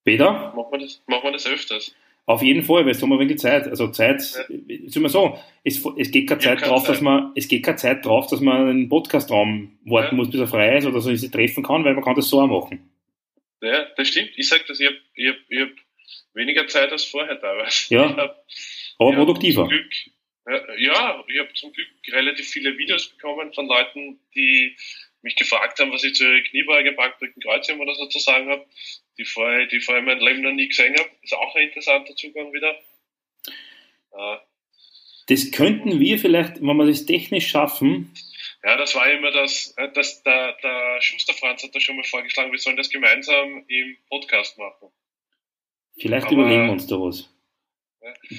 Peter? 0.03 0.53
Machen 0.55 0.71
wir 0.71 0.79
das, 0.79 1.01
machen 1.07 1.23
wir 1.23 1.31
das 1.31 1.47
öfters. 1.47 1.95
Auf 2.27 2.41
jeden 2.41 2.63
Fall, 2.63 2.85
weil 2.85 2.91
es 2.91 3.01
haben 3.01 3.09
wir 3.09 3.19
wenig 3.19 3.37
Zeit. 3.37 3.67
Also 3.67 3.87
Zeit, 3.89 4.21
ja. 4.21 4.43
sagen 4.87 5.01
wir 5.01 5.09
so, 5.09 5.37
es, 5.63 5.83
es 5.97 6.09
geht 6.09 6.27
keine 6.27 6.41
Zeit 6.41 6.61
drauf, 6.61 6.83
Zeit. 6.83 6.95
dass 6.95 7.01
man, 7.01 7.31
es 7.35 7.47
geht 7.47 7.63
keine 7.63 7.77
Zeit 7.77 8.05
drauf, 8.05 8.27
dass 8.27 8.41
man 8.41 8.67
einen 8.67 8.89
Podcastraum 8.89 9.77
warten 9.85 10.15
ja. 10.15 10.17
muss, 10.17 10.31
bis 10.31 10.39
er 10.39 10.47
frei 10.47 10.77
ist 10.77 10.85
oder 10.85 11.01
so, 11.01 11.13
sich 11.13 11.29
treffen 11.29 11.63
kann, 11.63 11.83
weil 11.83 11.93
man 11.93 12.03
kann 12.03 12.15
das 12.15 12.29
so 12.29 12.41
auch 12.41 12.47
machen. 12.47 12.89
Ja, 13.61 13.85
das 13.95 14.07
stimmt. 14.07 14.31
Ich 14.35 14.47
sag 14.47 14.65
das, 14.67 14.79
ich 14.79 14.87
habe 14.87 14.97
ich 15.15 15.27
hab, 15.27 15.35
ich 15.49 15.59
hab 15.61 15.69
weniger 16.33 16.67
Zeit 16.67 16.91
als 16.91 17.05
vorher 17.05 17.39
teilweise. 17.39 17.93
Ja. 17.93 18.35
Aber 18.97 19.13
produktiver. 19.13 19.67
Glück, 19.67 19.93
ja, 20.77 21.23
ich 21.27 21.39
habe 21.39 21.53
zum 21.53 21.73
Glück 21.73 21.87
relativ 22.11 22.47
viele 22.47 22.77
Videos 22.77 23.09
bekommen 23.09 23.53
von 23.53 23.67
Leuten, 23.67 24.19
die 24.35 24.75
mich 25.21 25.35
gefragt 25.35 25.79
haben, 25.79 25.91
was 25.91 26.03
ich 26.03 26.13
zur 26.13 26.39
Kniebeuge, 26.49 26.91
Bankdrücken, 26.93 27.41
Kreuzheben 27.41 27.81
oder 27.81 27.95
so 27.95 28.05
zu 28.07 28.19
sagen 28.19 28.49
habe, 28.49 28.65
die 29.17 29.25
vorher, 29.25 29.65
die 29.65 29.79
vorher 29.79 30.03
mein 30.03 30.19
Leben 30.19 30.41
noch 30.41 30.51
nie 30.51 30.67
gesehen 30.67 30.95
habe. 30.97 31.09
Ist 31.23 31.33
auch 31.33 31.55
ein 31.55 31.63
interessanter 31.63 32.15
Zugang 32.15 32.53
wieder. 32.53 32.75
Äh, 34.11 34.37
das 35.27 35.51
könnten 35.51 35.99
wir 35.99 36.19
vielleicht, 36.19 36.61
wenn 36.61 36.77
wir 36.77 36.85
das 36.85 37.07
technisch 37.07 37.47
schaffen. 37.47 38.13
Ja, 38.63 38.77
das 38.77 38.93
war 38.93 39.11
immer 39.11 39.31
das, 39.31 39.73
äh, 39.77 39.91
das 39.93 40.21
der, 40.21 40.53
der 40.61 41.01
Schuster 41.01 41.33
Franz 41.33 41.63
hat 41.63 41.73
da 41.73 41.79
schon 41.79 41.95
mal 41.95 42.03
vorgeschlagen, 42.03 42.51
wir 42.51 42.59
sollen 42.59 42.77
das 42.77 42.89
gemeinsam 42.89 43.65
im 43.67 43.97
Podcast 44.09 44.57
machen. 44.59 44.91
Vielleicht 45.97 46.27
Aber, 46.27 46.35
überlegen 46.35 46.65
wir 46.65 46.71
uns 46.73 46.87
da 46.87 46.95
was. 46.99 47.31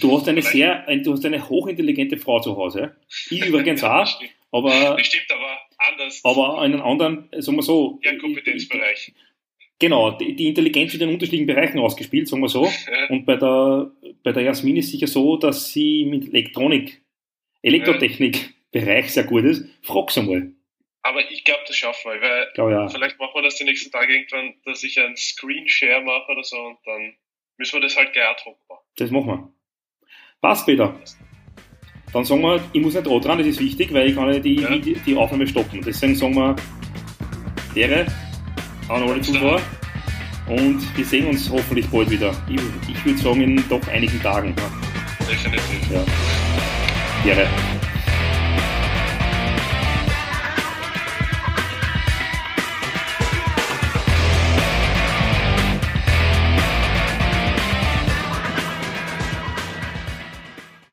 Du 0.00 0.16
hast 0.16 0.28
eine 0.28 0.42
sehr, 0.42 0.86
du 0.98 1.12
hast 1.12 1.24
eine 1.24 1.48
hochintelligente 1.48 2.16
Frau 2.16 2.40
zu 2.40 2.56
Hause. 2.56 2.96
Ich 3.30 3.44
übrigens 3.44 3.82
auch. 3.82 4.08
Aber, 4.52 4.96
das 4.96 5.06
stimmt 5.06 5.30
aber 5.30 5.58
anders. 5.78 6.20
Aber 6.24 6.60
einen 6.60 6.80
anderen, 6.80 7.28
sagen 7.32 7.58
wir 7.58 7.62
so. 7.62 7.98
Ja, 8.02 8.16
Kompetenzbereich. 8.16 9.12
Genau, 9.78 10.12
die, 10.12 10.34
die 10.34 10.48
Intelligenz 10.48 10.92
wird 10.92 11.02
in 11.02 11.10
unterschiedlichen 11.10 11.46
Bereichen 11.46 11.78
ausgespielt, 11.78 12.28
sagen 12.28 12.42
wir 12.42 12.48
so. 12.48 12.64
Ja. 12.64 13.08
Und 13.10 13.26
bei 13.26 13.36
der, 13.36 13.90
bei 14.22 14.32
der 14.32 14.42
Jasmin 14.42 14.76
ist 14.78 14.90
sicher 14.90 15.06
so, 15.06 15.36
dass 15.36 15.70
sie 15.70 16.06
mit 16.06 16.28
Elektronik, 16.28 17.02
Elektrotechnik-Bereich 17.62 19.12
sehr 19.12 19.24
gut 19.24 19.44
ist. 19.44 19.66
Frag's 19.82 20.16
einmal. 20.16 20.52
Aber 21.02 21.30
ich 21.30 21.44
glaube, 21.44 21.60
das 21.66 21.76
schaffen 21.76 22.10
wir, 22.10 22.20
weil 22.20 22.48
glaub, 22.54 22.70
ja. 22.70 22.88
vielleicht 22.88 23.18
machen 23.18 23.32
wir 23.34 23.42
das 23.42 23.56
die 23.56 23.64
nächsten 23.64 23.92
Tage 23.92 24.14
irgendwann, 24.14 24.54
dass 24.64 24.82
ich 24.82 24.98
einen 24.98 25.16
Screenshare 25.16 26.02
mache 26.02 26.32
oder 26.32 26.42
so 26.42 26.56
und 26.56 26.78
dann 26.84 27.14
müssen 27.58 27.74
wir 27.74 27.80
das 27.82 27.96
halt 27.96 28.12
gleich 28.12 28.26
hoc 28.44 28.58
machen. 28.68 28.82
Das 28.96 29.10
machen 29.10 29.26
wir. 29.26 29.52
Passt, 30.40 30.66
Peter. 30.66 30.98
Dann 32.12 32.24
sagen 32.24 32.42
wir, 32.42 32.62
ich 32.72 32.80
muss 32.80 32.94
nicht 32.94 33.06
dran, 33.06 33.38
das 33.38 33.46
ist 33.46 33.60
wichtig, 33.60 33.92
weil 33.92 34.08
ich 34.08 34.14
kann 34.14 34.32
ja 34.32 34.38
die, 34.38 34.60
ja. 34.60 34.78
die, 34.78 34.94
die 34.94 35.16
Aufnahme 35.16 35.46
stoppen. 35.46 35.82
Deswegen 35.82 36.14
sagen 36.14 36.34
wir 36.34 36.56
Ehre 37.74 38.06
an 38.88 39.02
alle 39.02 39.20
Zuschauer 39.20 39.60
und 40.48 40.96
wir 40.96 41.04
sehen 41.04 41.26
uns 41.26 41.50
hoffentlich 41.50 41.86
bald 41.88 42.10
wieder. 42.10 42.32
Ich, 42.48 42.60
ich 42.88 43.04
würde 43.04 43.18
sagen, 43.18 43.40
in 43.40 43.68
doch 43.68 43.86
einigen 43.88 44.22
Tagen. 44.22 44.54
Definitiv. 45.28 45.90
Ja. 45.90 46.04
Ehre. 47.28 47.75